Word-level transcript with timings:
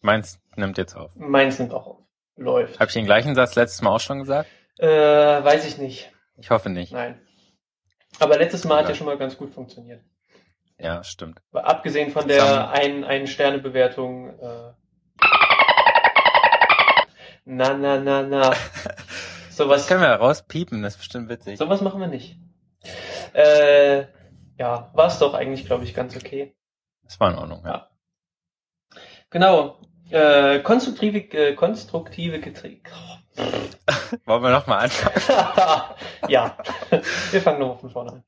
Meins 0.00 0.40
nimmt 0.56 0.78
jetzt 0.78 0.94
auf. 0.96 1.14
Meins 1.16 1.58
nimmt 1.58 1.72
auch 1.72 1.86
auf. 1.86 1.96
Läuft. 2.36 2.80
Habe 2.80 2.86
ich 2.88 2.94
den 2.94 3.04
gleichen 3.04 3.34
Satz 3.34 3.54
letztes 3.54 3.82
Mal 3.82 3.90
auch 3.94 4.00
schon 4.00 4.20
gesagt? 4.20 4.48
Äh, 4.78 4.88
weiß 4.88 5.66
ich 5.66 5.76
nicht. 5.78 6.10
Ich 6.38 6.48
hoffe 6.50 6.70
nicht. 6.70 6.92
Nein. 6.92 7.20
Aber 8.18 8.38
letztes 8.38 8.64
Mal 8.64 8.76
hat 8.78 8.84
Ja. 8.84 8.88
ja 8.90 8.94
schon 8.94 9.06
mal 9.06 9.18
ganz 9.18 9.36
gut 9.36 9.52
funktioniert. 9.52 10.02
Ja, 10.78 11.04
stimmt. 11.04 11.42
Aber 11.52 11.66
abgesehen 11.66 12.10
von 12.10 12.26
der 12.26 12.70
ein, 12.70 13.04
ein 13.04 13.26
Sterne 13.26 13.58
Bewertung. 13.58 14.30
Äh, 14.40 14.72
na 17.44 17.74
na 17.74 17.98
na 18.00 18.22
na. 18.22 18.54
Das 19.50 19.66
Sowas, 19.66 19.86
können 19.88 20.00
wir 20.00 20.08
rauspiepen, 20.14 20.82
das 20.82 20.94
ist 20.94 21.00
bestimmt 21.00 21.28
witzig. 21.28 21.58
sowas 21.58 21.82
machen 21.82 22.00
wir 22.00 22.06
nicht. 22.06 22.38
Äh, 23.34 24.06
ja, 24.56 24.90
war 24.94 25.06
es 25.08 25.18
doch 25.18 25.34
eigentlich, 25.34 25.66
glaube 25.66 25.84
ich, 25.84 25.92
ganz 25.92 26.16
okay. 26.16 26.56
Das 27.02 27.20
war 27.20 27.30
in 27.30 27.36
Ordnung, 27.36 27.62
ja. 27.66 27.90
Genau. 29.28 29.78
Äh, 30.10 30.60
konstruktive, 30.60 31.18
äh, 31.18 31.54
konstruktive 31.54 32.40
Kritik. 32.40 32.90
Wollen 34.26 34.42
wir 34.42 34.50
nochmal 34.50 34.84
anfangen? 34.84 35.94
ja, 36.28 36.56
wir 37.30 37.40
fangen 37.40 37.60
nochmal 37.60 37.78
von 37.78 37.90
vorne 37.90 38.12
an. 38.12 38.24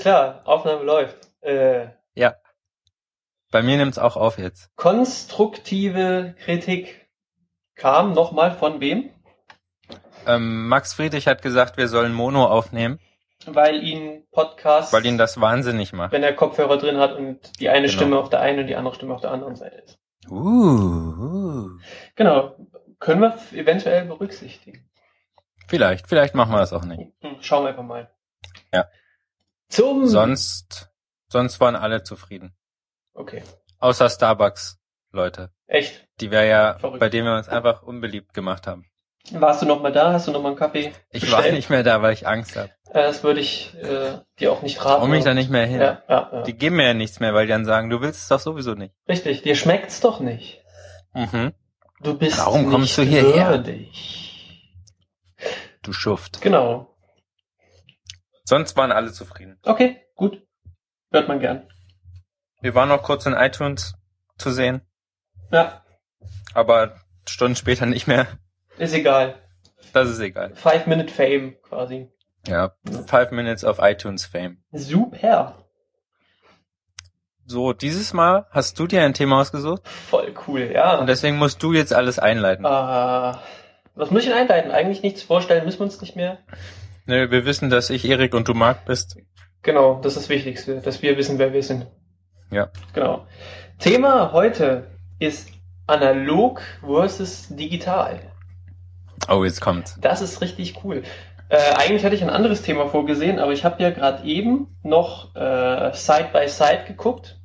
Alles 0.00 0.02
klar, 0.02 0.40
Aufnahme 0.46 0.82
läuft. 0.82 1.28
Äh, 1.42 1.88
Ja. 2.14 2.34
Bei 3.50 3.62
mir 3.62 3.76
nimmt's 3.76 3.98
auch 3.98 4.16
auf 4.16 4.38
jetzt. 4.38 4.74
konstruktive 4.76 6.34
Kritik 6.42 7.06
kam 7.74 8.12
nochmal 8.12 8.52
von 8.52 8.80
wem? 8.80 9.10
Ähm, 10.26 10.68
Max 10.68 10.94
Friedrich 10.94 11.26
hat 11.26 11.42
gesagt, 11.42 11.76
wir 11.76 11.88
sollen 11.88 12.14
Mono 12.14 12.46
aufnehmen, 12.46 12.98
Weil 13.44 13.82
ihn 13.82 14.24
Podcast, 14.30 14.92
weil 14.94 15.04
ihn 15.04 15.18
das 15.18 15.38
wahnsinnig 15.40 15.92
macht. 15.92 16.12
wenn 16.12 16.22
er 16.22 16.32
Kopfhörer 16.34 16.78
drin 16.78 16.96
hat 16.98 17.14
und 17.16 17.60
die 17.60 17.68
eine 17.68 17.86
Genau. 17.88 17.92
Stimme 17.92 18.18
auf 18.18 18.30
der 18.30 18.40
einen 18.40 18.60
und 18.60 18.66
die 18.68 18.76
andere 18.76 18.94
Stimme 18.94 19.14
auf 19.14 19.20
der 19.20 19.32
anderen 19.32 19.56
Seite 19.56 19.76
ist. 19.76 19.98
Uh, 20.30 20.34
uh. 20.36 21.68
Genau. 22.16 22.56
Können 23.00 23.20
wir 23.20 23.36
eventuell 23.52 24.04
berücksichtigen. 24.06 24.88
Vielleicht, 25.68 26.06
vielleicht 26.08 26.34
machen 26.34 26.52
wir 26.52 26.58
das 26.58 26.72
auch 26.72 26.84
nicht. 26.84 27.12
Hm, 27.20 27.36
Schauen 27.40 27.64
wir 27.64 27.70
einfach 27.70 27.82
mal. 27.82 28.10
Ja. 28.72 28.86
Zum. 29.70 30.06
Sonst, 30.06 30.90
sonst 31.28 31.60
waren 31.60 31.76
alle 31.76 32.02
zufrieden. 32.02 32.54
Okay. 33.14 33.42
Außer 33.78 34.10
Starbucks, 34.10 34.78
Leute. 35.12 35.50
Echt? 35.66 36.06
Die 36.20 36.30
wir 36.30 36.44
ja, 36.44 36.78
Verrückt. 36.78 37.00
bei 37.00 37.08
denen 37.08 37.26
wir 37.26 37.36
uns 37.36 37.48
einfach 37.48 37.82
unbeliebt 37.82 38.34
gemacht 38.34 38.66
haben. 38.66 38.84
Warst 39.32 39.62
du 39.62 39.66
noch 39.66 39.80
mal 39.82 39.92
da? 39.92 40.12
Hast 40.12 40.26
du 40.28 40.32
noch 40.32 40.42
mal 40.42 40.48
einen 40.48 40.56
Kaffee? 40.58 40.92
Ich 41.10 41.30
war 41.30 41.38
bestellt? 41.38 41.54
nicht 41.54 41.70
mehr 41.70 41.82
da, 41.82 42.02
weil 42.02 42.12
ich 42.14 42.26
Angst 42.26 42.56
habe. 42.56 42.70
Äh, 42.90 43.02
Das 43.02 43.22
würde 43.22 43.40
ich 43.40 43.74
äh, 43.80 44.18
dir 44.38 44.50
auch 44.52 44.62
nicht 44.62 44.78
raten. 44.80 44.88
Warum 44.96 45.10
mich 45.10 45.24
da 45.24 45.34
nicht 45.34 45.50
mehr 45.50 45.66
hin? 45.66 45.80
Ja, 45.80 46.02
ja, 46.08 46.30
ja. 46.32 46.42
Die 46.42 46.54
geben 46.54 46.76
mir 46.76 46.86
ja 46.86 46.94
nichts 46.94 47.20
mehr, 47.20 47.32
weil 47.34 47.46
die 47.46 47.52
dann 47.52 47.64
sagen, 47.66 47.90
du 47.90 48.00
willst 48.00 48.22
es 48.22 48.28
doch 48.28 48.40
sowieso 48.40 48.74
nicht. 48.74 48.94
Richtig. 49.08 49.42
Dir 49.42 49.54
schmeckt's 49.56 50.00
doch 50.00 50.20
nicht. 50.20 50.62
Mhm. 51.12 51.52
Du 52.00 52.16
bist 52.18 52.38
Warum 52.38 52.70
kommst 52.70 52.96
du 52.98 53.02
hierher? 53.02 53.50
würdig. 53.50 54.66
Du 55.82 55.92
Schuft. 55.92 56.40
Genau. 56.40 56.89
Sonst 58.44 58.76
waren 58.76 58.92
alle 58.92 59.12
zufrieden. 59.12 59.58
Okay, 59.64 60.00
gut. 60.16 60.42
Hört 61.12 61.28
man 61.28 61.40
gern. 61.40 61.68
Wir 62.60 62.74
waren 62.74 62.88
noch 62.88 63.02
kurz 63.02 63.26
in 63.26 63.32
iTunes 63.32 63.94
zu 64.38 64.50
sehen, 64.50 64.82
Ja, 65.50 65.82
aber 66.54 66.96
Stunden 67.28 67.56
später 67.56 67.86
nicht 67.86 68.06
mehr. 68.06 68.26
ist 68.78 68.94
egal. 68.94 69.34
Das 69.92 70.08
ist 70.08 70.20
egal. 70.20 70.54
Five 70.54 70.86
Minute 70.86 71.12
Fame 71.12 71.56
quasi. 71.62 72.08
Ja, 72.46 72.72
five 73.06 73.32
minutes 73.32 73.64
of 73.64 73.78
iTunes 73.80 74.24
Fame. 74.24 74.62
Super. 74.72 75.56
So, 77.46 77.72
dieses 77.72 78.12
Mal 78.12 78.46
hast 78.50 78.78
du 78.78 78.86
dir 78.86 79.02
ein 79.02 79.12
Thema 79.14 79.40
ausgesucht 79.40 79.86
Voll 79.88 80.32
cool, 80.46 80.70
ja. 80.72 80.98
und 80.98 81.06
deswegen 81.08 81.36
musst 81.36 81.62
du 81.62 81.72
jetzt 81.72 81.92
alles 81.92 82.18
einleiten. 82.18 82.64
Äh, 82.64 82.68
was 82.68 84.10
muss 84.10 84.22
ich 84.22 84.28
denn 84.28 84.38
einleiten? 84.38 84.70
Eigentlich 84.70 85.02
nichts 85.02 85.22
vorstellen, 85.22 85.64
müssen 85.64 85.80
wir 85.80 85.84
uns 85.84 86.00
nicht 86.00 86.14
mehr. 86.16 86.38
Nö, 87.10 87.28
wir 87.32 87.44
wissen, 87.44 87.70
dass 87.70 87.90
ich 87.90 88.08
Erik 88.08 88.34
und 88.34 88.46
du 88.46 88.54
Marc 88.54 88.84
bist. 88.84 89.16
Genau, 89.62 90.00
das 90.00 90.12
ist 90.12 90.22
das 90.22 90.28
Wichtigste, 90.28 90.80
dass 90.80 91.02
wir 91.02 91.16
wissen, 91.16 91.40
wer 91.40 91.52
wir 91.52 91.64
sind. 91.64 91.88
Ja. 92.52 92.70
Genau. 92.92 93.26
Thema 93.80 94.30
heute 94.32 94.86
ist 95.18 95.48
analog 95.88 96.62
versus 96.86 97.48
digital. 97.48 98.20
Oh, 99.28 99.42
jetzt 99.42 99.60
kommt's. 99.60 99.98
Das 100.00 100.22
ist 100.22 100.40
richtig 100.40 100.84
cool. 100.84 101.02
Äh, 101.48 101.58
eigentlich 101.74 102.04
hatte 102.04 102.14
ich 102.14 102.22
ein 102.22 102.30
anderes 102.30 102.62
Thema 102.62 102.86
vorgesehen, 102.86 103.40
aber 103.40 103.50
ich 103.50 103.64
habe 103.64 103.82
ja 103.82 103.90
gerade 103.90 104.24
eben 104.24 104.68
noch 104.84 105.34
äh, 105.34 105.92
Side 105.92 106.28
by 106.32 106.46
Side 106.46 106.84
geguckt. 106.86 107.40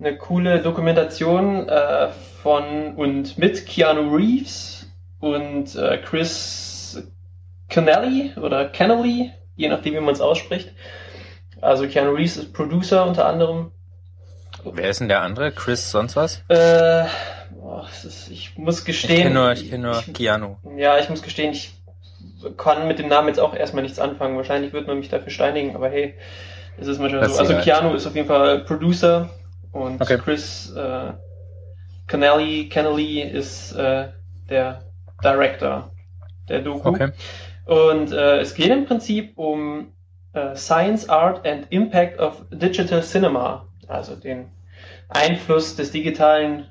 Eine 0.00 0.18
coole 0.18 0.62
Dokumentation 0.62 1.68
äh, 1.68 2.08
von 2.42 2.96
und 2.96 3.38
mit 3.38 3.66
Keanu 3.66 4.16
Reeves 4.16 4.90
und 5.20 5.76
äh, 5.76 5.98
Chris 5.98 6.65
Kennelly 7.68 8.32
oder 8.40 8.66
Kennelly, 8.66 9.32
je 9.56 9.68
nachdem 9.68 9.94
wie 9.94 10.00
man 10.00 10.14
es 10.14 10.20
ausspricht. 10.20 10.72
Also 11.60 11.86
Keanu 11.88 12.12
Reeves 12.12 12.36
ist 12.36 12.52
Producer 12.52 13.06
unter 13.06 13.26
anderem. 13.26 13.72
Wer 14.64 14.90
ist 14.90 15.00
denn 15.00 15.08
der 15.08 15.22
andere? 15.22 15.52
Chris 15.52 15.90
sonst 15.90 16.16
was? 16.16 16.42
Äh, 16.48 17.04
es 17.90 18.04
ist, 18.04 18.30
ich 18.30 18.56
muss 18.58 18.80
Ich 18.80 18.84
gestehen. 18.84 19.22
kenne 19.22 19.34
nur, 19.34 19.52
ich 19.52 19.70
kenn 19.70 19.82
nur 19.82 19.98
ich- 20.06 20.12
Keanu. 20.12 20.56
ja, 20.76 20.98
ich 20.98 21.08
muss 21.08 21.22
gestehen, 21.22 21.52
ich 21.52 21.72
kann 22.56 22.86
mit 22.88 22.98
dem 22.98 23.08
Namen 23.08 23.28
jetzt 23.28 23.38
auch 23.40 23.54
erstmal 23.54 23.82
nichts 23.82 23.98
anfangen. 23.98 24.36
Wahrscheinlich 24.36 24.72
wird 24.72 24.86
man 24.86 24.98
mich 24.98 25.08
dafür 25.08 25.30
steinigen, 25.30 25.74
aber 25.74 25.88
hey, 25.88 26.14
es 26.78 26.86
ist 26.88 26.98
manchmal 27.00 27.22
Das 27.22 27.34
so. 27.34 27.40
Also 27.40 27.52
egal. 27.52 27.64
Keanu 27.64 27.94
ist 27.94 28.06
auf 28.06 28.14
jeden 28.14 28.28
Fall 28.28 28.60
Producer 28.60 29.30
und 29.72 30.00
Okay. 30.00 30.18
Chris 30.18 30.72
äh, 30.76 31.12
Kennelly, 32.06 32.68
Kennelly 32.68 33.20
ist 33.22 33.72
äh, 33.72 34.08
der 34.50 34.82
Director 35.24 35.90
der 36.48 36.60
Doku. 36.60 36.88
Okay. 36.90 37.10
Und 37.66 38.12
äh, 38.12 38.38
es 38.38 38.54
geht 38.54 38.70
im 38.70 38.86
Prinzip 38.86 39.36
um 39.36 39.92
äh, 40.32 40.54
Science, 40.54 41.08
Art 41.08 41.46
and 41.46 41.66
Impact 41.70 42.18
of 42.20 42.46
Digital 42.50 43.02
Cinema, 43.02 43.68
also 43.88 44.14
den 44.14 44.46
Einfluss 45.08 45.74
des 45.76 45.90
digitalen 45.90 46.68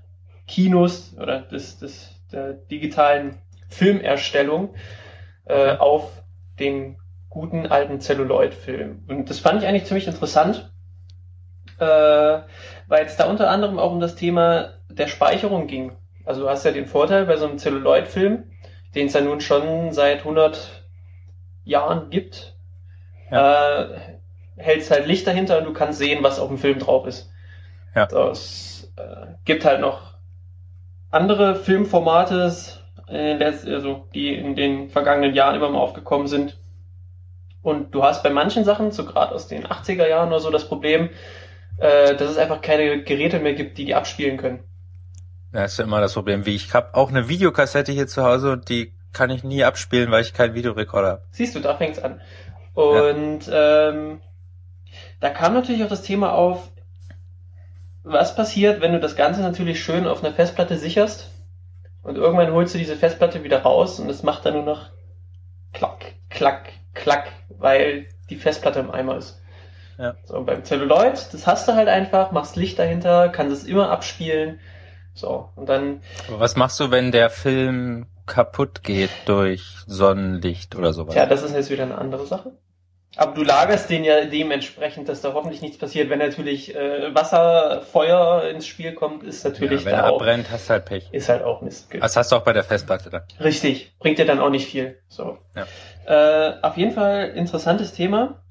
Kinos 0.48 1.16
oder 1.20 1.42
des, 1.42 1.80
des 1.80 2.16
der 2.32 2.54
digitalen 2.54 3.38
Filmerstellung 3.70 4.74
äh, 5.46 5.76
auf 5.76 6.24
den 6.60 6.98
guten 7.30 7.68
alten 7.68 8.00
Celluloid-Film. 8.00 9.04
Und 9.10 9.30
das 9.30 9.40
fand 9.40 9.62
ich 9.62 9.68
eigentlich 9.68 9.86
ziemlich 9.86 10.08
interessant, 10.08 10.72
äh, 11.80 11.86
weil 11.86 13.06
es 13.06 13.18
da 13.18 13.26
unter 13.26 13.50
anderem 13.50 13.80
auch 13.80 13.92
um 13.92 14.00
das 14.00 14.16
Thema 14.16 14.76
der 14.90 15.08
Speicherung 15.08 15.68
ging. 15.68 15.92
Also 16.24 16.42
du 16.42 16.50
hast 16.50 16.64
ja 16.64 16.72
den 16.72 16.86
Vorteil 16.86 17.26
bei 17.26 17.36
so 17.36 17.46
einem 17.46 17.58
Celluloid-Film, 17.58 18.46
den 18.96 19.08
es 19.08 19.14
ja 19.14 19.22
nun 19.22 19.42
schon 19.42 19.92
seit 19.92 20.20
100 20.20 20.85
Jahren 21.66 22.10
gibt, 22.10 22.56
äh, 23.30 23.86
hältst 24.56 24.92
halt 24.92 25.08
Licht 25.08 25.28
dahinter 25.28 25.58
und 25.58 25.66
du 25.66 25.74
kannst 25.74 26.00
sehen, 26.00 26.24
was 26.24 26.40
auf 26.40 26.48
dem 26.48 26.58
Film 26.58 26.80
drauf 26.80 27.06
ist. 27.06 27.32
Ja. 27.94 28.06
Es 28.30 28.92
äh, 28.96 29.28
gibt 29.44 29.66
halt 29.66 29.82
noch 29.82 30.14
andere 31.12 31.56
Filmformate, 31.56 32.54
äh, 33.08 33.44
also 33.44 34.08
die 34.14 34.34
in 34.34 34.56
den 34.56 34.90
vergangenen 34.90 35.34
Jahren 35.34 35.56
immer 35.56 35.70
mal 35.70 35.80
aufgekommen 35.80 36.28
sind. 36.28 36.58
Und 37.62 37.96
du 37.96 38.04
hast 38.04 38.22
bei 38.22 38.30
manchen 38.30 38.64
Sachen, 38.64 38.92
so 38.92 39.06
gerade 39.06 39.34
aus 39.34 39.48
den 39.48 39.66
80er 39.66 40.08
Jahren 40.08 40.30
oder 40.30 40.40
so, 40.40 40.52
das 40.52 40.68
Problem, 40.68 41.10
äh, 41.78 42.16
dass 42.16 42.30
es 42.30 42.38
einfach 42.38 42.62
keine 42.62 43.04
Geräte 43.04 43.40
mehr 43.40 43.54
gibt, 43.54 43.78
die 43.78 43.86
die 43.86 43.96
abspielen 43.96 44.38
können. 44.38 44.60
Das 45.52 45.72
ist 45.72 45.80
ja 45.80 45.86
immer 45.86 46.02
das 46.02 46.14
Problem. 46.14 46.46
Wie 46.46 46.56
ich 46.56 46.74
habe 46.74 46.94
auch 46.94 47.10
eine 47.10 47.30
Videokassette 47.30 47.92
hier 47.92 48.08
zu 48.08 48.24
Hause 48.24 48.52
und 48.52 48.70
die 48.70 48.94
kann 49.16 49.32
ich 49.32 49.44
nie 49.44 49.64
abspielen, 49.64 50.12
weil 50.12 50.22
ich 50.22 50.34
keinen 50.34 50.54
Videorekorder 50.54 51.08
habe. 51.08 51.22
Siehst 51.32 51.56
du, 51.56 51.60
da 51.60 51.76
fängt's 51.76 52.00
an. 52.00 52.22
Und 52.76 53.50
ähm, 53.52 54.22
da 55.20 55.30
kam 55.30 55.54
natürlich 55.54 55.84
auch 55.84 55.90
das 55.90 56.04
Thema 56.04 56.34
auf, 56.34 56.70
was 58.04 58.36
passiert, 58.36 58.82
wenn 58.82 58.94
du 58.94 59.00
das 59.00 59.16
Ganze 59.16 59.42
natürlich 59.42 59.84
schön 59.84 60.06
auf 60.06 60.24
einer 60.24 60.34
Festplatte 60.34 60.78
sicherst 60.78 61.32
und 62.04 62.18
irgendwann 62.18 62.52
holst 62.54 62.76
du 62.76 62.78
diese 62.78 62.96
Festplatte 62.96 63.44
wieder 63.44 63.64
raus 63.64 64.00
und 64.00 64.10
es 64.10 64.22
macht 64.22 64.46
dann 64.46 64.54
nur 64.54 64.64
noch 64.64 64.90
klack, 65.74 66.14
klack, 66.30 66.70
klack, 66.94 67.32
weil 67.50 68.06
die 68.30 68.36
Festplatte 68.36 68.80
im 68.80 68.92
Eimer 68.92 69.18
ist. 69.18 69.42
Ja. 69.98 70.16
So, 70.26 70.44
beim 70.44 70.64
Celluloid, 70.64 71.34
das 71.34 71.48
hast 71.48 71.68
du 71.68 71.74
halt 71.74 71.88
einfach, 71.88 72.32
machst 72.32 72.58
Licht 72.58 72.78
dahinter, 72.78 73.30
kannst 73.30 73.56
es 73.56 73.64
immer 73.64 73.90
abspielen. 73.90 74.60
So, 75.14 75.50
und 75.56 75.70
dann 75.70 76.02
Aber 76.28 76.42
was 76.42 76.58
machst 76.58 76.80
du, 76.80 76.92
wenn 76.92 77.12
der 77.12 77.30
Film 77.30 78.06
kaputt 78.26 78.84
geht 78.84 79.12
durch 79.26 79.64
Sonnenlicht 79.88 80.76
oder 80.76 80.94
sowas. 80.94 81.16
Ja, 81.16 81.26
das 81.26 81.44
ist 81.44 81.54
jetzt 81.54 81.70
wieder 81.70 81.84
eine 81.84 81.98
andere 81.98 82.26
Sache. 82.26 82.54
Aber 83.18 83.34
du 83.34 83.44
lagerst 83.44 83.90
den 83.90 84.04
ja 84.04 84.26
dementsprechend, 84.26 85.08
dass 85.08 85.22
da 85.22 85.34
hoffentlich 85.34 85.62
nichts 85.62 85.78
passiert. 85.78 86.10
Wenn 86.10 86.20
natürlich 86.20 86.76
äh, 86.76 87.16
Wasser, 87.16 87.82
Feuer 87.82 88.44
ins 88.50 88.68
Spiel 88.68 88.94
kommt, 88.94 89.24
ist 89.24 89.46
natürlich 89.46 89.82
ja, 89.82 89.86
wenn 89.86 89.94
da 89.94 90.00
er 90.00 90.12
auch, 90.12 90.16
abbrennt, 90.16 90.52
hast 90.52 90.68
du 90.68 90.74
halt 90.74 90.86
Pech. 90.86 91.08
ist 91.12 91.30
halt 91.30 91.44
auch 91.44 91.62
Mist. 91.62 91.88
Das 91.98 92.18
hast 92.18 92.32
du 92.32 92.36
auch 92.36 92.44
bei 92.44 92.52
der 92.52 92.64
Festplatte 92.64 93.10
dann. 93.10 93.24
Richtig, 93.40 93.94
bringt 94.00 94.18
dir 94.18 94.26
dann 94.26 94.40
auch 94.40 94.50
nicht 94.50 94.68
viel. 94.68 94.98
So. 95.08 95.38
Ja. 95.56 96.50
Äh, 96.50 96.62
auf 96.62 96.76
jeden 96.76 96.92
Fall 96.92 97.30
interessantes 97.36 97.94
Thema. 97.94 98.42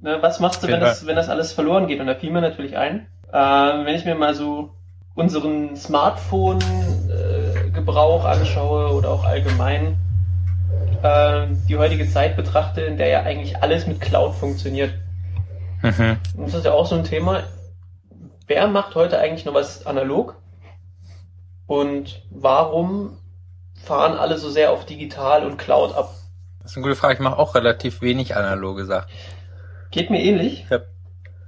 Ne, 0.00 0.18
was 0.20 0.40
machst 0.40 0.62
du, 0.62 0.68
wenn 0.68 0.80
das, 0.80 1.06
wenn 1.06 1.16
das 1.16 1.28
alles 1.28 1.52
verloren 1.52 1.86
geht? 1.86 2.00
Und 2.00 2.06
da 2.06 2.14
fiel 2.14 2.30
mir 2.30 2.40
natürlich 2.40 2.76
ein, 2.76 3.08
äh, 3.32 3.36
wenn 3.36 3.94
ich 3.94 4.04
mir 4.04 4.14
mal 4.14 4.34
so 4.34 4.74
unseren 5.14 5.74
Smartphone-Gebrauch 7.88 8.24
anschaue 8.24 8.92
oder 8.92 9.10
auch 9.10 9.24
allgemein 9.24 9.96
äh, 11.02 11.46
die 11.68 11.76
heutige 11.76 12.08
Zeit 12.08 12.36
betrachte, 12.36 12.82
in 12.82 12.96
der 12.96 13.08
ja 13.08 13.22
eigentlich 13.22 13.62
alles 13.62 13.86
mit 13.86 14.00
Cloud 14.00 14.34
funktioniert. 14.34 14.92
Mhm. 15.82 16.18
Und 16.36 16.46
das 16.46 16.54
ist 16.54 16.64
ja 16.64 16.72
auch 16.72 16.86
so 16.86 16.96
ein 16.96 17.04
Thema. 17.04 17.44
Wer 18.46 18.66
macht 18.68 18.94
heute 18.94 19.18
eigentlich 19.18 19.44
noch 19.44 19.54
was 19.54 19.86
analog? 19.86 20.36
Und 21.66 22.22
warum 22.30 23.18
fahren 23.84 24.18
alle 24.18 24.38
so 24.38 24.50
sehr 24.50 24.72
auf 24.72 24.84
digital 24.86 25.44
und 25.44 25.58
Cloud 25.58 25.94
ab? 25.94 26.10
Das 26.62 26.72
ist 26.72 26.76
eine 26.76 26.84
gute 26.84 26.96
Frage. 26.96 27.14
Ich 27.14 27.20
mache 27.20 27.38
auch 27.38 27.54
relativ 27.54 28.02
wenig 28.02 28.36
analoge 28.36 28.84
Sachen. 28.84 29.10
Geht 29.90 30.10
mir 30.10 30.20
ähnlich. 30.22 30.64
Ich 30.64 30.70
hab, 30.70 30.86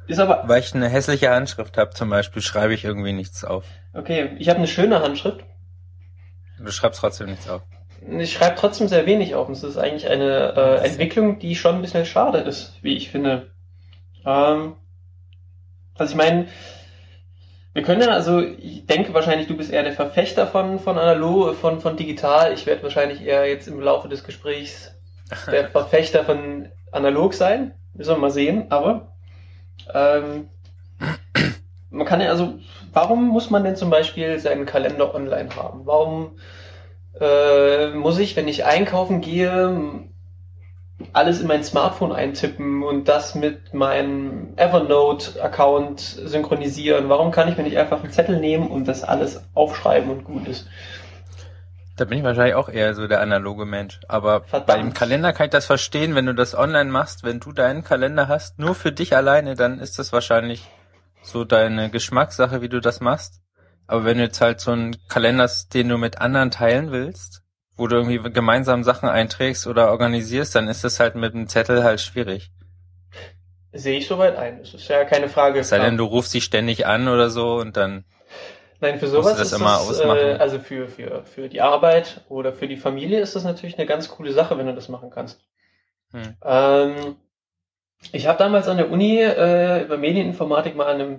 Ist 0.07 0.21
aber, 0.21 0.45
weil 0.47 0.61
ich 0.61 0.75
eine 0.75 0.89
hässliche 0.89 1.31
Handschrift 1.31 1.77
habe 1.77 1.91
zum 1.91 2.09
Beispiel, 2.09 2.41
schreibe 2.41 2.73
ich 2.73 2.85
irgendwie 2.85 3.13
nichts 3.13 3.45
auf. 3.45 3.65
okay, 3.95 4.31
ich 4.39 4.49
habe 4.49 4.59
eine 4.59 4.69
schöne 4.69 5.03
Handschrift. 5.03 5.45
Du 6.63 6.71
schreibst 6.71 7.01
trotzdem 7.01 7.29
nichts 7.29 7.49
auf. 7.49 7.63
Ich 8.19 8.33
schreibe 8.33 8.57
trotzdem 8.57 8.89
sehr 8.89 9.07
wenig 9.07 9.35
auf. 9.35 9.49
Und 9.49 9.55
es 9.55 9.63
ist 9.63 9.77
eigentlich 9.77 10.09
eine 10.09 10.55
äh, 10.57 10.87
Entwicklung, 10.87 11.39
die 11.39 11.55
schon 11.55 11.77
ein 11.77 11.83
bisschen 11.83 12.07
schade 12.07 12.39
ist, 12.39 12.75
wie 12.83 12.97
ich 12.97 13.11
finde. 13.11 13.51
Ähm, 14.25 14.75
also 15.95 16.13
ich 16.13 16.17
meine, 16.17 16.49
wir 17.73 17.83
können 17.83 18.01
ja, 18.01 18.09
also 18.09 18.41
ich 18.41 18.87
denke 18.87 19.15
wahrscheinlich, 19.15 19.47
du 19.47 19.57
bist 19.57 19.71
eher 19.71 19.83
der 19.83 19.93
Verfechter 19.93 20.47
von, 20.47 20.79
von 20.79 20.99
analog, 20.99 21.55
von, 21.57 21.81
von 21.81 21.97
digital. 21.97 22.53
Ich 22.53 22.67
werde 22.67 22.83
wahrscheinlich 22.83 23.23
eher 23.23 23.47
jetzt 23.49 23.69
im 23.69 23.81
Laufe 23.81 24.09
des 24.09 24.25
Gesprächs 24.25 24.95
der 25.47 25.69
Verfechter 25.69 26.25
von 26.25 26.69
analog 26.91 27.35
sein. 27.35 27.75
Müssen 27.95 28.15
wir 28.15 28.19
mal 28.19 28.31
sehen, 28.31 28.67
aber 28.71 29.13
ähm, 29.93 30.49
man 31.91 32.07
kann 32.07 32.21
ja 32.21 32.31
also, 32.31 32.59
warum 32.93 33.29
muss 33.29 33.51
man 33.51 33.65
denn 33.65 33.77
zum 33.77 33.91
Beispiel 33.91 34.39
seinen 34.39 34.67
Kalender 34.67 35.15
online 35.15 35.49
haben? 35.57 35.83
Warum 35.85 36.33
äh, 37.21 37.91
muss 37.91 38.19
ich, 38.19 38.37
wenn 38.37 38.49
ich 38.49 38.65
einkaufen 38.65 39.21
gehe, 39.21 40.09
alles 41.13 41.41
in 41.41 41.47
mein 41.47 41.65
Smartphone 41.65 42.13
eintippen 42.13 42.83
und 42.83 43.09
das 43.09 43.35
mit 43.35 43.73
meinem 43.75 44.55
Evernote-Account 44.57 46.01
synchronisieren? 46.01 47.09
Warum 47.09 47.31
kann 47.31 47.49
ich 47.49 47.57
mir 47.57 47.63
nicht 47.63 47.79
einfach 47.79 48.03
einen 48.03 48.13
Zettel 48.13 48.39
nehmen 48.39 48.69
und 48.69 48.87
das 48.87 49.03
alles 49.03 49.43
aufschreiben 49.55 50.11
und 50.11 50.25
gut 50.25 50.47
ist? 50.47 50.69
Da 51.97 52.07
bin 52.07 52.19
ich 52.19 52.25
wahrscheinlich 52.25 52.55
auch 52.55 52.71
eher 52.71 52.95
so 52.95 53.07
der 53.07 53.21
analoge 53.21 53.67
Mensch. 53.67 54.01
Aber 54.09 54.45
Verdammt. 54.45 54.67
bei 54.67 54.79
dem 54.79 54.95
Kalender 54.95 55.35
kann 55.35 55.47
ich 55.47 55.51
das 55.51 55.67
verstehen, 55.67 56.15
wenn 56.15 56.25
du 56.27 56.35
das 56.35 56.57
online 56.57 56.91
machst, 56.91 57.25
wenn 57.25 57.41
du 57.41 57.53
deinen 57.53 57.85
Kalender 57.85 58.27
hast, 58.27 58.59
nur 58.59 58.75
für 58.75 58.91
dich 58.91 59.15
alleine, 59.15 59.55
dann 59.55 59.79
ist 59.79 59.99
das 59.99 60.13
wahrscheinlich 60.13 60.67
so 61.23 61.45
deine 61.45 61.91
Geschmackssache, 61.91 62.63
wie 62.63 62.69
du 62.69 62.81
das 62.81 63.01
machst. 63.01 63.41
Aber 63.87 64.05
wenn 64.05 64.19
du 64.19 64.25
jetzt 64.25 64.41
halt 64.41 64.61
so 64.61 64.71
einen 64.71 64.97
Kalender 65.09 65.45
hast, 65.45 65.75
den 65.75 65.89
du 65.89 65.99
mit 65.99 66.21
anderen 66.21 66.51
teilen 66.51 66.93
willst, 66.93 67.43
wo 67.77 67.87
du 67.87 67.97
irgendwie 67.97 68.31
gemeinsam 68.31 68.85
Sachen 68.85 69.09
einträgst 69.09 69.67
oder 69.67 69.91
organisierst, 69.91 70.55
dann 70.55 70.69
ist 70.69 70.85
das 70.85 71.01
halt 71.01 71.17
mit 71.17 71.35
dem 71.35 71.49
Zettel 71.49 71.83
halt 71.83 72.01
schwierig. 72.01 72.51
Sehe 73.73 73.99
ich 73.99 74.07
soweit 74.07 74.37
ein. 74.37 74.59
Das 74.59 74.75
ist 74.75 74.89
ja 74.89 75.05
keine 75.05 75.29
Frage. 75.29 75.61
Es 75.61 75.69
sei 75.69 75.79
denn, 75.79 75.97
du 75.97 76.05
rufst 76.05 76.33
sie 76.33 76.41
ständig 76.41 76.87
an 76.87 77.09
oder 77.09 77.31
so 77.31 77.57
und 77.57 77.77
dann 77.77 78.05
Nein, 78.81 78.99
für 78.99 79.09
sowas 79.09 79.37
das 79.37 79.49
ist 79.49 79.53
immer 79.53 79.73
das, 79.79 79.89
ausmachen? 79.89 80.19
äh, 80.19 80.37
also 80.41 80.59
für, 80.59 80.89
für, 80.89 81.25
für 81.25 81.49
die 81.49 81.61
Arbeit 81.61 82.25
oder 82.29 82.53
für 82.53 82.67
die 82.67 82.79
Familie 82.79 83.21
ist 83.21 83.37
das 83.37 83.45
natürlich 83.45 83.77
eine 83.77 83.87
ganz 83.87 84.09
coole 84.09 84.33
Sache, 84.33 84.57
wenn 84.57 84.67
du 84.67 84.75
das 84.75 84.89
machen 84.89 85.11
kannst. 85.11 85.41
Hm. 86.13 86.37
Ähm, 86.43 87.17
ich 88.13 88.27
habe 88.27 88.39
damals 88.39 88.69
an 88.69 88.77
der 88.77 88.91
Uni 88.91 89.21
äh, 89.21 89.83
über 89.83 89.97
Medieninformatik 89.97 90.75
mal 90.77 90.87
an 90.87 91.01
einem 91.01 91.19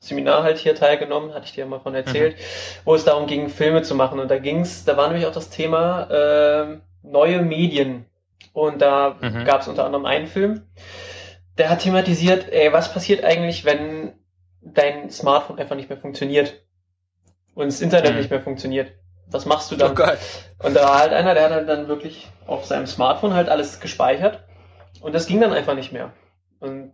Seminar 0.00 0.44
halt 0.44 0.58
hier 0.58 0.74
teilgenommen, 0.74 1.34
hatte 1.34 1.46
ich 1.46 1.52
dir 1.52 1.66
mal 1.66 1.80
von 1.80 1.94
erzählt, 1.94 2.36
wo 2.84 2.94
es 2.94 3.04
darum 3.04 3.26
ging, 3.26 3.48
Filme 3.48 3.82
zu 3.82 3.94
machen. 3.94 4.20
Und 4.20 4.30
da 4.30 4.38
ging's, 4.38 4.84
da 4.84 4.96
war 4.96 5.08
nämlich 5.08 5.26
auch 5.26 5.32
das 5.32 5.50
Thema 5.50 6.02
äh, 6.10 6.78
neue 7.02 7.42
Medien. 7.42 8.04
Und 8.52 8.80
da 8.80 9.16
Mhm. 9.20 9.44
gab 9.44 9.62
es 9.62 9.68
unter 9.68 9.84
anderem 9.84 10.04
einen 10.06 10.26
Film, 10.28 10.62
der 11.58 11.70
hat 11.70 11.80
thematisiert, 11.80 12.50
ey, 12.52 12.72
was 12.72 12.92
passiert 12.92 13.24
eigentlich, 13.24 13.64
wenn 13.64 14.12
dein 14.62 15.10
Smartphone 15.10 15.58
einfach 15.58 15.76
nicht 15.76 15.88
mehr 15.88 15.98
funktioniert 15.98 16.62
und 17.54 17.66
das 17.66 17.80
Internet 17.80 18.12
Mhm. 18.12 18.18
nicht 18.18 18.30
mehr 18.30 18.40
funktioniert? 18.40 18.92
Was 19.30 19.46
machst 19.46 19.70
du 19.70 19.74
Oh 19.74 19.78
dann? 19.78 19.94
Gott. 19.94 20.18
Und 20.62 20.74
da 20.74 20.82
war 20.84 20.98
halt 21.00 21.12
einer, 21.12 21.34
der 21.34 21.44
hat 21.44 21.50
halt 21.50 21.68
dann 21.68 21.88
wirklich 21.88 22.28
auf 22.46 22.64
seinem 22.64 22.86
Smartphone 22.86 23.34
halt 23.34 23.48
alles 23.48 23.80
gespeichert 23.80 24.44
und 25.00 25.14
das 25.14 25.26
ging 25.26 25.40
dann 25.40 25.52
einfach 25.52 25.74
nicht 25.74 25.92
mehr. 25.92 26.12
Und 26.60 26.92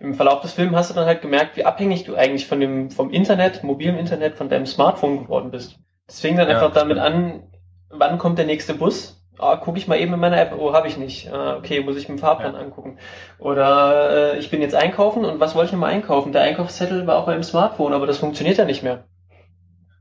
im 0.00 0.14
Verlauf 0.14 0.40
des 0.40 0.52
Films 0.52 0.74
hast 0.74 0.90
du 0.90 0.94
dann 0.94 1.06
halt 1.06 1.22
gemerkt, 1.22 1.56
wie 1.56 1.64
abhängig 1.64 2.04
du 2.04 2.16
eigentlich 2.16 2.46
von 2.46 2.58
dem, 2.60 2.90
vom 2.90 3.10
Internet, 3.10 3.62
mobilem 3.62 3.98
Internet, 3.98 4.36
von 4.36 4.48
deinem 4.48 4.66
Smartphone 4.66 5.22
geworden 5.24 5.50
bist. 5.50 5.78
Es 6.08 6.20
fing 6.20 6.36
dann 6.36 6.48
Ja, 6.48 6.54
einfach 6.56 6.72
damit 6.72 6.98
an, 6.98 7.44
wann 7.90 8.18
kommt 8.18 8.38
der 8.38 8.46
nächste 8.46 8.74
Bus? 8.74 9.22
Ah, 9.38 9.56
gucke 9.56 9.78
ich 9.78 9.86
mal 9.86 9.98
eben 10.00 10.14
in 10.14 10.20
meiner 10.20 10.40
App, 10.40 10.54
oh, 10.58 10.72
habe 10.72 10.88
ich 10.88 10.96
nicht. 10.96 11.30
Ah, 11.30 11.56
okay, 11.56 11.80
muss 11.82 11.96
ich 11.96 12.08
mit 12.08 12.18
dem 12.18 12.20
Fahrplan 12.20 12.54
Ja. 12.54 12.58
angucken. 12.60 12.98
Oder 13.38 14.32
äh, 14.34 14.38
ich 14.38 14.50
bin 14.50 14.62
jetzt 14.62 14.74
einkaufen 14.74 15.24
und 15.24 15.40
was 15.40 15.54
wollte 15.54 15.72
ich 15.72 15.78
mal 15.78 15.88
einkaufen? 15.88 16.32
Der 16.32 16.42
Einkaufszettel 16.42 17.06
war 17.06 17.18
auch 17.18 17.26
beim 17.26 17.42
Smartphone, 17.42 17.92
aber 17.92 18.06
das 18.06 18.18
funktioniert 18.18 18.56
ja 18.56 18.64
nicht 18.64 18.82
mehr. 18.82 19.04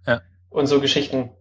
Ja. 0.08 0.22
Und 0.50 0.68
so 0.68 0.80
Geschichten. 0.80 1.32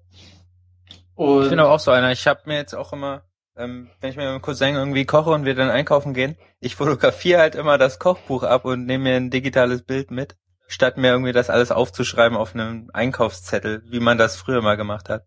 Und 1.15 1.45
Ich 1.45 1.51
bin 1.51 1.61
auch 1.61 1.79
so 1.79 1.93
einer. 1.93 2.11
Ich 2.11 2.27
habe 2.27 2.41
mir 2.47 2.57
jetzt 2.57 2.75
auch 2.75 2.93
immer, 2.93 3.23
ähm, 3.57 3.91
wenn 4.01 4.11
ich 4.11 4.17
mit 4.17 4.27
meinem 4.27 4.43
Cousin 4.43 4.75
irgendwie 4.75 5.05
koche 5.05 5.31
und 5.31 5.45
wir 5.45 5.55
dann 5.55 5.71
einkaufen 5.71 6.15
gehen, 6.15 6.37
ich 6.61 6.77
fotografiere 6.77 7.41
halt 7.41 7.55
immer 7.55 7.79
das 7.79 7.99
Kochbuch 7.99 8.43
ab 8.43 8.65
und 8.65 8.87
nehme 8.87 9.05
mir 9.05 9.17
ein 9.17 9.31
digitales 9.31 9.83
Bild 9.83 10.11
mit, 10.11 10.37
statt 10.67 10.97
mir 10.97 11.11
irgendwie 11.11 11.33
das 11.33 11.51
alles 11.51 11.71
aufzuschreiben 11.71 12.37
auf 12.37 12.55
einem 12.55 12.91
Einkaufszettel, 12.93 13.83
wie 13.87 14.01
man 14.01 14.19
das 14.19 14.37
früher 14.37 14.63
mal 14.63 14.77
gemacht 14.77 15.09
hat. 15.09 15.25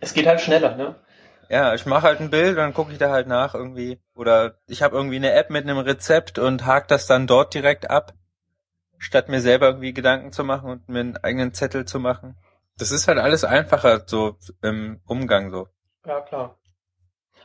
es 0.00 0.14
geht 0.14 0.26
halt 0.26 0.40
schneller, 0.40 0.76
ne? 0.76 0.96
Ja, 1.48 1.74
ich 1.74 1.84
mache 1.84 2.02
halt 2.02 2.20
ein 2.20 2.30
Bild 2.30 2.50
und 2.50 2.58
dann 2.58 2.74
gucke 2.74 2.92
ich 2.92 2.98
da 2.98 3.10
halt 3.10 3.26
nach 3.26 3.54
irgendwie. 3.54 4.00
Oder 4.14 4.54
ich 4.68 4.82
habe 4.82 4.96
irgendwie 4.96 5.16
eine 5.16 5.32
App 5.32 5.50
mit 5.50 5.64
einem 5.64 5.78
Rezept 5.78 6.38
und 6.38 6.64
hake 6.64 6.86
das 6.86 7.08
dann 7.08 7.26
dort 7.26 7.54
direkt 7.54 7.90
ab, 7.90 8.12
statt 8.98 9.28
mir 9.28 9.40
selber 9.40 9.66
irgendwie 9.66 9.92
Gedanken 9.92 10.30
zu 10.30 10.44
machen 10.44 10.70
und 10.70 10.88
mir 10.88 11.00
einen 11.00 11.16
eigenen 11.16 11.52
Zettel 11.52 11.86
zu 11.86 11.98
machen. 11.98 12.36
Das 12.78 12.92
ist 12.92 13.08
halt 13.08 13.18
alles 13.18 13.42
einfacher 13.42 14.04
so 14.06 14.36
im 14.62 15.00
Umgang 15.06 15.50
so. 15.50 15.66
Ja, 16.06 16.20
klar. 16.20 16.56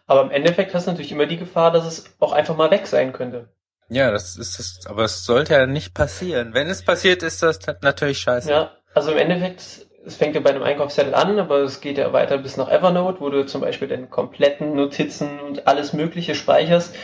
Aber 0.08 0.22
im 0.22 0.32
Endeffekt 0.32 0.74
hast 0.74 0.88
du 0.88 0.92
natürlich 0.92 1.12
immer 1.12 1.26
die 1.26 1.38
Gefahr, 1.38 1.72
dass 1.72 1.86
es 1.86 2.16
auch 2.20 2.32
einfach 2.32 2.56
mal 2.56 2.72
weg 2.72 2.88
sein 2.88 3.14
könnte. 3.14 3.50
Ja, 3.90 4.12
das 4.12 4.36
ist 4.38 4.60
das, 4.60 4.88
aber 4.88 5.04
es 5.04 5.26
sollte 5.26 5.54
ja 5.54 5.66
nicht 5.68 5.94
passieren. 5.94 6.54
Wenn 6.54 6.68
es 6.68 6.84
passiert, 6.84 7.24
ist 7.24 7.44
das 7.44 7.60
natürlich 7.82 8.20
scheiße. 8.20 8.50
Ja, 8.50 8.72
also 8.94 9.12
im 9.12 9.18
Endeffekt, 9.18 9.88
es 10.06 10.16
fängt 10.16 10.36
ja 10.36 10.42
bei 10.42 10.52
einem 10.52 10.64
Einkaufszettel 10.64 11.14
an, 11.14 11.40
aber 11.40 11.60
es 11.60 11.82
geht 11.82 11.98
ja 11.98 12.12
weiter 12.12 12.38
bis 12.38 12.58
nach 12.58 12.72
Evernote, 12.72 13.22
wo 13.22 13.30
du 13.30 13.46
zum 13.46 13.62
Beispiel 13.62 13.88
deine 13.88 14.08
kompletten 14.08 14.76
Notizen 14.76 15.40
und 15.40 15.68
alles 15.68 15.94
Mögliche 15.94 16.36
speicherst. 16.36 16.96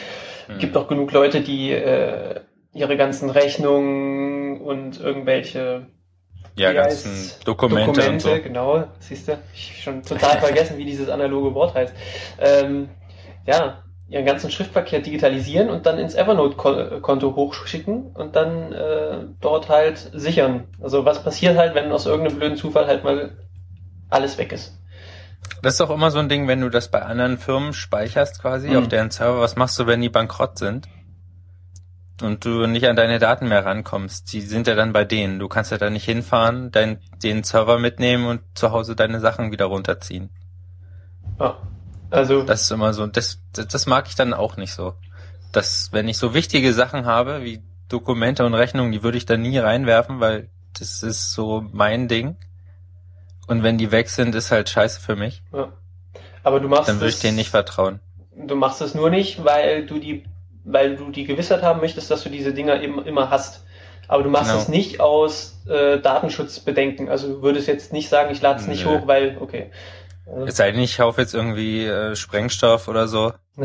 Hm. 0.47 0.57
gibt 0.57 0.75
auch 0.75 0.87
genug 0.87 1.11
Leute, 1.11 1.41
die 1.41 1.71
äh, 1.71 2.41
ihre 2.73 2.97
ganzen 2.97 3.29
Rechnungen 3.29 4.61
und 4.61 4.99
irgendwelche 4.99 5.87
ja, 6.55 6.73
ganzen? 6.73 7.31
Dokumente, 7.45 7.87
Dokumente, 7.91 8.29
und 8.29 8.37
so. 8.37 8.43
genau, 8.43 8.83
siehst 8.99 9.27
du, 9.27 9.37
ich 9.53 9.81
schon 9.83 10.03
total 10.03 10.39
vergessen, 10.39 10.77
wie 10.77 10.85
dieses 10.85 11.09
analoge 11.09 11.53
Wort 11.55 11.73
heißt. 11.75 11.93
Ähm, 12.39 12.89
ja, 13.45 13.83
ihren 14.09 14.25
ganzen 14.25 14.51
Schriftverkehr 14.51 14.99
digitalisieren 14.99 15.69
und 15.69 15.85
dann 15.85 15.97
ins 15.97 16.15
Evernote-Konto 16.15 17.35
hochschicken 17.35 18.11
und 18.13 18.35
dann 18.35 18.73
äh, 18.73 19.19
dort 19.39 19.69
halt 19.69 20.09
sichern. 20.13 20.65
Also 20.81 21.05
was 21.05 21.23
passiert 21.23 21.57
halt, 21.57 21.75
wenn 21.75 21.91
aus 21.91 22.05
irgendeinem 22.05 22.37
blöden 22.37 22.57
Zufall 22.57 22.87
halt 22.87 23.03
mal 23.03 23.31
alles 24.09 24.37
weg 24.37 24.51
ist? 24.51 24.77
Das 25.63 25.75
ist 25.75 25.81
auch 25.81 25.89
immer 25.89 26.11
so 26.11 26.19
ein 26.19 26.27
Ding, 26.27 26.47
wenn 26.47 26.59
du 26.61 26.69
das 26.69 26.89
bei 26.89 27.01
anderen 27.01 27.37
Firmen 27.37 27.73
speicherst 27.73 28.41
quasi 28.41 28.69
Mhm. 28.69 28.77
auf 28.77 28.87
deren 28.89 29.11
Server. 29.11 29.39
Was 29.39 29.55
machst 29.55 29.79
du, 29.79 29.87
wenn 29.87 30.01
die 30.01 30.09
bankrott 30.09 30.57
sind? 30.57 30.87
Und 32.21 32.45
du 32.45 32.67
nicht 32.67 32.87
an 32.87 32.95
deine 32.95 33.19
Daten 33.19 33.47
mehr 33.47 33.65
rankommst. 33.65 34.31
Die 34.33 34.41
sind 34.41 34.67
ja 34.67 34.75
dann 34.75 34.93
bei 34.93 35.03
denen. 35.05 35.39
Du 35.39 35.47
kannst 35.47 35.71
ja 35.71 35.77
da 35.77 35.89
nicht 35.89 36.05
hinfahren, 36.05 36.71
dein, 36.71 36.99
den 37.23 37.43
Server 37.43 37.79
mitnehmen 37.79 38.25
und 38.27 38.41
zu 38.53 38.71
Hause 38.71 38.95
deine 38.95 39.19
Sachen 39.19 39.51
wieder 39.51 39.65
runterziehen. 39.65 40.29
Ja, 41.39 41.57
also 42.09 42.43
Das 42.43 42.61
ist 42.61 42.71
immer 42.71 42.93
so, 42.93 43.07
das, 43.07 43.39
das, 43.53 43.67
das 43.67 43.85
mag 43.85 44.07
ich 44.07 44.15
dann 44.15 44.33
auch 44.33 44.57
nicht 44.57 44.73
so. 44.73 44.93
Dass, 45.51 45.89
wenn 45.91 46.07
ich 46.07 46.17
so 46.17 46.33
wichtige 46.33 46.73
Sachen 46.73 47.05
habe, 47.05 47.43
wie 47.43 47.61
Dokumente 47.89 48.45
und 48.45 48.53
Rechnungen, 48.53 48.91
die 48.91 49.03
würde 49.03 49.17
ich 49.17 49.25
da 49.25 49.35
nie 49.37 49.57
reinwerfen, 49.57 50.19
weil 50.19 50.49
das 50.79 51.03
ist 51.03 51.33
so 51.33 51.65
mein 51.73 52.07
Ding. 52.07 52.37
Und 53.47 53.63
wenn 53.63 53.77
die 53.77 53.91
weg 53.91 54.09
sind, 54.09 54.33
ist 54.35 54.51
halt 54.51 54.69
scheiße 54.69 55.01
für 55.01 55.15
mich. 55.15 55.41
ja. 55.53 55.69
Aber 56.43 56.59
du 56.59 56.67
machst 56.67 56.89
Dann 56.89 56.95
würde 56.99 57.09
ich 57.09 57.19
denen 57.19 57.35
nicht 57.35 57.51
vertrauen. 57.51 57.99
du 58.35 58.55
machst 58.55 58.81
es 58.81 58.95
nur 58.95 59.11
nicht, 59.11 59.43
weil 59.45 59.85
du 59.85 59.99
die, 59.99 60.23
weil 60.63 60.95
du 60.95 61.09
die 61.11 61.25
Gewissheit 61.25 61.61
haben 61.61 61.79
möchtest, 61.81 62.09
dass 62.11 62.23
du 62.23 62.29
diese 62.29 62.53
Dinger 62.53 62.81
eben, 62.81 63.03
immer 63.05 63.29
hast. 63.29 63.63
Aber 64.07 64.23
du 64.23 64.29
machst 64.29 64.49
Genau. 64.51 64.61
es 64.61 64.67
nicht 64.67 64.99
aus 64.99 65.57
äh, 65.69 65.99
Datenschutzbedenken. 65.99 67.07
Also 67.09 67.27
du 67.35 67.41
würdest 67.41 67.67
jetzt 67.67 67.93
nicht 67.93 68.09
sagen, 68.09 68.31
ich 68.31 68.41
lade 68.41 68.59
es 68.59 68.67
nicht 68.67 68.85
hoch, 68.85 69.07
weil, 69.07 69.37
okay. 69.39 69.71
Es 70.45 70.57
sei 70.57 70.71
denn, 70.71 70.81
ich 70.81 70.97
kaufe 70.97 71.21
jetzt 71.21 71.33
irgendwie 71.33 71.85
äh, 71.85 72.15
Sprengstoff 72.15 72.87
oder 72.87 73.07
so, 73.07 73.33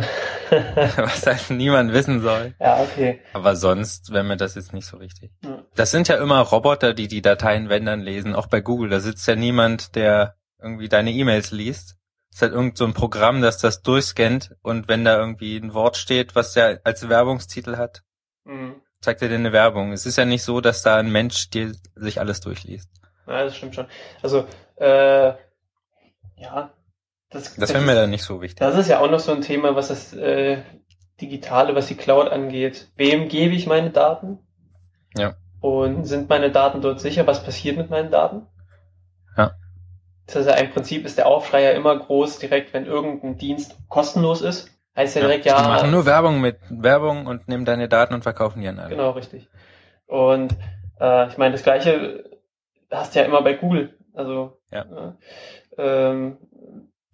was 0.97 1.27
halt 1.27 1.51
niemand 1.51 1.93
wissen 1.93 2.21
soll. 2.23 2.55
ja, 2.61 2.81
okay. 2.81 3.21
Aber 3.35 3.57
sonst 3.57 4.13
wäre 4.13 4.25
mir 4.25 4.37
das 4.37 4.55
jetzt 4.55 4.73
nicht 4.73 4.87
so 4.87 5.01
wichtig. 5.01 5.31
Ja. 5.45 5.63
Das 5.75 5.91
sind 5.91 6.09
ja 6.09 6.17
immer 6.17 6.41
Roboter, 6.41 6.95
die 6.95 7.09
die 7.09 7.23
Dateien, 7.23 7.69
wenn 7.69 7.85
dann 7.85 8.01
lesen, 8.01 8.35
auch 8.35 8.47
bei 8.47 8.61
Google. 8.61 8.89
Da 8.91 9.01
sitzt 9.01 9.27
ja 9.29 9.37
niemand, 9.37 9.95
der 9.97 10.35
irgendwie 10.61 10.89
deine 10.89 11.11
E-Mails 11.13 11.51
liest. 11.51 11.96
Ist 12.37 12.43
halt 12.43 12.53
irgend 12.53 12.77
so 12.77 12.85
ein 12.85 12.93
Programm, 12.93 13.41
das 13.41 13.57
das 13.57 13.81
durchscannt 13.81 14.55
und 14.61 14.89
wenn 14.89 15.07
da 15.07 15.19
irgendwie 15.19 15.57
ein 15.57 15.73
Wort 15.73 15.97
steht, 15.97 16.35
was 16.35 16.53
der 16.53 16.83
als 16.85 17.09
Werbungstitel 17.09 17.79
hat, 17.79 18.03
Mhm. 18.45 18.75
zeigt 19.01 19.23
er 19.23 19.31
dir 19.31 19.37
eine 19.37 19.55
Werbung. 19.55 19.93
Es 19.93 20.05
ist 20.05 20.17
ja 20.19 20.27
nicht 20.27 20.43
so, 20.43 20.61
dass 20.61 20.83
da 20.83 20.99
ein 20.99 21.11
Mensch 21.11 21.49
dir 21.49 21.73
sich 21.95 22.21
alles 22.21 22.41
durchliest. 22.43 22.91
Ja, 23.27 23.45
das 23.45 23.57
stimmt 23.57 23.75
schon. 23.75 23.87
Also, 24.23 24.45
äh, 24.77 25.29
ja, 26.37 26.75
das, 27.31 27.57
Das 27.57 27.73
wäre 27.73 27.83
mir 27.83 27.95
dann 27.95 28.11
nicht 28.11 28.25
so 28.25 28.43
wichtig. 28.43 28.59
Das 28.59 28.77
ist 28.77 28.91
ja 28.91 29.01
auch 29.01 29.11
noch 29.11 29.21
so 29.21 29.33
ein 29.33 29.41
Thema, 29.41 29.75
was 29.75 29.89
das 29.89 30.13
äh, 30.13 30.59
Digitale, 31.23 31.75
was 31.75 31.87
die 31.87 31.97
Cloud 31.97 32.29
angeht. 32.29 32.93
Wem 32.97 33.29
gebe 33.29 33.55
ich 33.55 33.67
meine 33.67 33.89
Daten? 33.89 34.41
Ja. 35.17 35.37
Und 35.63 36.05
sind 36.05 36.29
meine 36.29 36.51
Daten 36.53 36.83
dort 36.83 37.01
sicher? 37.01 37.27
Was 37.27 37.43
passiert 37.43 37.79
mit 37.79 37.89
meinen 37.89 38.11
Daten? 38.11 38.47
Das 40.27 40.37
ist 40.37 40.47
ja 40.47 40.55
im 40.55 40.71
Prinzip 40.71 41.05
ist 41.05 41.19
der 41.19 41.27
Aufschrei 41.27 41.63
ja 41.63 41.71
immer 41.71 41.97
groß, 41.97 42.39
direkt 42.39 42.73
wenn 42.73 42.87
irgendein 42.87 43.39
Dienst 43.39 43.77
kostenlos 43.89 44.43
ist. 44.43 44.71
Heißt 44.97 45.15
ja 45.15 45.23
direkt, 45.23 45.45
ja, 45.45 45.63
Die 45.63 45.69
machen 45.69 45.91
nur 45.91 46.07
Werbung 46.07 46.41
mit 46.41 46.59
Werbung 46.71 47.27
und 47.27 47.49
nehmen 47.49 47.65
deine 47.65 47.89
Daten 47.89 48.15
und 48.15 48.23
verkaufen 48.23 48.63
die 48.63 48.69
an 48.69 48.79
alle. 48.79 48.91
Genau, 48.91 49.11
richtig. 49.11 49.49
Und 50.07 50.57
äh, 51.01 51.29
ich 51.29 51.37
meine, 51.39 51.53
das 51.53 51.63
gleiche 51.63 52.25
hast 52.91 53.15
du 53.15 53.21
ja 53.21 53.25
immer 53.27 53.43
bei 53.43 53.55
Google. 53.55 53.97
Also 54.15 54.59
Ja. 54.71 55.15
äh, 55.77 55.83
ähm, 55.83 56.39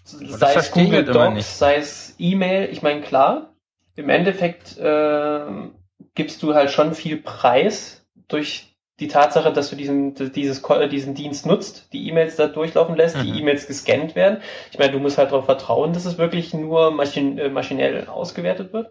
sei 0.05 0.55
es 0.55 0.71
Google 0.71 1.07
halt 1.07 1.15
Docs, 1.15 1.35
nicht. 1.35 1.47
sei 1.47 1.77
es 1.77 2.15
E-Mail, 2.19 2.71
ich 2.71 2.83
meine, 2.83 3.01
klar, 3.01 3.55
im 3.97 4.09
Endeffekt 4.09 4.77
ähm, 4.81 5.75
gibst 6.15 6.43
du 6.43 6.55
halt 6.55 6.71
schon 6.71 6.95
viel 6.95 7.17
Preis 7.17 8.07
durch 8.29 8.72
die 9.01 9.09
Tatsache, 9.09 9.53
dass 9.53 9.71
du 9.71 9.77
diesen, 9.77 10.15
dieses, 10.33 10.63
äh, 10.65 10.89
diesen 10.89 11.15
Dienst 11.15 11.47
nutzt, 11.47 11.93
die 11.93 12.09
E-Mails 12.09 12.37
da 12.37 12.47
durchlaufen 12.47 12.95
lässt, 12.95 13.17
die 13.17 13.31
Mhm. 13.31 13.39
E-Mails 13.39 13.67
gescannt 13.67 14.15
werden. 14.15 14.39
Ich 14.71 14.79
meine, 14.79 14.93
du 14.93 14.99
musst 14.99 15.19
halt 15.19 15.33
darauf 15.33 15.47
vertrauen, 15.47 15.93
dass 15.93 16.05
es 16.05 16.19
wirklich 16.19 16.55
nur 16.55 16.91
maschin 16.93 17.39
äh, 17.39 17.49
maschinell 17.49 18.07
ausgewertet 18.07 18.73
wird. 18.73 18.91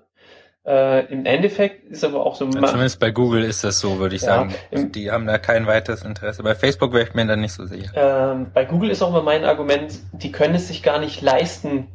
Äh, 0.66 1.06
Im 1.12 1.26
Endeffekt 1.26 1.86
ist 1.90 2.04
aber 2.04 2.26
auch 2.26 2.36
so, 2.36 2.46
Ja, 2.46 2.64
zumindest 2.66 3.00
bei 3.00 3.12
Google 3.12 3.44
ist 3.44 3.64
das 3.64 3.80
so, 3.80 3.98
würde 4.00 4.16
ich 4.16 4.22
Ja, 4.22 4.36
sagen. 4.38 4.54
im- 4.70 4.92
Die 4.92 5.10
haben 5.10 5.26
da 5.26 5.38
kein 5.38 5.66
weiteres 5.66 6.04
Interesse. 6.04 6.44
Bei 6.44 6.54
Facebook 6.56 6.94
wäre 6.94 7.08
ich 7.08 7.14
mir 7.16 7.26
dann 7.26 7.42
nicht 7.42 7.54
so 7.54 7.66
sicher. 7.66 7.92
ähm, 7.96 8.52
bei 8.54 8.66
Google 8.66 8.90
ist 8.92 9.02
auch 9.02 9.10
immer 9.10 9.24
mein 9.24 9.44
Argument, 9.44 9.94
die 10.14 10.32
können 10.32 10.56
es 10.56 10.68
sich 10.68 10.84
gar 10.84 11.00
nicht 11.00 11.22
leisten, 11.22 11.88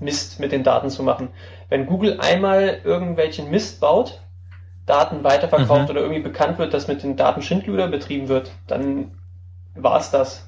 Mist 0.00 0.40
mit 0.40 0.52
den 0.52 0.62
Daten 0.64 0.88
zu 0.90 1.02
machen. 1.02 1.28
Wenn 1.68 1.86
Google 1.86 2.20
einmal 2.20 2.80
irgendwelchen 2.84 3.50
Mist 3.50 3.80
baut, 3.80 4.20
Daten 4.90 5.22
weiterverkauft 5.22 5.84
Mhm. 5.84 5.90
oder 5.90 6.00
irgendwie 6.00 6.20
bekannt 6.22 6.58
wird, 6.58 6.74
dass 6.74 6.88
mit 6.88 7.02
den 7.04 7.16
Daten 7.16 7.42
Schindluder 7.42 7.86
betrieben 7.86 8.26
wird, 8.28 8.50
dann 8.66 9.12
war's 9.76 10.10
das. 10.10 10.46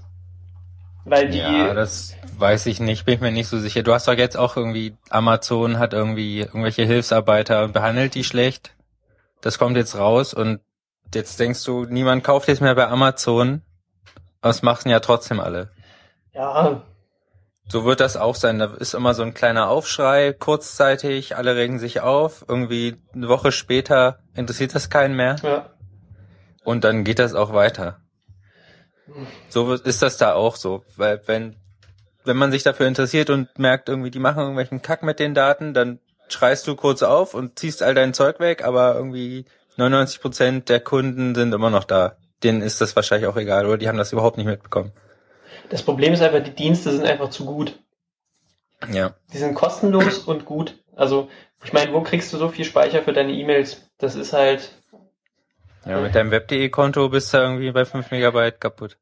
Weil 1.04 1.30
die, 1.30 1.38
Ja, 1.38 1.72
das 1.75 2.14
weiß 2.38 2.66
ich 2.66 2.80
nicht, 2.80 3.04
bin 3.04 3.14
ich 3.14 3.20
mir 3.20 3.30
nicht 3.30 3.46
so 3.49 3.58
sicher. 3.58 3.82
Du 3.84 3.92
hast 3.94 4.08
doch 4.08 4.14
jetzt 4.14 4.37
auch 4.37 4.56
irgendwie, 4.56 4.96
Amazon 5.11 5.78
hat 5.78 5.92
irgendwie 5.92 6.40
irgendwelche 6.40 6.84
Hilfsarbeiter 6.84 7.62
und 7.64 7.72
behandelt 7.72 8.14
die 8.16 8.25
schlecht. 8.25 8.75
Das 9.40 9.58
kommt 9.58 9.76
jetzt 9.76 9.96
raus 9.96 10.34
und 10.34 10.61
jetzt 11.14 11.38
denkst 11.38 11.62
du, 11.64 11.84
niemand 11.84 12.25
kauft 12.25 12.49
jetzt 12.49 12.61
mehr 12.61 12.75
bei 12.75 12.88
Amazon. 12.88 13.62
Aber 14.40 14.49
das 14.50 14.62
machen 14.62 14.90
ja 14.90 14.99
trotzdem 15.00 15.38
alle. 15.40 15.70
ja, 16.34 16.82
So 17.69 17.85
wird 17.85 18.00
das 18.00 18.16
auch 18.16 18.35
sein. 18.35 18.59
Da 18.59 18.66
ist 18.75 18.95
immer 18.95 19.14
so 19.14 19.23
ein 19.23 19.35
kleiner 19.35 19.69
Aufschrei, 19.69 20.33
kurzzeitig, 20.33 21.37
alle 21.37 21.57
regen 21.57 21.78
sich 21.78 22.00
auf, 22.00 22.45
irgendwie 22.49 22.97
eine 23.14 23.28
Woche 23.28 23.52
später 23.52 24.19
interessiert 24.35 24.75
das 24.75 24.90
keinen 24.90 25.16
mehr 25.16 25.37
ja, 25.42 25.71
und 26.64 26.85
dann 26.85 27.04
geht 27.04 27.19
das 27.19 27.35
auch 27.35 27.52
weiter. 27.52 28.00
So 29.49 29.75
ist 29.75 30.02
das 30.02 30.16
da 30.16 30.35
auch 30.35 30.57
so, 30.57 30.85
weil 30.97 31.23
wenn 31.26 31.57
wenn 32.25 32.37
man 32.37 32.52
sich 32.52 32.62
dafür 32.62 32.87
interessiert 32.87 33.31
und 33.31 33.59
merkt 33.59 33.88
irgendwie, 33.88 34.11
die 34.11 34.19
machen 34.19 34.40
irgendwelchen 34.40 34.83
Kack 34.83 35.02
mit 35.02 35.19
den 35.19 35.35
Daten, 35.35 35.75
dann 35.75 35.99
schreist 36.28 36.66
du 36.66 36.76
kurz 36.76 37.02
auf 37.02 37.35
und 37.35 37.59
ziehst 37.59 37.83
all 37.83 37.95
dein 37.95 38.14
Zeug 38.14 38.40
weg, 38.40 38.64
aber 38.64 38.95
irgendwie 38.95 39.45
99 39.76 40.21
Prozent 40.21 40.69
der 40.69 40.81
Kunden 40.81 41.35
sind 41.35 41.52
immer 41.52 41.71
noch 41.71 41.85
da. 41.85 42.16
Denen 42.42 42.62
ist 42.62 42.81
das 42.81 42.97
wahrscheinlich 42.97 43.28
auch 43.28 43.37
egal 43.37 43.66
oder 43.66 43.78
die 43.78 43.88
haben 43.88 43.99
das 43.99 44.12
überhaupt 44.12 44.37
nicht 44.37 44.47
mitbekommen. 44.47 44.92
Das 45.72 45.82
Problem 45.82 46.12
ist 46.12 46.22
einfach, 46.22 46.42
die 46.44 46.54
Dienste 46.54 46.92
sind 46.92 47.04
einfach 47.04 47.30
zu 47.30 47.44
gut. 47.44 47.78
Ja. 48.92 49.14
Die 49.32 49.38
sind 49.38 49.54
kostenlos 49.54 50.18
und 50.18 50.44
gut. 50.44 50.78
Also, 50.94 51.28
ich 51.64 51.72
meine, 51.72 51.92
wo 51.92 52.02
kriegst 52.02 52.32
du 52.32 52.36
so 52.36 52.48
viel 52.48 52.64
Speicher 52.64 53.02
für 53.02 53.12
deine 53.12 53.32
E-Mails? 53.32 53.88
Das 53.98 54.14
ist 54.14 54.32
halt, 54.32 54.70
Ja, 55.86 55.98
mit 56.00 56.14
deinem 56.14 56.30
Web.de-Konto 56.30 57.08
bist 57.08 57.32
du 57.32 57.38
irgendwie 57.38 57.70
bei 57.72 57.84
5 57.84 58.10
Megabyte 58.10 58.60
kaputt. 58.60 58.98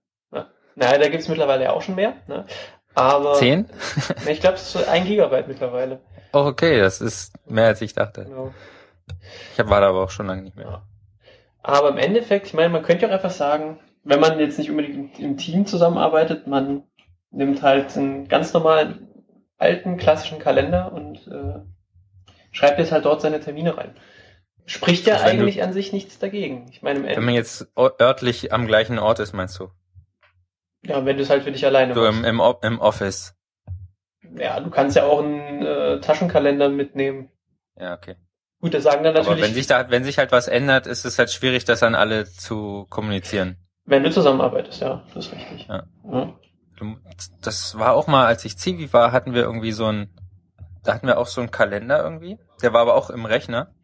naja, 0.77 0.99
da 0.99 1.09
gibt's 1.09 1.29
mittlerweile 1.29 1.73
auch 1.73 1.83
schon 1.83 1.95
mehr, 1.97 2.15
ne? 2.29 2.47
Aber 2.95 3.35
10? 3.35 3.69
Ne, 4.25 4.33
Ich 4.33 4.41
glaube, 4.41 4.57
es 4.57 4.63
ist 4.63 4.73
so 4.73 4.85
ein 4.87 5.05
Gigabyte 5.07 5.49
mittlerweile. 5.49 6.01
Oh, 6.33 6.45
okay, 6.47 6.79
das 6.79 7.01
ist 7.01 7.33
mehr 7.49 7.67
als 7.67 7.81
ich 7.83 7.95
dachte. 7.95 8.25
Genau. 8.25 8.55
Ich 9.55 9.59
hab- 9.61 9.69
war 9.71 9.81
da 9.81 9.89
aber 9.89 10.05
auch 10.05 10.11
schon 10.11 10.27
lange 10.27 10.43
nicht 10.43 10.57
mehr. 10.57 10.67
Ja. 10.67 10.83
Aber 11.63 11.89
im 11.91 11.99
Endeffekt, 11.99 12.47
ich 12.47 12.55
meine, 12.55 12.69
man 12.69 12.83
könnte 12.83 13.03
ja 13.03 13.09
auch 13.09 13.15
einfach 13.15 13.31
sagen, 13.31 13.79
wenn 14.05 14.21
man 14.21 14.39
jetzt 14.41 14.59
nicht 14.59 14.71
unbedingt 14.71 15.19
im 15.19 15.37
Team 15.37 15.67
zusammenarbeitet, 15.67 16.47
man 16.47 16.85
nimmt 17.31 17.63
halt 17.63 17.97
einen 17.97 18.29
ganz 18.29 18.53
normalen 18.53 19.09
alten 19.59 19.97
klassischen 19.97 20.39
Kalender 20.39 20.93
und 20.93 21.27
äh, 21.29 21.61
schreibt 22.53 22.79
jetzt 22.79 22.93
halt 22.93 23.05
dort 23.05 23.21
seine 23.21 23.41
Termine 23.41 23.77
rein. 23.77 23.95
Spricht 24.67 25.07
ja 25.07 25.15
Also 25.15 25.27
wenn 25.27 25.37
du- 25.39 25.43
eigentlich 25.45 25.63
an 25.63 25.73
sich 25.73 25.93
nichts 25.93 26.19
dagegen. 26.19 26.67
Ich 26.71 26.83
meine, 26.83 27.01
im 27.01 27.05
Wenn 27.17 27.25
man 27.25 27.35
jetzt 27.35 27.69
örtlich 27.79 28.53
am 28.53 28.67
gleichen 28.67 28.99
Ort 28.99 29.19
ist, 29.19 29.33
meinst 29.33 29.59
du? 29.59 29.71
ja, 30.85 31.05
wenn 31.05 31.17
du 31.17 31.23
es 31.23 31.31
halt 31.31 31.43
für 31.45 31.53
dich 31.53 31.65
alleine 31.67 31.93
So 31.95 32.07
im, 32.07 32.17
machst. 32.17 32.29
im, 32.29 32.41
O- 32.41 32.59
im 32.63 32.79
Office. 32.81 33.35
Ja, 34.37 34.61
du 34.61 34.71
kannst 34.71 34.97
ja 34.97 35.05
auch 35.05 35.19
einen 35.23 35.63
äh, 35.65 36.01
Taschenkalender 36.01 36.69
mitnehmen. 36.69 37.31
Ja, 37.77 37.95
okay. 37.95 38.17
Gut, 38.61 38.75
das 38.75 38.83
sagen 38.85 39.03
dann 39.03 39.17
Aber 39.17 39.25
natürlich, 39.31 39.43
wenn 39.49 39.55
sich 39.55 39.67
da, 39.67 39.91
wenn 39.91 40.05
sich 40.05 40.19
halt 40.19 40.33
was 40.33 40.47
ändert, 40.49 40.87
ist 40.87 41.05
es 41.05 41.19
halt 41.19 41.31
schwierig, 41.31 41.65
das 41.65 41.83
an 41.83 41.95
alle 41.95 42.27
zu 42.27 42.87
kommunizieren. 42.91 43.57
Wenn 43.91 44.05
du 44.05 44.11
zusammenarbeitest, 44.11 44.81
ja, 44.81 45.03
das 45.13 45.27
ist 45.27 45.35
richtig. 45.35 45.67
Ja. 45.69 45.83
Ja. 46.11 46.35
Das 47.43 47.79
war 47.79 47.93
auch 47.95 48.07
mal, 48.07 48.27
als 48.27 48.45
ich 48.45 48.57
Zivi 48.57 48.91
war, 48.93 49.13
hatten 49.13 49.35
wir 49.35 49.43
irgendwie 49.43 49.73
so 49.73 49.87
ein, 49.87 50.09
da 50.85 50.95
hatten 50.95 51.09
wir 51.09 51.19
auch 51.19 51.27
so 51.27 51.41
einen 51.41 51.51
Kalender 51.51 52.03
irgendwie. 52.03 52.39
Der 52.63 52.73
war 52.73 52.81
aber 52.83 52.95
auch 52.95 53.11
im 53.11 53.27
Rechner, 53.27 53.75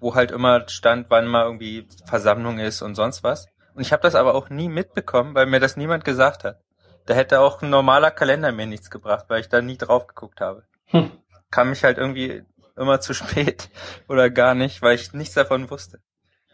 wo 0.00 0.14
halt 0.14 0.32
immer 0.32 0.68
stand, 0.68 1.06
wann 1.10 1.28
mal 1.28 1.44
irgendwie 1.44 1.86
Versammlung 2.06 2.58
ist 2.58 2.82
und 2.82 2.94
sonst 2.94 3.22
was. 3.22 3.46
Und 3.74 3.82
ich 3.82 3.92
habe 3.92 4.02
das 4.02 4.14
aber 4.14 4.34
auch 4.34 4.48
nie 4.48 4.68
mitbekommen, 4.68 5.34
weil 5.34 5.46
mir 5.46 5.60
das 5.60 5.76
niemand 5.76 6.04
gesagt 6.04 6.44
hat. 6.44 6.58
Da 7.06 7.14
hätte 7.14 7.40
auch 7.40 7.62
ein 7.62 7.70
normaler 7.70 8.10
Kalender 8.10 8.52
mir 8.52 8.66
nichts 8.66 8.90
gebracht, 8.90 9.26
weil 9.28 9.40
ich 9.40 9.48
da 9.48 9.60
nie 9.60 9.76
drauf 9.76 10.06
geguckt 10.06 10.40
habe. 10.40 10.64
Hm. 10.86 11.10
Kam 11.50 11.70
mich 11.70 11.84
halt 11.84 11.98
irgendwie 11.98 12.42
immer 12.76 13.00
zu 13.00 13.12
spät 13.14 13.68
oder 14.08 14.30
gar 14.30 14.54
nicht, 14.54 14.82
weil 14.82 14.94
ich 14.94 15.12
nichts 15.12 15.34
davon 15.34 15.70
wusste. 15.70 16.00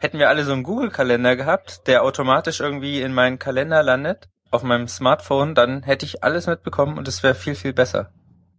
Hätten 0.01 0.19
wir 0.19 0.29
alle 0.29 0.45
so 0.45 0.53
einen 0.53 0.63
Google-Kalender 0.63 1.37
gehabt, 1.37 1.87
der 1.87 2.05
automatisch 2.05 2.61
irgendwie 2.61 3.01
in 3.01 3.13
meinen 3.13 3.39
Kalender 3.39 3.83
landet, 3.83 4.29
auf 4.51 4.63
meinem 4.63 4.89
Smartphone, 4.89 5.55
dann 5.55 5.83
hätte 5.83 6.07
ich 6.07 6.23
alles 6.23 6.47
mitbekommen 6.47 6.99
und 6.99 7.09
es 7.09 7.23
wäre 7.23 7.35
viel, 7.35 7.55
viel 7.55 7.73
besser. 7.73 8.11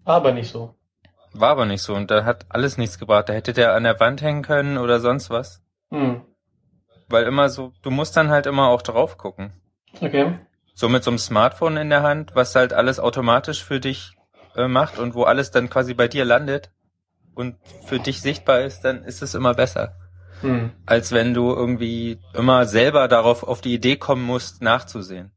Aber 0.05 0.31
nicht 0.31 0.51
so. 0.51 0.75
War 1.33 1.51
aber 1.51 1.65
nicht 1.65 1.81
so 1.81 1.95
und 1.95 2.09
da 2.11 2.25
hat 2.25 2.45
alles 2.49 2.77
nichts 2.77 2.99
gebracht. 2.99 3.29
Da 3.29 3.33
hätte 3.33 3.53
der 3.53 3.73
an 3.73 3.83
der 3.83 3.99
Wand 3.99 4.21
hängen 4.21 4.41
können 4.41 4.77
oder 4.77 4.99
sonst 4.99 5.29
was. 5.29 5.61
Hm. 5.91 6.21
Weil 7.07 7.23
immer 7.23 7.49
so, 7.49 7.71
du 7.81 7.91
musst 7.91 8.17
dann 8.17 8.29
halt 8.29 8.45
immer 8.45 8.67
auch 8.67 8.81
drauf 8.81 9.17
gucken. 9.17 9.53
Okay. 10.01 10.39
So 10.73 10.89
mit 10.89 11.03
so 11.03 11.11
einem 11.11 11.19
Smartphone 11.19 11.77
in 11.77 11.89
der 11.89 12.03
Hand, 12.03 12.35
was 12.35 12.55
halt 12.55 12.73
alles 12.73 12.99
automatisch 12.99 13.63
für 13.63 13.79
dich 13.79 14.15
äh, 14.55 14.67
macht 14.67 14.97
und 14.97 15.13
wo 15.13 15.23
alles 15.23 15.51
dann 15.51 15.69
quasi 15.69 15.93
bei 15.93 16.07
dir 16.07 16.25
landet 16.25 16.71
und 17.35 17.55
für 17.85 17.99
dich 17.99 18.21
sichtbar 18.21 18.61
ist, 18.61 18.81
dann 18.81 19.03
ist 19.03 19.21
es 19.21 19.35
immer 19.35 19.53
besser. 19.53 19.93
Hm. 20.41 20.71
Als 20.85 21.11
wenn 21.11 21.33
du 21.33 21.49
irgendwie 21.53 22.19
immer 22.33 22.65
selber 22.65 23.07
darauf 23.07 23.43
auf 23.43 23.61
die 23.61 23.73
Idee 23.73 23.97
kommen 23.97 24.23
musst, 24.23 24.61
nachzusehen. 24.61 25.31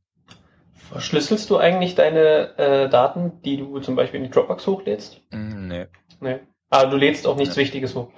Verschlüsselst 0.90 1.48
du 1.48 1.56
eigentlich 1.58 1.94
deine 1.94 2.56
äh, 2.58 2.88
Daten, 2.88 3.40
die 3.44 3.56
du 3.56 3.80
zum 3.80 3.96
Beispiel 3.96 4.18
in 4.20 4.24
die 4.24 4.30
Dropbox 4.30 4.66
hochlädst? 4.66 5.20
Mm, 5.30 5.66
Nee. 5.68 5.86
Nee. 6.20 6.40
Aber 6.70 6.90
du 6.90 6.96
lädst 6.96 7.26
auch 7.26 7.36
nichts 7.36 7.56
Wichtiges 7.56 7.94
hoch. 7.94 8.08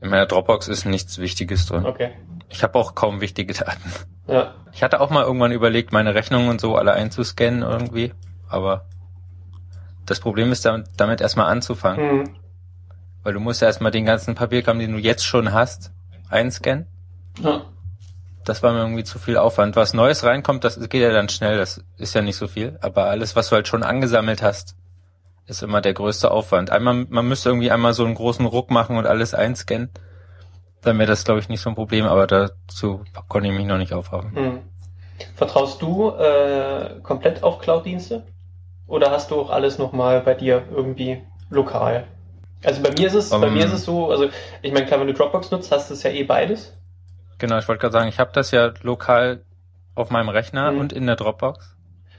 In 0.00 0.10
meiner 0.10 0.26
Dropbox 0.26 0.68
ist 0.68 0.84
nichts 0.84 1.18
Wichtiges 1.18 1.66
drin. 1.66 1.86
Okay. 1.86 2.12
Ich 2.50 2.62
habe 2.62 2.78
auch 2.78 2.94
kaum 2.94 3.20
wichtige 3.20 3.52
Daten. 3.54 3.90
Ja. 4.28 4.54
Ich 4.72 4.82
hatte 4.82 5.00
auch 5.00 5.10
mal 5.10 5.24
irgendwann 5.24 5.52
überlegt, 5.52 5.92
meine 5.92 6.14
Rechnungen 6.14 6.48
und 6.48 6.60
so 6.60 6.76
alle 6.76 6.92
einzuscannen 6.92 7.62
irgendwie, 7.62 8.12
aber 8.48 8.86
das 10.06 10.20
Problem 10.20 10.52
ist 10.52 10.64
damit, 10.64 10.88
damit 10.96 11.20
erstmal 11.20 11.50
anzufangen. 11.50 12.18
Mhm. 12.18 12.36
Weil 13.24 13.32
du 13.32 13.40
musst 13.40 13.60
ja 13.60 13.66
erstmal 13.66 13.90
den 13.90 14.04
ganzen 14.04 14.36
Papierkram, 14.36 14.78
den 14.78 14.92
du 14.92 14.98
jetzt 14.98 15.24
schon 15.24 15.52
hast, 15.52 15.90
einscannen. 16.28 16.86
Ja. 17.42 17.62
Das 18.44 18.62
war 18.62 18.72
mir 18.72 18.80
irgendwie 18.80 19.04
zu 19.04 19.18
viel 19.18 19.38
Aufwand. 19.38 19.74
Was 19.74 19.94
Neues 19.94 20.22
reinkommt, 20.22 20.62
das 20.62 20.78
geht 20.78 21.02
ja 21.02 21.10
dann 21.10 21.30
schnell, 21.30 21.56
das 21.56 21.82
ist 21.96 22.14
ja 22.14 22.22
nicht 22.22 22.36
so 22.36 22.46
viel. 22.46 22.78
Aber 22.82 23.06
alles, 23.06 23.34
was 23.34 23.48
du 23.48 23.56
halt 23.56 23.66
schon 23.66 23.82
angesammelt 23.82 24.42
hast, 24.42 24.76
ist 25.46 25.62
immer 25.62 25.80
der 25.80 25.94
größte 25.94 26.30
Aufwand. 26.30 26.70
Einmal, 26.70 27.06
man 27.08 27.26
müsste 27.26 27.48
irgendwie 27.48 27.70
einmal 27.70 27.94
so 27.94 28.04
einen 28.04 28.14
großen 28.14 28.44
Ruck 28.46 28.70
machen 28.70 28.96
und 28.96 29.06
alles 29.06 29.34
einscannen. 29.34 29.90
Dann 30.82 30.98
wäre 30.98 31.08
das, 31.08 31.24
glaube 31.24 31.40
ich, 31.40 31.48
nicht 31.48 31.62
so 31.62 31.70
ein 31.70 31.74
Problem, 31.74 32.04
aber 32.04 32.26
dazu 32.26 33.02
konnte 33.28 33.48
ich 33.48 33.54
mich 33.54 33.66
noch 33.66 33.78
nicht 33.78 33.94
aufhaben. 33.94 34.32
Mhm. 34.34 34.58
Vertraust 35.34 35.80
du 35.80 36.10
äh, 36.10 37.00
komplett 37.02 37.42
auf 37.42 37.58
Cloud-Dienste? 37.58 38.24
Oder 38.86 39.10
hast 39.10 39.30
du 39.30 39.40
auch 39.40 39.50
alles 39.50 39.78
nochmal 39.78 40.20
bei 40.20 40.34
dir 40.34 40.64
irgendwie 40.70 41.22
lokal? 41.48 42.06
Also 42.64 42.82
bei 42.82 42.90
mir 42.90 43.06
ist 43.06 43.14
es, 43.14 43.30
bei 43.30 43.46
Um, 43.46 43.52
mir 43.54 43.66
ist 43.66 43.72
es 43.72 43.84
so, 43.84 44.10
also 44.10 44.28
ich 44.62 44.72
meine, 44.72 44.86
klar, 44.86 45.00
wenn 45.00 45.06
du 45.06 45.12
Dropbox 45.14 45.50
nutzt, 45.50 45.70
hast 45.70 45.90
du 45.90 45.94
es 45.94 46.02
ja 46.02 46.10
eh 46.10 46.24
beides. 46.24 46.72
Genau, 47.38 47.58
ich 47.58 47.68
wollte 47.68 47.80
gerade 47.80 47.92
sagen, 47.92 48.08
ich 48.08 48.18
habe 48.18 48.30
das 48.32 48.50
ja 48.52 48.72
lokal 48.82 49.42
auf 49.94 50.10
meinem 50.10 50.28
Rechner 50.28 50.72
Mhm. 50.72 50.80
und 50.80 50.92
in 50.92 51.06
der 51.06 51.16
Dropbox. 51.16 51.76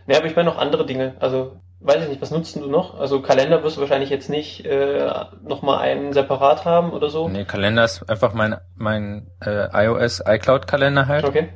Ja, 0.08 0.18
aber 0.18 0.28
ich 0.28 0.36
meine 0.36 0.50
noch 0.50 0.58
andere 0.58 0.86
Dinge. 0.86 1.16
Also 1.20 1.58
weiß 1.80 2.04
ich 2.04 2.10
nicht, 2.10 2.22
was 2.22 2.32
nutzt 2.32 2.56
du 2.56 2.68
noch? 2.70 3.00
Also 3.00 3.22
Kalender 3.22 3.64
wirst 3.64 3.78
du 3.78 3.82
wahrscheinlich 3.82 4.10
jetzt 4.10 4.30
nicht 4.30 4.66
äh, 4.66 5.10
nochmal 5.44 5.80
einen 5.80 6.14
separat 6.14 6.66
haben 6.66 6.92
oder 6.92 7.10
so. 7.10 7.28
Nee, 7.28 7.46
Kalender 7.46 7.84
ist 7.84 8.08
einfach 8.10 8.34
mein, 8.34 8.56
mein 8.76 9.32
äh, 9.44 9.68
iOS 9.86 10.22
iCloud-Kalender 10.26 11.08
halt. 11.08 11.26
Okay, 11.26 11.50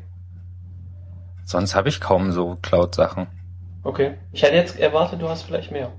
Sonst 1.46 1.75
habe 1.75 1.89
ich 1.89 2.00
kaum 2.00 2.31
so 2.31 2.58
Cloud-Sachen. 2.62 3.27
okay. 3.84 4.17
Ich 4.31 4.43
hätte 4.43 4.55
jetzt 4.55 4.79
erwartet, 4.79 5.22
du 5.22 5.29
hast 5.29 5.43
vielleicht 5.43 5.72
mehr. 5.72 5.91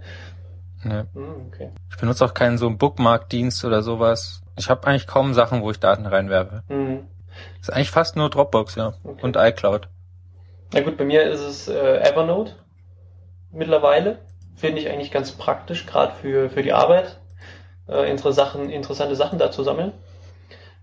Nee. 0.82 1.02
Hm, 1.14 1.46
okay. 1.48 1.70
Ich 1.90 1.96
benutze 1.96 2.24
auch 2.24 2.34
keinen 2.34 2.58
so 2.58 2.70
Bookmark-Dienst 2.70 3.64
oder 3.64 3.82
sowas. 3.82 4.42
Ich 4.56 4.70
habe 4.70 4.86
eigentlich 4.86 5.06
kaum 5.06 5.34
Sachen, 5.34 5.62
wo 5.62 5.70
ich 5.70 5.80
Daten 5.80 6.06
reinwerfe. 6.06 6.62
Hm. 6.68 7.06
ist 7.60 7.72
eigentlich 7.72 7.90
fast 7.90 8.16
nur 8.16 8.30
Dropbox, 8.30 8.76
ja. 8.76 8.94
Okay. 9.04 9.22
Und 9.22 9.36
iCloud. 9.36 9.88
Na 10.72 10.80
gut, 10.80 10.96
bei 10.96 11.04
mir 11.04 11.24
ist 11.24 11.40
es 11.40 11.68
äh, 11.68 11.98
Evernote 11.98 12.54
mittlerweile. 13.52 14.18
Finde 14.56 14.80
ich 14.80 14.88
eigentlich 14.88 15.10
ganz 15.10 15.32
praktisch, 15.32 15.86
gerade 15.86 16.12
für, 16.20 16.50
für 16.50 16.62
die 16.62 16.72
Arbeit, 16.72 17.18
äh, 17.88 18.16
Sachen, 18.32 18.70
interessante 18.70 19.16
Sachen 19.16 19.38
da 19.38 19.50
zu 19.50 19.62
sammeln. 19.62 19.92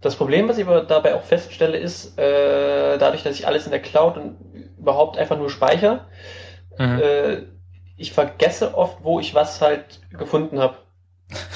Das 0.02 0.16
Problem, 0.16 0.48
was 0.48 0.58
ich 0.58 0.66
aber 0.66 0.82
dabei 0.82 1.16
auch 1.16 1.24
feststelle, 1.24 1.78
ist, 1.78 2.18
äh, 2.20 2.98
dadurch, 2.98 3.24
dass 3.24 3.36
ich 3.36 3.48
alles 3.48 3.66
in 3.66 3.72
der 3.72 3.82
Cloud 3.82 4.18
und 4.18 4.38
überhaupt 4.78 5.18
einfach 5.18 5.38
nur 5.38 5.50
speichere, 5.50 6.06
Mhm. 6.78 7.00
äh, 7.02 7.38
ich 7.98 8.14
vergesse 8.14 8.78
oft, 8.78 9.04
wo 9.04 9.20
ich 9.20 9.34
was 9.36 9.60
halt 9.62 10.02
gefunden 10.12 10.60
habe. 10.60 10.76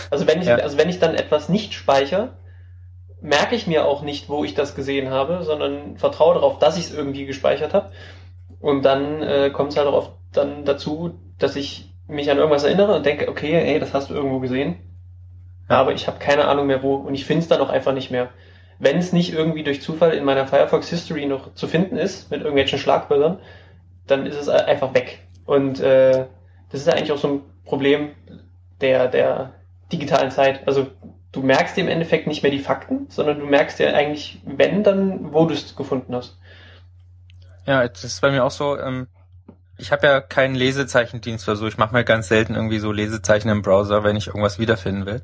Also 0.10 0.28
wenn 0.28 0.42
ich, 0.42 0.48
Ja. 0.48 0.56
also 0.56 0.78
wenn 0.78 0.90
ich 0.90 1.00
dann 1.00 1.16
etwas 1.16 1.48
nicht 1.48 1.74
speichere, 1.74 2.34
merke 3.22 3.56
ich 3.56 3.68
mir 3.68 3.86
auch 3.86 4.02
nicht, 4.02 4.28
wo 4.28 4.44
ich 4.44 4.56
das 4.56 4.76
gesehen 4.76 5.10
habe, 5.12 5.44
sondern 5.44 5.98
vertraue 5.98 6.34
darauf, 6.34 6.60
dass 6.60 6.78
ich 6.78 6.86
es 6.86 6.94
irgendwie 6.94 7.26
gespeichert 7.26 7.74
habe. 7.74 7.92
Und 8.60 8.84
dann 8.84 9.22
äh, 9.22 9.50
kommt 9.52 9.72
es 9.72 9.78
halt 9.78 9.88
auch 9.88 9.94
oft 9.94 10.12
dann 10.34 10.66
dazu, 10.66 11.20
dass 11.38 11.56
ich 11.56 11.94
mich 12.08 12.30
an 12.30 12.38
irgendwas 12.38 12.64
erinnere 12.64 12.96
und 12.96 13.06
denke, 13.06 13.30
okay, 13.30 13.54
ey, 13.54 13.80
das 13.80 13.94
hast 13.94 14.10
du 14.10 14.14
irgendwo 14.14 14.40
gesehen. 14.40 14.78
Ja. 15.70 15.78
Aber 15.78 15.94
ich 15.94 16.08
habe 16.08 16.20
keine 16.20 16.46
Ahnung 16.46 16.68
mehr 16.68 16.84
wo 16.84 16.96
und 16.96 17.14
ich 17.14 17.26
finde 17.26 17.44
es 17.44 17.48
dann 17.48 17.62
auch 17.62 17.70
einfach 17.70 17.94
nicht 17.94 18.12
mehr. 18.12 18.30
Wenn 18.80 18.98
es 18.98 19.14
nicht 19.14 19.32
irgendwie 19.34 19.64
durch 19.64 19.82
Zufall 19.82 20.14
in 20.14 20.24
meiner 20.24 20.48
Firefox 20.48 20.90
History 20.90 21.28
noch 21.28 21.54
zu 21.54 21.68
finden 21.68 21.98
ist, 21.98 22.32
mit 22.32 22.42
irgendwelchen 22.42 22.80
Schlagwörtern, 22.80 23.40
dann 24.08 24.26
ist 24.26 24.36
es 24.36 24.50
einfach 24.50 24.94
weg. 24.96 25.20
Und 25.46 25.80
äh, 25.80 26.28
das 26.70 26.82
ist 26.82 26.88
ja 26.88 26.94
eigentlich 26.94 27.12
auch 27.12 27.18
so 27.18 27.28
ein 27.28 27.42
Problem 27.66 28.10
der, 28.80 29.08
der 29.08 29.54
digitalen 29.92 30.32
Zeit. 30.32 30.68
Also 30.68 30.88
du 31.32 31.42
merkst 31.42 31.78
im 31.78 31.88
Endeffekt 31.88 32.28
nicht 32.28 32.44
mehr 32.44 32.52
die 32.52 32.60
Fakten, 32.60 33.08
sondern 33.10 33.40
du 33.40 33.46
merkst 33.46 33.80
ja 33.80 33.94
eigentlich, 33.94 34.42
wenn, 34.46 34.84
dann, 34.84 35.34
wo 35.34 35.46
du 35.46 35.54
es 35.54 35.76
gefunden 35.76 36.16
hast. 36.16 36.38
Ja, 37.66 37.88
das 37.88 38.04
ist 38.04 38.22
bei 38.22 38.32
mir 38.32 38.44
auch 38.44 38.52
so. 38.52 38.78
Ähm, 38.78 39.08
ich 39.78 39.92
habe 39.92 40.08
ja 40.08 40.22
keinen 40.22 40.56
Lesezeichendienst 40.56 41.48
oder 41.48 41.58
so. 41.58 41.68
Ich 41.68 41.78
mache 41.78 41.94
mir 41.94 42.04
ganz 42.04 42.28
selten 42.28 42.56
irgendwie 42.56 42.80
so 42.80 42.92
Lesezeichen 42.92 43.50
im 43.50 43.62
Browser, 43.62 44.04
wenn 44.04 44.16
ich 44.16 44.28
irgendwas 44.28 44.60
wiederfinden 44.60 45.06
will. 45.06 45.22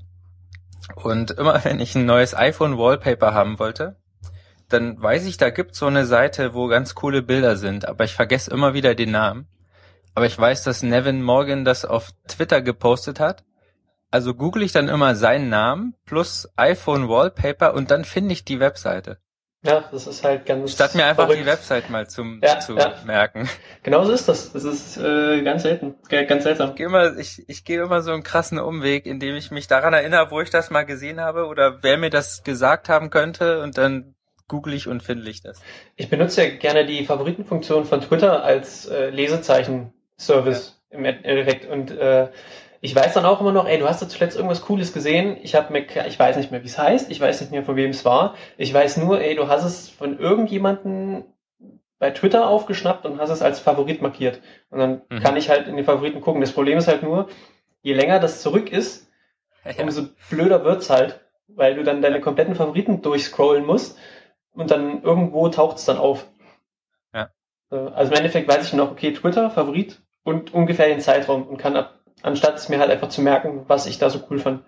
Und 0.95 1.31
immer 1.31 1.61
wenn 1.63 1.79
ich 1.79 1.95
ein 1.95 2.05
neues 2.05 2.35
iPhone-Wallpaper 2.35 3.33
haben 3.33 3.59
wollte, 3.59 3.95
dann 4.69 5.01
weiß 5.01 5.25
ich, 5.25 5.37
da 5.37 5.49
gibt's 5.49 5.79
so 5.79 5.85
eine 5.85 6.05
Seite, 6.05 6.53
wo 6.53 6.67
ganz 6.67 6.93
coole 6.93 7.21
Bilder 7.21 7.55
sind, 7.55 7.87
aber 7.87 8.03
ich 8.03 8.15
vergesse 8.15 8.51
immer 8.51 8.73
wieder 8.73 8.95
den 8.95 9.11
Namen. 9.11 9.47
Aber 10.17 10.25
ich 10.25 10.35
weiß, 10.35 10.63
dass 10.63 10.81
Nevin 10.81 11.21
Morgan 11.21 11.63
das 11.63 11.85
auf 11.85 12.09
Twitter 12.27 12.63
gepostet 12.63 13.19
hat. 13.19 13.43
Also 14.09 14.33
google 14.33 14.63
ich 14.63 14.71
dann 14.71 14.89
immer 14.89 15.13
seinen 15.13 15.49
Namen 15.49 15.93
plus 16.07 16.49
iPhone 16.55 17.07
Wallpaper 17.07 17.75
und 17.75 17.91
dann 17.91 18.03
finde 18.03 18.33
ich 18.33 18.43
die 18.43 18.59
Webseite. 18.59 19.19
Ja, 19.61 19.83
das 19.91 20.07
ist 20.07 20.23
halt 20.23 20.47
ganz. 20.47 20.71
Statt 20.71 20.95
mir 20.95 21.05
einfach 21.05 21.25
verrückt. 21.25 21.41
die 21.41 21.45
Website 21.45 21.91
mal 21.91 22.07
zum, 22.09 22.41
Ja, 22.43 22.59
zu 22.59 22.75
ja. 22.75 22.95
merken. 23.05 23.47
Genau 23.83 24.05
so 24.05 24.11
ist 24.11 24.27
das. 24.27 24.51
Das 24.53 24.63
ist 24.63 24.97
äh, 24.97 25.43
ganz 25.43 25.61
selten. 25.61 25.93
Ganz 26.09 26.45
seltsam. 26.45 26.69
Ich 26.69 26.75
gehe 26.77 26.87
immer, 26.87 27.15
ich, 27.15 27.47
ich 27.47 27.63
gehe 27.63 27.83
immer 27.83 28.01
so 28.01 28.11
einen 28.11 28.23
krassen 28.23 28.57
Umweg, 28.57 29.05
indem 29.05 29.35
ich 29.35 29.51
mich 29.51 29.67
daran 29.67 29.93
erinnere, 29.93 30.31
wo 30.31 30.41
ich 30.41 30.49
das 30.49 30.71
mal 30.71 30.87
gesehen 30.87 31.21
habe 31.21 31.45
oder 31.45 31.83
wer 31.83 31.99
mir 31.99 32.09
das 32.09 32.41
gesagt 32.43 32.89
haben 32.89 33.11
könnte 33.11 33.61
und 33.61 33.77
dann 33.77 34.15
google 34.47 34.73
ich 34.73 34.87
und 34.87 35.03
finde 35.03 35.29
ich 35.29 35.43
das. 35.43 35.61
Ich 35.95 36.09
benutze 36.09 36.43
ja 36.43 36.55
gerne 36.55 36.87
die 36.87 37.05
Favoritenfunktion 37.05 37.85
von 37.85 38.01
Twitter 38.01 38.43
als 38.43 38.87
äh, 38.87 39.11
Lesezeichen-Service 40.17 40.81
im 40.89 41.05
Endeffekt. 41.05 41.65
Und 41.69 41.91
äh, 41.91 42.29
ich 42.81 42.95
weiß 42.95 43.13
dann 43.13 43.25
auch 43.25 43.41
immer 43.41 43.51
noch, 43.51 43.67
ey, 43.67 43.79
du 43.79 43.87
hast 43.87 44.01
da 44.01 44.07
zuletzt 44.07 44.35
irgendwas 44.35 44.61
Cooles 44.61 44.93
gesehen. 44.93 45.37
Ich 45.41 45.55
habe 45.55 45.71
mir, 45.73 45.85
ich 46.07 46.19
weiß 46.19 46.37
nicht 46.37 46.51
mehr, 46.51 46.63
wie 46.63 46.67
es 46.67 46.77
heißt. 46.77 47.09
Ich 47.11 47.19
weiß 47.19 47.41
nicht 47.41 47.51
mehr, 47.51 47.63
von 47.63 47.75
wem 47.75 47.91
es 47.91 48.05
war. 48.05 48.35
Ich 48.57 48.73
weiß 48.73 48.97
nur, 48.97 49.19
ey, 49.21 49.35
du 49.35 49.47
hast 49.47 49.63
es 49.63 49.89
von 49.89 50.19
irgendjemanden 50.19 51.25
bei 51.99 52.11
Twitter 52.11 52.47
aufgeschnappt 52.47 53.05
und 53.05 53.19
hast 53.19 53.31
es 53.31 53.41
als 53.41 53.59
Favorit 53.59 54.01
markiert. 54.01 54.41
Und 54.69 54.79
dann 54.79 55.01
Mhm. 55.09 55.19
kann 55.19 55.37
ich 55.37 55.49
halt 55.49 55.67
in 55.67 55.75
den 55.75 55.85
Favoriten 55.85 56.21
gucken. 56.21 56.41
Das 56.41 56.51
Problem 56.51 56.77
ist 56.77 56.87
halt 56.87 57.01
nur, 57.01 57.27
je 57.81 57.93
länger 57.93 58.19
das 58.19 58.41
zurück 58.41 58.71
ist, 58.71 59.09
Ja. 59.65 59.83
umso 59.83 60.03
blöder 60.29 60.63
wird's 60.63 60.89
halt, 60.89 61.19
weil 61.47 61.75
du 61.75 61.83
dann 61.83 62.01
deine 62.01 62.21
kompletten 62.21 62.55
Favoriten 62.55 63.01
durchscrollen 63.01 63.65
musst 63.65 63.97
und 64.53 64.69
dann 64.69 65.01
irgendwo 65.01 65.49
taucht's 65.49 65.85
dann 65.85 65.97
auf. 65.97 66.27
Ja. 67.13 67.31
Äh, 67.71 67.75
Also 67.75 68.11
im 68.11 68.17
Endeffekt 68.19 68.47
weiß 68.47 68.67
ich 68.67 68.73
noch, 68.73 68.91
okay, 68.91 69.11
Twitter, 69.13 69.49
Favorit 69.49 69.99
und 70.27 70.53
ungefähr 70.53 70.87
den 70.87 70.99
Zeitraum 70.99 71.47
und 71.47 71.55
kann 71.55 71.77
ab, 71.77 72.01
anstatt 72.21 72.55
es 72.57 72.67
mir 72.67 72.79
halt 72.79 72.91
einfach 72.91 73.07
zu 73.07 73.21
merken, 73.21 73.63
was 73.67 73.85
ich 73.85 73.97
da 73.97 74.09
so 74.09 74.19
cool 74.29 74.39
fand. 74.39 74.61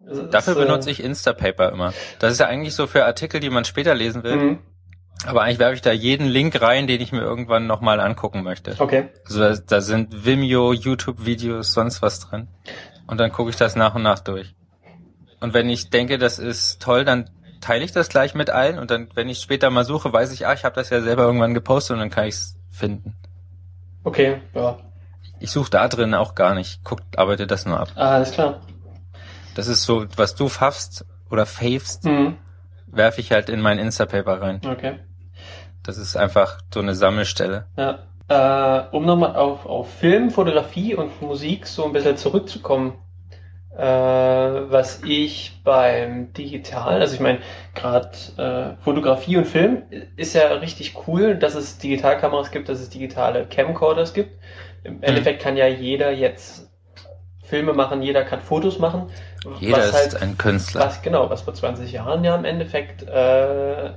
Dafür 0.00 0.56
äh, 0.56 0.64
benutze 0.64 0.90
ich 0.90 1.00
Instapaper 1.00 1.70
immer. 1.70 1.94
Das 2.18 2.32
ist 2.32 2.40
ja 2.40 2.46
eigentlich 2.46 2.74
so 2.74 2.88
für 2.88 3.04
Artikel, 3.04 3.38
die 3.38 3.48
man 3.48 3.64
später 3.64 3.94
lesen 3.94 4.24
will. 4.24 4.34
Mhm. 4.34 4.58
Aber 5.24 5.42
eigentlich 5.42 5.60
werfe 5.60 5.76
ich 5.76 5.82
da 5.82 5.92
jeden 5.92 6.26
Link 6.26 6.60
rein, 6.60 6.88
den 6.88 7.00
ich 7.00 7.12
mir 7.12 7.20
irgendwann 7.20 7.68
nochmal 7.68 8.00
angucken 8.00 8.42
möchte. 8.42 8.74
Okay. 8.76 9.10
Also 9.24 9.38
da, 9.38 9.54
da 9.54 9.80
sind 9.80 10.26
Vimeo, 10.26 10.72
YouTube-Videos, 10.72 11.72
sonst 11.72 12.02
was 12.02 12.18
drin. 12.18 12.48
Und 13.06 13.20
dann 13.20 13.30
gucke 13.30 13.50
ich 13.50 13.56
das 13.56 13.76
nach 13.76 13.94
und 13.94 14.02
nach 14.02 14.18
durch. 14.18 14.52
Und 15.38 15.54
wenn 15.54 15.70
ich 15.70 15.90
denke, 15.90 16.18
das 16.18 16.40
ist 16.40 16.82
toll, 16.82 17.04
dann 17.04 17.30
teile 17.60 17.84
ich 17.84 17.92
das 17.92 18.08
gleich 18.08 18.34
mit 18.34 18.50
allen. 18.50 18.80
Und 18.80 18.90
dann, 18.90 19.10
wenn 19.14 19.28
ich 19.28 19.38
später 19.38 19.70
mal 19.70 19.84
suche, 19.84 20.12
weiß 20.12 20.32
ich, 20.32 20.44
ah, 20.44 20.54
ich 20.54 20.64
habe 20.64 20.74
das 20.74 20.90
ja 20.90 21.00
selber 21.02 21.22
irgendwann 21.22 21.54
gepostet 21.54 21.94
und 21.94 22.00
dann 22.00 22.10
kann 22.10 22.26
ich 22.26 22.34
es 22.34 22.56
finden. 22.68 23.14
Okay, 24.04 24.40
ja. 24.54 24.78
Ich 25.40 25.50
suche 25.50 25.70
da 25.70 25.88
drin 25.88 26.14
auch 26.14 26.34
gar 26.34 26.54
nicht. 26.54 26.80
Guck, 26.84 27.00
arbeite 27.16 27.46
das 27.46 27.66
nur 27.66 27.78
ab. 27.80 27.88
Ah, 27.96 28.14
alles 28.14 28.32
klar. 28.32 28.60
Das 29.54 29.66
ist 29.66 29.84
so, 29.84 30.06
was 30.16 30.34
du 30.34 30.48
faffst 30.48 31.04
oder 31.30 31.46
favest, 31.46 32.04
Mhm. 32.04 32.36
werfe 32.86 33.20
ich 33.20 33.32
halt 33.32 33.48
in 33.48 33.60
mein 33.60 33.78
Instapaper 33.78 34.40
rein. 34.40 34.60
Okay. 34.64 35.00
Das 35.82 35.98
ist 35.98 36.16
einfach 36.16 36.58
so 36.72 36.80
eine 36.80 36.94
Sammelstelle. 36.94 37.66
Ja. 37.76 37.98
Äh, 38.28 38.86
um 38.96 39.04
nochmal 39.04 39.34
auf, 39.36 39.66
auf 39.66 39.92
Film, 39.94 40.30
Fotografie 40.30 40.94
und 40.94 41.20
Musik 41.20 41.66
so 41.66 41.84
ein 41.84 41.92
bisschen 41.92 42.16
zurückzukommen, 42.16 42.94
äh, 43.76 43.82
was 43.82 45.02
ich 45.04 45.60
beim 45.64 46.32
Digital, 46.32 47.00
also 47.00 47.14
ich 47.14 47.20
meine, 47.20 47.38
gerade 47.74 48.10
äh, 48.78 48.82
Fotografie 48.82 49.36
und 49.38 49.46
Film 49.46 49.82
ist 50.16 50.34
ja 50.34 50.48
richtig 50.54 50.94
cool, 51.06 51.36
dass 51.36 51.54
es 51.54 51.78
Digitalkameras 51.78 52.50
gibt, 52.50 52.68
dass 52.68 52.80
es 52.80 52.90
digitale 52.90 53.46
Camcorders 53.46 54.14
gibt. 54.14 54.38
Im 54.84 55.02
Endeffekt 55.02 55.42
kann 55.42 55.56
ja 55.56 55.66
jeder 55.68 56.10
jetzt 56.12 56.70
Filme 57.42 57.72
machen, 57.72 58.02
jeder 58.02 58.24
kann 58.24 58.40
Fotos 58.40 58.78
machen. 58.78 59.10
Jeder 59.60 59.78
was 59.78 59.86
ist 59.86 59.92
halt 59.94 60.22
ein 60.22 60.38
Künstler. 60.38 60.82
was 60.82 61.02
genau, 61.02 61.30
was 61.30 61.42
vor 61.42 61.54
20 61.54 61.92
Jahren 61.92 62.24
ja 62.24 62.34
im 62.36 62.44
Endeffekt 62.44 63.02
äh, 63.04 63.90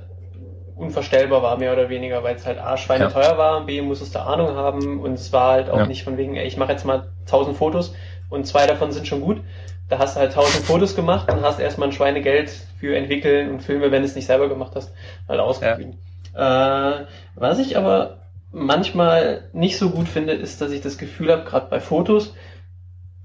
unvorstellbar 0.76 1.42
war, 1.42 1.56
mehr 1.56 1.72
oder 1.72 1.88
weniger, 1.88 2.22
weil 2.22 2.36
es 2.36 2.44
halt 2.46 2.58
A, 2.58 2.76
Schweine 2.76 3.04
Ja. 3.04 3.10
teuer 3.10 3.38
war, 3.38 3.64
B, 3.64 3.80
musstest 3.80 4.14
du 4.14 4.20
Ahnung 4.20 4.54
haben 4.56 5.00
und 5.00 5.14
es 5.14 5.32
war 5.32 5.52
halt 5.52 5.70
auch 5.70 5.78
Ja. 5.78 5.86
nicht 5.86 6.04
von 6.04 6.16
wegen, 6.18 6.36
ey, 6.36 6.46
ich 6.46 6.56
mache 6.58 6.72
jetzt 6.72 6.84
mal 6.84 7.08
1000 7.24 7.56
Fotos 7.56 7.94
und 8.28 8.46
zwei 8.46 8.66
davon 8.66 8.92
sind 8.92 9.06
schon 9.06 9.20
gut. 9.20 9.42
Da 9.88 9.98
hast 9.98 10.16
du 10.16 10.20
halt 10.20 10.30
1000 10.30 10.64
Fotos 10.64 10.96
gemacht 10.96 11.30
und 11.30 11.42
hast 11.42 11.60
erstmal 11.60 11.88
ein 11.88 11.92
Schweinegeld 11.92 12.50
für 12.80 12.96
entwickeln 12.96 13.50
und 13.50 13.62
Filme, 13.62 13.90
wenn 13.92 14.02
du 14.02 14.08
es 14.08 14.16
nicht 14.16 14.26
selber 14.26 14.48
gemacht 14.48 14.72
hast, 14.74 14.92
halt 15.28 15.38
ausgegeben. 15.38 15.98
Äh, 16.34 17.06
was 17.34 17.58
ich 17.58 17.76
aber 17.76 18.22
manchmal 18.50 19.48
nicht 19.52 19.78
so 19.78 19.90
gut 19.90 20.08
finde, 20.08 20.32
ist, 20.32 20.60
dass 20.60 20.72
ich 20.72 20.80
das 20.80 20.98
Gefühl 20.98 21.30
habe, 21.30 21.44
gerade 21.44 21.70
bei 21.70 21.80
Fotos, 21.80 22.34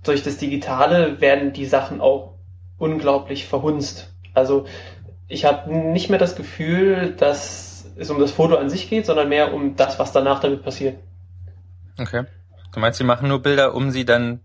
durch 0.03 0.23
das 0.23 0.37
Digitale 0.37 1.19
werden 1.21 1.53
die 1.53 1.65
Sachen 1.65 2.01
auch 2.01 2.35
unglaublich 2.77 3.47
verhunzt. 3.47 4.13
Also 4.33 4.65
ich 5.27 5.45
habe 5.45 5.73
nicht 5.73 6.09
mehr 6.09 6.19
das 6.19 6.35
Gefühl, 6.35 7.13
dass 7.17 7.85
es 7.95 8.09
um 8.09 8.19
das 8.19 8.31
Foto 8.31 8.55
an 8.55 8.69
sich 8.69 8.89
geht, 8.89 9.05
sondern 9.05 9.29
mehr 9.29 9.53
um 9.53 9.75
das, 9.75 9.99
was 9.99 10.11
danach 10.11 10.39
damit 10.39 10.63
passiert. 10.63 10.97
Okay. 11.99 12.25
Du 12.73 12.79
meinst, 12.79 12.97
sie 12.97 13.03
machen 13.03 13.27
nur 13.27 13.41
Bilder, 13.41 13.75
um 13.75 13.91
sie 13.91 14.05
dann 14.05 14.39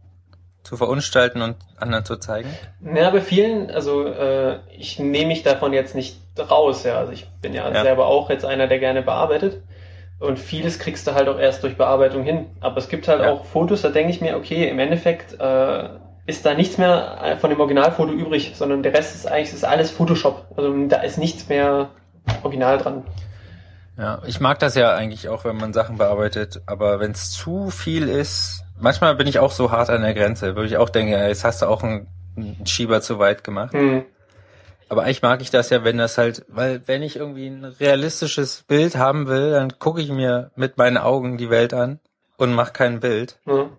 zu 0.66 0.76
verunstalten 0.76 1.42
und 1.42 1.56
anderen 1.78 2.04
zu 2.04 2.16
zeigen? 2.16 2.48
Ja, 2.94 3.10
bei 3.10 3.20
vielen, 3.20 3.70
also 3.70 4.04
äh, 4.04 4.58
ich 4.76 4.98
nehme 4.98 5.28
mich 5.28 5.42
davon 5.42 5.72
jetzt 5.72 5.94
nicht 5.94 6.18
raus, 6.38 6.84
ja. 6.84 6.98
Also 6.98 7.12
ich 7.12 7.26
bin 7.40 7.54
ja, 7.54 7.70
ja, 7.70 7.82
selber 7.82 8.06
auch 8.06 8.28
jetzt 8.30 8.44
einer, 8.44 8.66
der 8.66 8.78
gerne 8.78 9.02
bearbeitet. 9.02 9.62
Und 10.18 10.38
vieles 10.38 10.78
kriegst 10.78 11.06
du 11.06 11.14
halt 11.14 11.28
auch 11.28 11.38
erst 11.38 11.62
durch 11.62 11.76
Bearbeitung 11.76 12.24
hin. 12.24 12.46
Aber 12.60 12.78
es 12.78 12.88
gibt 12.88 13.06
halt 13.06 13.20
ja. 13.20 13.30
auch 13.30 13.44
Fotos, 13.44 13.82
da 13.82 13.90
denke 13.90 14.10
ich 14.10 14.20
mir, 14.20 14.36
okay, 14.36 14.68
im 14.68 14.78
Endeffekt 14.78 15.38
äh, 15.38 15.88
ist 16.26 16.44
da 16.44 16.54
nichts 16.54 16.78
mehr 16.78 17.36
von 17.40 17.50
dem 17.50 17.60
Originalfoto 17.60 18.12
übrig, 18.12 18.52
sondern 18.54 18.82
der 18.82 18.94
Rest 18.94 19.14
ist 19.14 19.26
eigentlich 19.26 19.52
ist 19.52 19.64
alles 19.64 19.90
Photoshop. 19.90 20.46
Also 20.56 20.74
da 20.88 21.02
ist 21.02 21.18
nichts 21.18 21.48
mehr 21.48 21.90
original 22.42 22.78
dran. 22.78 23.04
Ja, 23.98 24.22
ich 24.26 24.40
mag 24.40 24.58
das 24.58 24.74
ja 24.74 24.94
eigentlich 24.94 25.28
auch, 25.28 25.44
wenn 25.44 25.56
man 25.56 25.72
Sachen 25.72 25.96
bearbeitet, 25.96 26.62
aber 26.66 27.00
wenn 27.00 27.12
es 27.12 27.30
zu 27.30 27.70
viel 27.70 28.08
ist, 28.08 28.62
manchmal 28.78 29.14
bin 29.14 29.26
ich 29.26 29.38
auch 29.38 29.52
so 29.52 29.70
hart 29.70 29.88
an 29.88 30.02
der 30.02 30.14
Grenze, 30.14 30.54
würde 30.54 30.68
ich 30.68 30.76
auch 30.76 30.90
denken, 30.90 31.12
jetzt 31.12 31.44
hast 31.44 31.62
du 31.62 31.66
auch 31.66 31.82
einen, 31.82 32.06
einen 32.36 32.66
Schieber 32.66 33.00
zu 33.00 33.18
weit 33.18 33.42
gemacht. 33.42 33.72
Mhm. 33.72 34.04
Aber 34.88 35.02
eigentlich 35.02 35.22
mag 35.22 35.40
ich 35.40 35.50
das 35.50 35.70
ja, 35.70 35.82
wenn 35.82 35.98
das 35.98 36.16
halt, 36.18 36.44
weil 36.48 36.82
wenn 36.86 37.02
ich 37.02 37.16
irgendwie 37.16 37.48
ein 37.48 37.64
realistisches 37.64 38.62
Bild 38.68 38.96
haben 38.96 39.26
will, 39.26 39.50
dann 39.50 39.78
gucke 39.78 40.00
ich 40.00 40.10
mir 40.10 40.50
mit 40.54 40.76
meinen 40.76 40.98
Augen 40.98 41.38
die 41.38 41.50
Welt 41.50 41.74
an 41.74 41.98
und 42.36 42.54
mache 42.54 42.72
kein 42.72 43.00
Bild. 43.00 43.40
Mhm. 43.46 43.70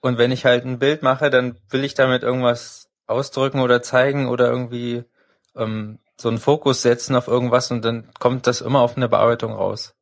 Und 0.00 0.18
wenn 0.18 0.32
ich 0.32 0.44
halt 0.44 0.66
ein 0.66 0.78
Bild 0.78 1.02
mache, 1.02 1.30
dann 1.30 1.56
will 1.70 1.82
ich 1.82 1.94
damit 1.94 2.22
irgendwas 2.22 2.88
ausdrücken 3.06 3.60
oder 3.60 3.82
zeigen 3.82 4.28
oder 4.28 4.50
irgendwie 4.50 5.04
ähm, 5.56 5.98
so 6.16 6.28
einen 6.28 6.38
Fokus 6.38 6.82
setzen 6.82 7.16
auf 7.16 7.28
irgendwas 7.28 7.70
und 7.70 7.84
dann 7.84 8.10
kommt 8.18 8.46
das 8.46 8.60
immer 8.60 8.80
auf 8.80 8.96
eine 8.96 9.08
Bearbeitung 9.08 9.52
raus. 9.52 9.94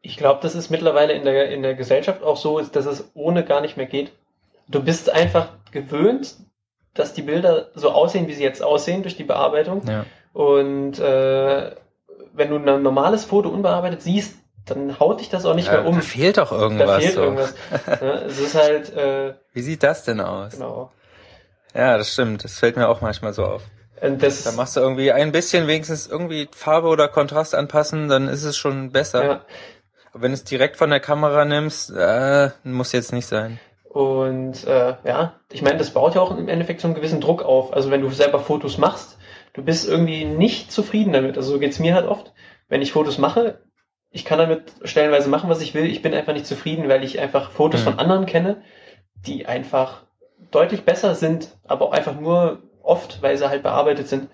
Ich 0.00 0.16
glaube, 0.16 0.40
das 0.42 0.54
ist 0.54 0.70
mittlerweile 0.70 1.12
in 1.12 1.24
der, 1.24 1.50
in 1.50 1.62
der 1.62 1.74
Gesellschaft 1.74 2.22
auch 2.22 2.36
so, 2.36 2.60
dass 2.60 2.86
es 2.86 3.10
ohne 3.14 3.44
gar 3.44 3.60
nicht 3.60 3.76
mehr 3.76 3.86
geht. 3.86 4.12
Du 4.68 4.82
bist 4.82 5.10
einfach 5.10 5.50
gewöhnt, 5.70 6.36
dass 6.94 7.14
die 7.14 7.22
Bilder 7.22 7.68
so 7.74 7.90
aussehen, 7.90 8.26
wie 8.26 8.34
sie 8.34 8.42
jetzt 8.42 8.62
aussehen 8.62 9.02
durch 9.02 9.16
die 9.16 9.24
Bearbeitung. 9.24 9.82
Ja. 9.86 10.04
Und 10.32 10.98
äh, 10.98 11.70
wenn 12.32 12.50
du 12.50 12.56
ein 12.56 12.82
normales 12.82 13.24
Foto 13.24 13.48
unbearbeitet 13.48 14.02
siehst, 14.02 14.36
dann 14.66 14.98
haut 14.98 15.20
dich 15.20 15.28
das 15.28 15.44
auch 15.44 15.54
nicht 15.54 15.66
ja, 15.66 15.78
mehr 15.78 15.86
um. 15.86 15.96
Da 15.96 16.00
fehlt 16.00 16.38
doch 16.38 16.52
irgendwas. 16.52 16.86
Da 16.86 17.00
fehlt 17.00 17.14
so. 17.14 17.22
irgendwas. 17.22 17.54
ja, 18.00 18.14
es 18.22 18.38
ist 18.38 18.54
halt. 18.54 18.96
Äh, 18.96 19.34
wie 19.52 19.62
sieht 19.62 19.82
das 19.82 20.04
denn 20.04 20.20
aus? 20.20 20.52
Genau. 20.54 20.92
Ja, 21.74 21.96
das 21.96 22.12
stimmt. 22.12 22.44
Das 22.44 22.58
fällt 22.58 22.76
mir 22.76 22.88
auch 22.88 23.00
manchmal 23.00 23.32
so 23.32 23.44
auf. 23.44 23.62
Das, 24.02 24.42
da 24.42 24.50
machst 24.52 24.76
du 24.76 24.80
irgendwie 24.80 25.12
ein 25.12 25.30
bisschen 25.30 25.68
wenigstens 25.68 26.08
irgendwie 26.08 26.48
Farbe 26.52 26.88
oder 26.88 27.06
Kontrast 27.06 27.54
anpassen, 27.54 28.08
dann 28.08 28.26
ist 28.26 28.42
es 28.42 28.56
schon 28.56 28.90
besser. 28.90 29.24
Ja. 29.24 29.44
Aber 30.12 30.22
wenn 30.22 30.32
du 30.32 30.34
es 30.34 30.42
direkt 30.42 30.76
von 30.76 30.90
der 30.90 30.98
Kamera 30.98 31.44
nimmst, 31.44 31.92
äh, 31.96 32.50
muss 32.64 32.90
jetzt 32.90 33.12
nicht 33.12 33.26
sein. 33.26 33.60
Und 33.84 34.66
äh, 34.66 34.96
ja, 35.04 35.34
ich 35.52 35.62
meine, 35.62 35.78
das 35.78 35.90
baut 35.90 36.16
ja 36.16 36.20
auch 36.20 36.36
im 36.36 36.48
Endeffekt 36.48 36.80
so 36.80 36.88
einen 36.88 36.96
gewissen 36.96 37.20
Druck 37.20 37.42
auf. 37.42 37.72
Also 37.72 37.90
wenn 37.90 38.00
du 38.00 38.10
selber 38.10 38.40
Fotos 38.40 38.76
machst, 38.76 39.18
du 39.52 39.62
bist 39.62 39.88
irgendwie 39.88 40.24
nicht 40.24 40.72
zufrieden 40.72 41.12
damit. 41.12 41.36
Also 41.36 41.52
so 41.52 41.58
geht's 41.60 41.78
mir 41.78 41.94
halt 41.94 42.06
oft. 42.06 42.32
Wenn 42.68 42.82
ich 42.82 42.92
Fotos 42.92 43.18
mache, 43.18 43.60
ich 44.10 44.24
kann 44.24 44.38
damit 44.38 44.72
stellenweise 44.82 45.28
machen, 45.28 45.48
was 45.48 45.62
ich 45.62 45.74
will. 45.74 45.86
Ich 45.86 46.02
bin 46.02 46.12
einfach 46.12 46.32
nicht 46.32 46.46
zufrieden, 46.46 46.88
weil 46.88 47.04
ich 47.04 47.20
einfach 47.20 47.52
Fotos 47.52 47.80
mhm. 47.80 47.84
von 47.84 47.98
anderen 47.98 48.26
kenne, 48.26 48.62
die 49.26 49.46
einfach 49.46 50.02
deutlich 50.50 50.84
besser 50.84 51.14
sind, 51.14 51.56
aber 51.64 51.86
auch 51.86 51.92
einfach 51.92 52.18
nur 52.18 52.62
oft, 52.82 53.22
weil 53.22 53.36
sie 53.36 53.48
halt 53.48 53.62
bearbeitet 53.62 54.08
sind. 54.08 54.28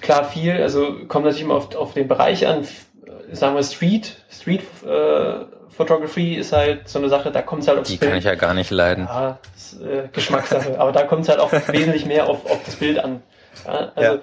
Klar, 0.00 0.24
viel, 0.24 0.52
also 0.62 1.06
kommt 1.08 1.24
natürlich 1.24 1.42
immer 1.42 1.54
auf, 1.54 1.74
auf 1.74 1.94
den 1.94 2.08
Bereich 2.08 2.46
an. 2.46 2.66
Sagen 3.32 3.54
wir 3.56 3.62
Street, 3.62 4.16
Street 4.30 4.62
äh, 4.86 5.44
Photography 5.68 6.34
ist 6.34 6.52
halt 6.52 6.88
so 6.88 6.98
eine 6.98 7.08
Sache, 7.08 7.30
da 7.30 7.42
kommt 7.42 7.62
es 7.62 7.68
halt 7.68 7.78
aufs 7.78 7.88
Die 7.88 7.96
Bild. 7.96 8.10
kann 8.10 8.18
ich 8.18 8.24
ja 8.24 8.34
gar 8.34 8.54
nicht 8.54 8.70
leiden. 8.70 9.04
Ja, 9.04 9.38
ist, 9.54 9.80
äh, 9.80 10.08
Geschmackssache. 10.12 10.78
aber 10.80 10.92
da 10.92 11.04
kommt 11.04 11.22
es 11.22 11.28
halt 11.28 11.40
auch 11.40 11.52
wesentlich 11.68 12.06
mehr 12.06 12.28
auf, 12.28 12.44
auf 12.50 12.64
das 12.64 12.76
Bild 12.76 12.98
an. 12.98 13.22
Ja, 13.66 13.92
also 13.94 14.14
ja, 14.14 14.22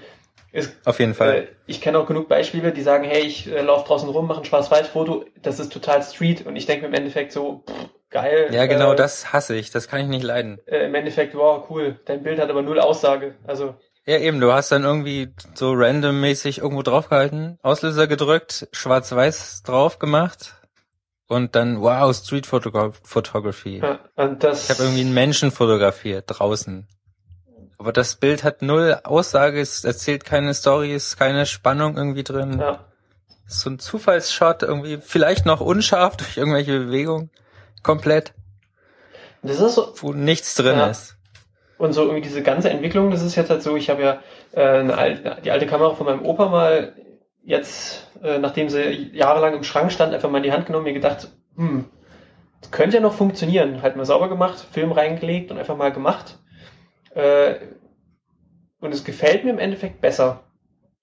ist, 0.52 0.76
auf 0.86 1.00
jeden 1.00 1.14
Fall. 1.14 1.36
Äh, 1.36 1.48
ich 1.66 1.82
kenne 1.82 2.00
auch 2.00 2.08
genug 2.08 2.28
Beispiele, 2.28 2.72
die 2.72 2.82
sagen, 2.82 3.04
hey, 3.04 3.22
ich 3.22 3.52
äh, 3.52 3.62
laufe 3.62 3.88
draußen 3.88 4.10
rum, 4.10 4.28
mache 4.28 4.42
ein 4.42 4.46
Schwarz-Weiß-Foto, 4.46 5.26
das 5.42 5.60
ist 5.60 5.72
total 5.72 6.02
Street 6.04 6.46
und 6.46 6.56
ich 6.56 6.66
denke 6.66 6.86
im 6.86 6.94
Endeffekt 6.94 7.32
so, 7.32 7.64
pff, 7.70 7.90
geil. 8.16 8.48
Ja, 8.52 8.66
genau, 8.66 8.94
äh, 8.94 8.96
das 8.96 9.34
hasse 9.34 9.56
ich, 9.56 9.72
das 9.72 9.88
kann 9.88 10.00
ich 10.00 10.08
nicht 10.08 10.24
leiden. 10.24 10.60
Äh, 10.66 10.86
Im 10.86 10.96
Endeffekt, 10.96 11.36
wow, 11.36 11.66
cool, 11.70 12.00
dein 12.06 12.24
Bild 12.24 12.40
hat 12.40 12.50
aber 12.50 12.62
null 12.62 12.80
Aussage. 12.80 13.36
Also 13.46 13.76
ja, 14.08 14.20
eben, 14.20 14.40
du 14.40 14.54
hast 14.54 14.72
dann 14.72 14.84
irgendwie 14.84 15.34
so 15.56 15.74
randommäßig 15.74 16.60
irgendwo 16.60 16.84
draufgehalten, 16.84 17.58
Auslöser 17.64 18.06
gedrückt, 18.06 18.68
schwarz-weiß 18.72 19.64
drauf 19.64 19.98
gemacht 19.98 20.54
und 21.28 21.56
dann, 21.56 21.82
wow, 21.82 22.16
Street 22.16 22.46
Photography. 22.46 23.80
Ja, 23.80 24.00
und 24.16 24.44
das 24.44 24.66
ich 24.66 24.70
habe 24.70 24.84
irgendwie 24.84 25.02
einen 25.02 25.14
Menschen 25.16 25.50
fotografiert 25.50 26.26
draußen. 26.28 26.88
Aber 27.80 27.92
das 27.92 28.16
Bild 28.16 28.44
hat 28.44 28.62
null 28.62 29.00
Aussage, 29.04 29.60
es 29.60 29.84
erzählt 29.84 30.24
keine 30.24 30.54
Story, 30.54 30.94
ist 30.94 31.18
keine 31.18 31.48
Spannung 31.48 31.98
irgendwie 31.98 32.24
drin. 32.24 32.60
Ja. 32.60 32.86
So 33.48 33.72
ein 33.72 33.80
Zufallsshot, 33.80 34.62
irgendwie 34.62 35.00
vielleicht 35.02 35.48
noch 35.48 35.62
unscharf 35.62 36.16
durch 36.18 36.38
irgendwelche 36.38 36.80
Bewegungen 36.80 37.32
komplett. 37.86 38.34
Das 39.44 39.60
ist 39.60 39.76
so. 39.76 39.94
Wo 39.98 40.12
nichts 40.12 40.56
drin 40.56 40.78
ja. 40.78 40.88
ist. 40.88 41.18
Und 41.78 41.94
so 41.94 42.02
irgendwie 42.02 42.22
diese 42.22 42.42
ganze 42.42 42.70
Entwicklung, 42.70 43.12
das 43.12 43.22
ist 43.22 43.36
jetzt 43.36 43.50
halt 43.50 43.62
so, 43.62 43.76
ich 43.76 43.90
habe 43.90 44.02
ja 44.02 44.22
äh, 44.54 44.92
alte, 44.92 45.42
die 45.44 45.52
alte 45.52 45.68
Kamera 45.68 45.94
von 45.94 46.06
meinem 46.06 46.26
Opa 46.26 46.50
mal 46.50 46.96
jetzt, 47.44 48.08
äh, 48.24 48.40
nachdem 48.40 48.70
sie 48.70 49.12
jahrelang 49.14 49.54
im 49.54 49.64
Schrank 49.64 49.92
stand, 49.92 50.14
einfach 50.14 50.30
mal 50.30 50.38
in 50.38 50.44
die 50.44 50.52
Hand 50.52 50.66
genommen, 50.66 50.86
mir 50.86 50.94
gedacht, 50.94 51.30
hm, 51.58 51.86
das 52.62 52.72
könnte 52.72 52.96
ja 52.96 53.02
noch 53.02 53.14
funktionieren. 53.14 53.82
Halt 53.82 53.98
mal 53.98 54.06
sauber 54.06 54.30
gemacht, 54.30 54.66
Film 54.72 54.92
reingelegt 54.92 55.52
und 55.52 55.60
einfach 55.60 55.78
mal 55.78 55.92
gemacht. 55.92 56.40
Äh, 57.14 57.56
und 58.80 58.94
es 58.94 59.04
gefällt 59.04 59.44
mir 59.44 59.52
im 59.52 59.60
Endeffekt 59.60 60.02
besser. 60.02 60.45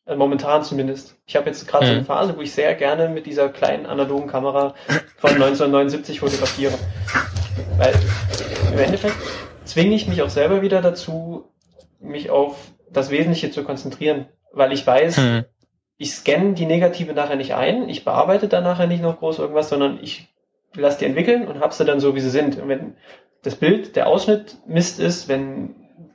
Äh, 0.05 0.17
momentan 0.17 0.65
zumindest. 0.65 1.17
Ich 1.27 1.37
habe 1.37 1.47
jetzt 1.47 1.69
gerade 1.69 1.85
mhm. 1.85 1.88
so 1.88 1.93
eine 1.93 2.03
mhm. 2.03 2.07
Phase, 2.07 2.37
wo 2.37 2.41
ich 2.43 2.53
sehr 2.53 2.75
gerne 2.75 3.09
mit 3.09 3.27
dieser 3.27 3.49
kleinen 3.49 3.87
analogen 3.87 4.27
Kamera 4.27 4.75
von 5.17 5.31
1979 5.31 6.21
fotografiere. 6.21 6.75
Weil 7.77 7.95
im 8.73 8.79
Endeffekt 8.79 9.17
zwinge 9.65 9.95
ich 9.95 10.09
mich 10.09 10.23
auch 10.23 10.31
selber 10.31 10.62
wieder 10.62 10.83
dazu, 10.83 11.51
mich 12.01 12.31
auf 12.31 12.73
das 12.91 13.11
Wesentliche 13.11 13.51
zu 13.51 13.62
konzentrieren. 13.62 14.27
Weil 14.53 14.73
ich 14.73 14.87
weiß, 14.87 15.19
mhm. 15.19 15.45
ich 15.99 16.12
scanne 16.12 16.55
die 16.55 16.67
Negative 16.67 17.12
nachher 17.15 17.37
nicht 17.37 17.55
ein, 17.55 17.88
ich 17.88 18.05
bearbeite 18.05 18.49
da 18.49 18.61
nachher 18.61 18.88
nicht 18.88 19.03
noch 19.03 19.21
groß 19.21 19.38
irgendwas, 19.38 19.69
sondern 19.69 20.01
ich 20.03 20.29
lasse 20.75 20.99
die 20.99 21.05
entwickeln 21.05 21.47
und 21.47 21.61
habe 21.61 21.75
sie 21.75 21.85
dann 21.85 22.01
so, 22.01 22.15
wie 22.15 22.21
sie 22.21 22.31
sind. 22.31 22.59
Und 22.59 22.69
wenn 22.69 22.97
das 23.43 23.55
Bild, 23.55 23.95
der 23.95 24.09
Ausschnitt 24.09 24.57
Mist 24.67 24.99
ist, 24.99 25.29
wenn 25.29 25.75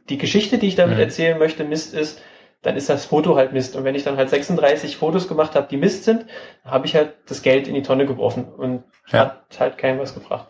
die 0.10 0.17
Geschichte, 0.17 0.58
die 0.58 0.67
ich 0.67 0.76
damit 0.76 0.97
mhm. 0.97 1.04
erzählen 1.04 1.38
möchte, 1.38 1.63
Mist 1.63 1.93
ist, 1.93 2.21
dann 2.61 2.75
ist 2.75 2.89
das 2.89 3.05
Foto 3.05 3.35
halt 3.35 3.53
Mist. 3.53 3.75
Und 3.75 3.83
wenn 3.83 3.95
ich 3.95 4.03
dann 4.03 4.17
halt 4.17 4.29
36 4.29 4.97
Fotos 4.97 5.27
gemacht 5.27 5.55
habe, 5.55 5.67
die 5.69 5.77
Mist 5.77 6.03
sind, 6.03 6.25
habe 6.65 6.85
ich 6.85 6.95
halt 6.95 7.13
das 7.27 7.41
Geld 7.41 7.67
in 7.67 7.75
die 7.75 7.83
Tonne 7.83 8.05
geworfen 8.05 8.45
und 8.45 8.83
ja. 9.07 9.19
hat 9.19 9.59
halt 9.59 9.77
keinem 9.77 9.99
was 9.99 10.13
gebracht. 10.13 10.47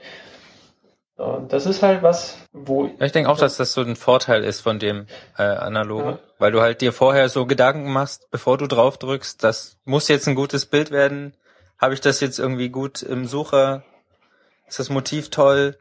Und 1.16 1.52
das 1.52 1.66
ist 1.66 1.82
halt 1.82 2.04
was, 2.04 2.38
wo. 2.54 2.92
ich 3.00 3.12
denke 3.12 3.30
auch, 3.30 3.40
dass 3.40 3.58
das 3.58 3.74
so 3.74 3.82
ein 3.82 3.96
Vorteil 3.96 4.44
ist 4.44 4.62
von 4.62 4.78
dem 4.78 5.08
äh, 5.36 5.42
analogen, 5.42 6.12
ja. 6.12 6.20
weil 6.38 6.52
du 6.52 6.62
halt 6.62 6.82
dir 6.82 6.94
vorher 6.94 7.28
so 7.28 7.48
Gedanken 7.48 7.92
machst, 7.92 8.30
bevor 8.30 8.60
du 8.60 8.68
drauf 8.68 9.00
drückst, 9.00 9.44
das 9.44 9.80
muss 9.84 10.08
jetzt 10.10 10.28
ein 10.28 10.36
gutes 10.36 10.68
Bild 10.68 10.92
werden. 10.92 11.36
Habe 11.80 11.96
ich 11.96 12.02
das 12.02 12.20
jetzt 12.20 12.38
irgendwie 12.38 12.70
gut 12.70 13.02
im 13.02 13.26
Sucher? 13.26 13.84
Ist 14.68 14.78
das 14.78 14.90
Motiv 14.90 15.30
toll? 15.32 15.78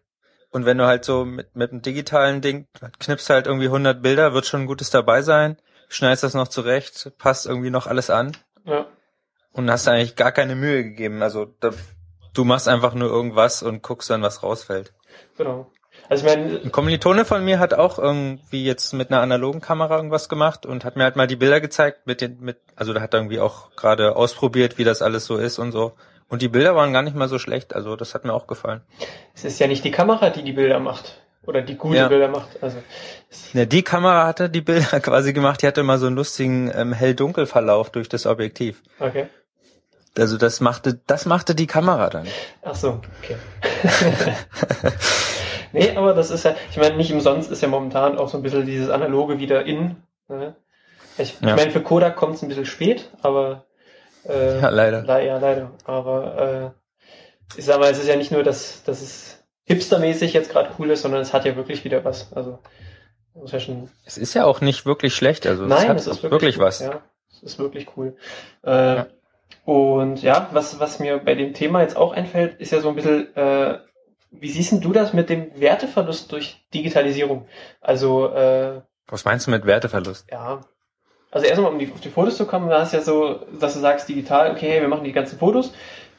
Und 0.51 0.65
wenn 0.65 0.79
du 0.79 0.87
halt 0.87 1.05
so 1.05 1.27
mit, 1.27 1.55
mit 1.55 1.71
einem 1.71 1.83
digitalen 1.83 2.41
Ding 2.41 2.67
knippst 2.99 3.29
halt 3.29 3.47
irgendwie 3.47 3.67
100 3.67 4.01
Bilder, 4.01 4.33
wird 4.33 4.47
schon 4.47 4.63
ein 4.63 4.67
gutes 4.67 4.89
dabei 4.89 5.21
sein 5.21 5.59
schneidest 5.89 6.23
das 6.23 6.35
noch 6.35 6.49
zurecht, 6.49 7.13
passt 7.19 7.47
irgendwie 7.47 7.71
noch 7.71 7.87
alles 7.87 8.11
an. 8.11 8.37
Ja. 8.65 8.87
Und 9.53 9.71
hast 9.71 9.89
eigentlich 9.89 10.17
gar 10.17 10.33
keine 10.33 10.55
Mühe 10.55 10.85
gegeben. 10.85 11.23
Also 11.23 11.47
da, 11.61 11.71
du 12.35 12.45
machst 12.45 12.69
einfach 12.69 12.95
nur 12.95 13.09
irgendwas 13.09 13.63
und 13.63 13.83
guckst 13.83 14.11
dann, 14.11 14.23
was 14.23 14.43
rausfällt. 14.43 14.93
Genau. 15.39 15.71
Also 16.09 16.27
ich 16.27 16.37
meine, 16.37 16.61
ein 16.63 16.73
Kommilitone 16.73 17.25
von 17.25 17.45
mir 17.45 17.59
hat 17.59 17.73
auch 17.73 17.99
irgendwie 17.99 18.65
jetzt 18.65 18.93
mit 18.93 19.11
einer 19.11 19.23
analogen 19.23 19.61
Kamera 19.61 19.97
irgendwas 19.97 20.29
gemacht 20.29 20.67
und 20.67 20.85
hat 20.85 20.97
mir 20.97 21.05
halt 21.05 21.17
mal 21.17 21.27
die 21.27 21.37
Bilder 21.37 21.61
gezeigt 21.61 22.07
mit 22.07 22.21
den, 22.21 22.39
mit, 22.41 22.59
also 22.77 22.93
da 22.93 23.01
hat 23.01 23.15
er 23.15 23.21
irgendwie 23.21 23.41
auch 23.41 23.75
gerade 23.77 24.15
ausprobiert, 24.15 24.79
wie 24.79 24.85
das 24.85 25.01
alles 25.01 25.25
so 25.25 25.37
ist 25.37 25.59
und 25.59 25.73
so. 25.73 25.95
Und 26.29 26.43
die 26.43 26.49
Bilder 26.49 26.77
waren 26.77 26.93
gar 26.93 27.03
nicht 27.03 27.17
mal 27.17 27.29
so 27.29 27.39
schlecht, 27.39 27.75
also 27.75 27.97
das 27.97 28.15
hat 28.15 28.25
mir 28.25 28.35
auch 28.35 28.47
gefallen. 28.47 28.83
Es 29.35 29.45
ist 29.45 29.59
ja 29.59 29.69
nicht 29.69 29.85
die 29.85 29.91
Kamera, 29.91 30.31
die 30.31 30.43
die 30.43 30.53
Bilder 30.53 30.81
macht 30.81 31.23
oder 31.47 31.63
die 31.63 31.77
gute 31.77 31.97
ja. 31.97 32.09
Bilder 32.09 32.29
macht. 32.29 32.63
Also 32.63 32.79
ja, 33.53 33.65
die 33.65 33.83
Kamera 33.83 34.27
hatte 34.27 34.51
die 34.51 34.61
Bilder 34.61 35.01
quasi 35.01 35.33
gemacht. 35.33 35.63
Die 35.63 35.67
hatte 35.67 35.83
mal 35.83 35.99
so 35.99 36.07
einen 36.07 36.17
lustigen 36.17 36.71
ähm, 36.75 36.93
Hell-Dunkel-Verlauf 36.93 37.91
durch 37.91 38.09
das 38.09 38.27
Objektiv. 38.27 38.83
Okay. 38.99 39.27
Also 40.19 40.39
das 40.39 40.61
machte, 40.61 40.99
das 41.07 41.27
machte 41.27 41.55
die 41.55 41.67
Kamera 41.67 42.09
dann. 42.09 42.27
Ach 42.63 42.75
so, 42.75 43.01
okay. 43.23 43.37
nee, 45.73 45.95
aber 45.95 46.15
das 46.15 46.31
ist 46.31 46.45
ja, 46.45 46.57
ich 46.71 46.79
meine, 46.79 46.97
nicht 46.97 47.13
umsonst 47.13 47.51
ist 47.51 47.61
ja 47.61 47.69
momentan 47.69 48.17
auch 48.17 48.29
so 48.29 48.39
ein 48.39 48.43
bisschen 48.43 48.65
dieses 48.65 48.89
Analoge 48.89 49.39
wieder 49.39 49.67
in. 49.67 49.97
Ne? 50.29 50.57
Ich, 51.19 51.39
ja. 51.41 51.51
ich 51.51 51.57
meine, 51.57 51.71
für 51.71 51.83
Kodak 51.83 52.17
kommt 52.17 52.37
es 52.37 52.43
ein 52.43 52.49
bisschen 52.49 52.65
spät, 52.65 53.11
aber 53.21 53.67
äh, 54.27 54.59
ja, 54.61 54.71
leider. 54.71 55.03
Le 55.03 55.27
ja, 55.27 55.39
leider. 55.39 55.73
Aber 55.85 56.75
äh, 57.55 57.59
ich 57.59 57.65
sag 57.67 57.79
mal, 57.79 57.91
es 57.91 57.99
ist 57.99 58.09
ja 58.09 58.17
nicht 58.17 58.33
nur, 58.33 58.43
dass, 58.43 58.83
dass 58.85 59.03
es 59.03 59.36
hipstermäßig 59.67 60.33
jetzt 60.33 60.51
gerade 60.51 60.71
cool 60.79 60.91
ist, 60.91 61.03
sondern 61.03 61.21
es 61.21 61.33
hat 61.33 61.45
ja 61.45 61.57
wirklich 61.57 61.85
wieder 61.85 62.05
was. 62.05 62.33
Also 62.33 62.59
ist 63.45 63.53
ja 63.53 63.61
schon. 63.61 63.91
Es 64.05 64.17
ist 64.17 64.35
ja 64.35 64.45
auch 64.45 64.61
nicht 64.61 64.87
wirklich 64.87 65.15
schlecht, 65.15 65.47
also 65.47 65.67
Nein, 65.67 65.83
es 65.83 65.89
hat 65.89 65.97
es 65.99 66.07
ist 66.07 66.23
wirklich, 66.23 66.31
wirklich 66.31 66.59
was. 66.59 66.81
Ja, 66.81 67.03
es 67.31 67.43
ist 67.43 67.59
wirklich 67.59 67.89
cool. 67.97 68.17
Äh, 68.65 68.71
ja. 68.71 69.07
Und 69.65 70.23
ja, 70.23 70.49
was, 70.53 70.81
was 70.81 71.01
mir 71.01 71.19
bei 71.19 71.35
dem 71.35 71.53
Thema 71.53 71.83
jetzt 71.83 71.97
auch 71.97 72.13
einfällt, 72.13 72.61
ist 72.61 72.73
ja 72.73 72.81
so 72.81 72.89
ein 72.89 72.95
bisschen, 72.95 73.35
äh, 73.37 73.79
wie 74.31 74.51
siehst 74.51 74.73
du 74.73 74.93
das 74.93 75.13
mit 75.13 75.29
dem 75.29 75.51
Werteverlust 75.61 76.31
durch 76.33 76.65
Digitalisierung? 76.73 77.47
Also 77.81 78.29
äh, 78.29 78.81
Was 79.09 79.25
meinst 79.25 79.47
du 79.47 79.51
mit 79.51 79.67
Werteverlust? 79.67 80.27
Ja. 80.31 80.61
Also 81.31 81.47
erstmal, 81.47 81.73
um 81.73 81.79
die, 81.79 81.93
auf 81.93 82.01
die 82.01 82.09
Fotos 82.09 82.37
zu 82.37 82.47
kommen, 82.47 82.69
war 82.69 82.83
es 82.83 82.93
ja 82.93 83.01
so, 83.01 83.41
dass 83.61 83.75
du 83.75 83.81
sagst 83.81 84.09
digital, 84.09 84.53
okay, 84.53 84.81
wir 84.81 84.89
machen 84.89 85.05
die 85.05 85.13
ganzen 85.13 85.39
Fotos 85.39 85.73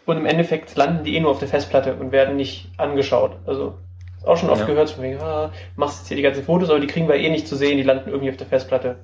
und 0.08 0.18
im 0.18 0.26
Endeffekt 0.26 0.76
landen 0.76 1.04
die 1.04 1.16
eh 1.16 1.20
nur 1.20 1.32
auf 1.32 1.40
der 1.40 1.50
Festplatte 1.50 1.96
und 1.96 2.12
werden 2.12 2.38
nicht 2.38 2.72
angeschaut. 2.78 3.38
Also 3.46 3.78
auch 4.26 4.38
schon 4.38 4.50
oft 4.50 4.62
ja. 4.62 4.66
gehört, 4.66 4.90
von 4.90 5.04
wegen, 5.04 5.20
ah, 5.20 5.52
machst 5.76 6.00
jetzt 6.00 6.08
hier 6.08 6.18
die 6.18 6.24
ganzen 6.24 6.44
Fotos, 6.44 6.70
aber 6.70 6.80
die 6.80 6.88
kriegen 6.88 7.08
wir 7.10 7.16
eh 7.16 7.30
nicht 7.30 7.48
zu 7.48 7.56
sehen, 7.56 7.78
die 7.78 7.84
landen 7.84 8.10
irgendwie 8.10 8.30
auf 8.30 8.38
der 8.38 8.48
Festplatte. 8.48 9.00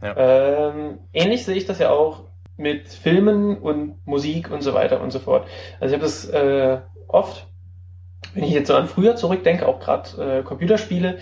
Ja. 0.00 0.16
Ähm, 0.16 0.98
ähnlich 1.12 1.44
sehe 1.44 1.54
ich 1.54 1.66
das 1.66 1.78
ja 1.78 1.90
auch 1.90 2.24
mit 2.56 2.88
Filmen 2.88 3.58
und 3.58 4.06
Musik 4.06 4.50
und 4.50 4.62
so 4.62 4.72
weiter 4.72 5.02
und 5.02 5.10
so 5.10 5.18
fort. 5.18 5.46
Also 5.80 5.94
ich 5.94 6.00
habe 6.00 6.04
das 6.04 6.28
äh, 6.28 6.78
oft, 7.08 7.46
wenn 8.32 8.44
ich 8.44 8.52
jetzt 8.52 8.68
so 8.68 8.74
an 8.74 8.88
früher 8.88 9.16
zurückdenke, 9.16 9.68
auch 9.68 9.80
gerade 9.80 10.38
äh, 10.38 10.42
Computerspiele, 10.42 11.18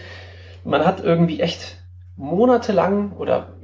man 0.62 0.86
hat 0.86 1.02
irgendwie 1.02 1.40
echt 1.40 1.78
monatelang 2.16 3.12
oder 3.12 3.54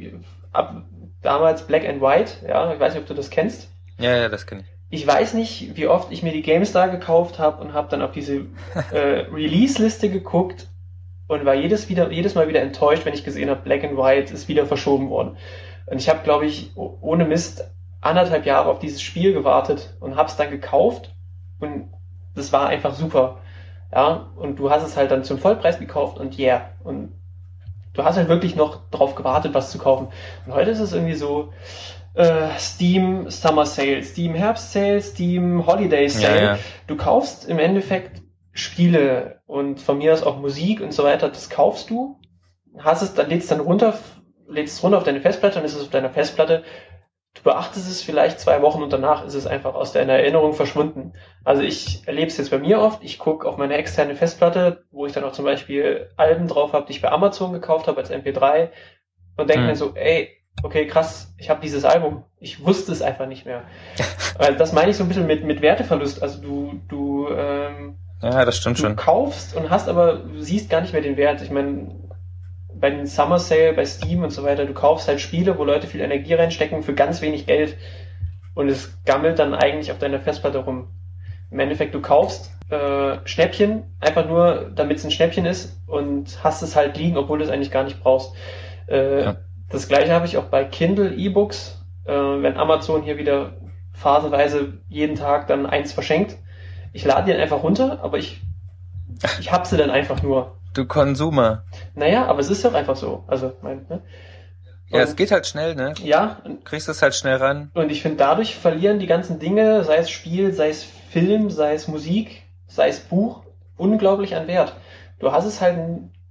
ab 0.53 0.83
damals 1.23 1.67
Black 1.67 1.89
and 1.89 2.03
White, 2.03 2.47
ja, 2.49 2.73
ich 2.73 2.81
weiß 2.81 2.95
nicht, 2.95 3.03
ob 3.03 3.09
du 3.09 3.15
das 3.15 3.31
kennst. 3.31 3.71
Ja, 3.99 4.17
ja, 4.17 4.29
das 4.29 4.47
kenne 4.47 4.63
ich 4.63 4.76
ich 4.89 5.07
weiß 5.07 5.35
nicht, 5.35 5.77
wie 5.77 5.89
oft 5.89 6.13
ich 6.13 6.23
mir 6.23 6.33
die 6.33 6.43
GameStar 6.43 6.89
gekauft 6.89 7.39
habe 7.39 7.63
und 7.63 7.73
habe 7.73 7.89
dann 7.91 8.03
auf 8.03 8.13
diese 8.13 8.47
äh, 8.93 9.27
Release-Liste 9.33 10.11
geguckt 10.11 10.69
und 11.27 11.45
war 11.45 11.55
jedes, 11.55 11.89
wieder, 11.89 12.11
jedes 12.13 12.35
Mal 12.35 12.49
wieder 12.49 12.63
enttäuscht, 12.63 13.05
wenn 13.05 13.15
ich 13.15 13.25
gesehen 13.25 13.51
habe, 13.51 13.63
Black 13.63 13.83
and 13.83 13.97
White 13.97 14.33
ist 14.33 14.49
wieder 14.49 14.67
verschoben 14.67 15.11
worden. 15.11 15.37
Und 15.87 15.99
ich 15.99 16.09
habe, 16.09 16.23
glaube 16.23 16.47
ich, 16.47 16.71
ohne 16.77 17.25
Mist 17.25 17.69
anderthalb 18.01 18.47
Jahre 18.47 18.69
auf 18.69 18.79
dieses 18.79 19.03
Spiel 19.03 19.33
gewartet 19.33 19.97
und 20.01 20.17
habe 20.17 20.29
es 20.29 20.37
dann 20.37 20.51
gekauft 20.51 21.15
und 21.59 21.89
das 22.35 22.53
war 22.53 22.69
einfach 22.69 22.95
super. 22.95 23.39
Ja, 23.93 24.27
und 24.37 24.59
du 24.59 24.71
hast 24.71 24.85
es 24.85 24.97
halt 24.97 25.11
dann 25.11 25.25
zum 25.25 25.39
Vollpreis 25.39 25.79
gekauft 25.79 26.19
und 26.19 26.39
yeah. 26.39 26.71
Und 26.85 27.13
du 27.95 28.05
hast 28.05 28.17
halt 28.17 28.29
wirklich 28.29 28.55
noch 28.55 28.91
drauf 28.91 29.15
gewartet, 29.15 29.55
was 29.55 29.71
zu 29.71 29.79
kaufen. 29.79 30.09
Und 30.45 30.55
heute 30.55 30.71
ist 30.71 30.81
es 30.81 30.93
irgendwie 30.93 31.15
so, 31.15 31.53
äh, 32.17 32.59
Steam 32.59 33.31
Summer 33.31 33.67
Sale, 33.67 34.03
Steam 34.03 34.35
Herbst 34.35 34.73
Sale, 34.73 35.01
Steam 35.01 35.67
Holiday 35.67 36.09
Sale. 36.09 36.37
Ja, 36.37 36.43
ja. 36.55 36.59
Du 36.87 36.97
kaufst 36.97 37.49
im 37.49 37.59
Endeffekt 37.59 38.23
Spiele 38.53 39.43
und 39.47 39.81
von 39.81 39.99
mir 39.99 40.15
aus 40.15 40.23
auch 40.23 40.39
Musik 40.39 40.81
und 40.81 40.93
so 40.93 41.05
weiter, 41.05 41.29
das 41.29 41.51
kaufst 41.51 41.91
du, 41.91 42.19
hast 42.79 43.03
es, 43.03 43.15
dann 43.15 43.29
lädst 43.29 43.51
dann 43.51 43.61
runter, 43.61 43.99
lädst 44.49 44.79
es 44.79 44.83
runter 44.83 44.97
auf 44.97 45.05
deine 45.05 45.21
Festplatte 45.21 45.59
und 45.59 45.67
ist 45.67 45.75
es 45.75 45.83
auf 45.83 45.91
deiner 45.91 46.11
Festplatte. 46.11 46.65
Du 47.35 47.43
beachtest 47.43 47.87
es 47.87 48.03
vielleicht 48.03 48.41
zwei 48.41 48.63
Wochen 48.63 48.83
und 48.83 48.91
danach 48.91 49.27
ist 49.27 49.35
es 49.35 49.47
einfach 49.47 49.75
aus 49.75 49.93
deiner 49.93 50.15
Erinnerung 50.15 50.55
verschwunden. 50.55 51.13
Also 51.45 51.61
ich 51.61 52.09
erlebe 52.09 52.29
es 52.29 52.39
jetzt 52.39 52.51
bei 52.51 52.59
mir 52.59 52.81
oft. 52.81 53.05
Ich 53.05 53.19
gucke 53.19 53.47
auf 53.47 53.59
meine 53.59 53.77
externe 53.77 54.15
Festplatte, 54.15 54.87
wo 54.91 55.05
ich 55.05 55.13
dann 55.13 55.23
auch 55.23 55.33
zum 55.33 55.45
Beispiel 55.45 56.09
Alben 56.17 56.49
drauf 56.49 56.73
habe, 56.73 56.87
die 56.87 56.93
ich 56.93 57.03
bei 57.03 57.11
Amazon 57.11 57.53
gekauft 57.53 57.89
habe 57.89 57.99
als 57.99 58.11
MP3 58.11 58.71
und 59.37 59.51
denke 59.51 59.61
hm. 59.61 59.67
mir 59.67 59.77
so, 59.77 59.95
ey, 59.95 60.36
okay, 60.63 60.87
krass, 60.87 61.35
ich 61.39 61.51
habe 61.51 61.61
dieses 61.61 61.85
Album. 61.85 62.25
Ich 62.41 62.65
wusste 62.65 62.93
es 62.93 63.03
einfach 63.03 63.27
nicht 63.27 63.47
mehr. 63.47 63.63
Weil 64.39 64.57
das 64.57 64.73
meine 64.73 64.91
ich 64.91 64.97
so 64.97 65.05
ein 65.05 65.09
bisschen 65.09 65.27
mit, 65.27 65.45
mit 65.45 65.63
Werteverlust. 65.63 66.23
Also 66.23 66.41
du, 66.41 66.81
du, 66.89 67.29
ähm, 67.31 67.97
ja, 68.23 68.45
das 68.45 68.57
stimmt 68.57 68.79
du 68.79 68.83
schon. 68.83 68.97
kaufst 68.97 69.55
und 69.55 69.71
hast 69.71 69.89
aber, 69.89 70.19
du 70.19 70.41
siehst 70.41 70.71
gar 70.71 70.81
nicht 70.81 70.93
mehr 70.93 71.03
den 71.03 71.17
Wert. 71.17 71.43
Ich 71.43 71.51
meine, 71.51 71.89
bei 72.75 72.91
den 72.91 73.07
Summer 73.07 73.39
Sale, 73.39 73.73
bei 73.73 73.85
Steam 73.85 74.23
und 74.23 74.31
so 74.31 74.43
weiter, 74.43 74.67
du 74.67 74.75
kaufst 74.75 75.09
halt 75.09 75.21
Spiele, 75.21 75.59
wo 75.59 75.65
Leute 75.65 75.87
viel 75.87 76.01
Energie 76.01 76.35
reinstecken 76.35 76.83
für 76.83 76.95
ganz 76.95 77.23
wenig 77.23 77.47
Geld 77.47 77.77
und 78.55 78.69
es 78.69 78.97
gammelt 79.05 79.39
dann 79.39 79.55
eigentlich 79.55 79.93
auf 79.93 79.99
deiner 79.99 80.21
Festplatte 80.21 80.59
rum. 80.59 80.89
Im 81.51 81.59
Endeffekt, 81.59 81.95
du 81.95 82.01
kaufst 82.01 82.51
äh, 82.71 83.19
Schnäppchen, 83.25 83.85
einfach 84.01 84.27
nur, 84.27 84.73
damit 84.75 84.99
es 84.99 85.05
ein 85.05 85.11
Schnäppchen 85.11 85.47
ist 85.47 85.81
und 85.87 86.43
hast 86.43 86.63
es 86.63 86.75
halt 86.75 86.97
liegen, 86.97 87.17
obwohl 87.17 87.39
du 87.39 87.45
es 87.45 87.51
eigentlich 87.51 87.71
gar 87.71 87.85
nicht 87.85 88.03
brauchst. 88.03 88.35
Äh, 88.89 89.23
ja. 89.23 89.37
Das 89.71 89.89
gleiche 89.89 90.13
habe 90.13 90.27
ich 90.27 90.37
auch 90.37 90.45
bei 90.45 90.65
Kindle 90.65 91.15
E-Books. 91.15 91.83
Äh, 92.05 92.13
wenn 92.13 92.57
Amazon 92.57 93.03
hier 93.03 93.19
wieder 93.19 93.55
phasenweise 93.93 94.75
jeden 94.89 95.17
Tag 95.17 95.49
dann 95.49 95.67
eins 95.67 95.93
verschenkt. 95.93 96.37
Ich 96.93 97.05
lade 97.05 97.27
die 97.27 97.33
dann 97.33 97.41
einfach 97.41 97.63
runter, 97.63 98.01
aber 98.03 98.19
ich, 98.19 98.41
ich 99.41 99.51
hab 99.53 99.67
sie 99.67 99.77
dann 99.77 99.91
einfach 99.91 100.23
nur. 100.23 100.59
Du 100.75 100.87
Konsumer. 100.87 101.65
Naja, 101.95 102.27
aber 102.27 102.41
es 102.41 102.51
ist 102.51 102.65
doch 102.65 102.75
einfach 102.75 102.97
so. 102.97 103.25
Also, 103.27 103.55
mein, 103.63 103.87
ne? 103.89 104.03
ja, 104.89 105.01
es 105.01 105.17
geht 105.17 105.31
halt 105.31 105.47
schnell, 105.47 105.75
ne? 105.75 105.95
Ja. 106.03 106.39
Du 106.45 106.57
kriegst 106.63 106.89
es 106.89 107.03
halt 107.03 107.15
schnell 107.15 107.37
ran. 107.37 107.71
Und 107.75 107.91
ich 107.91 108.03
finde, 108.03 108.19
dadurch 108.19 108.57
verlieren 108.57 108.99
die 108.99 109.07
ganzen 109.07 109.39
Dinge, 109.39 109.83
sei 109.85 109.97
es 109.97 110.11
Spiel, 110.11 110.53
sei 110.53 110.69
es 110.69 110.85
Film, 110.85 111.51
sei 111.51 111.75
es 111.75 111.89
Musik, 111.89 112.43
sei 112.67 112.89
es 112.89 113.01
Buch, 113.01 113.43
unglaublich 113.77 114.37
an 114.37 114.47
Wert. 114.47 114.77
Du 115.19 115.33
hast 115.33 115.47
es 115.47 115.61
halt 115.61 115.79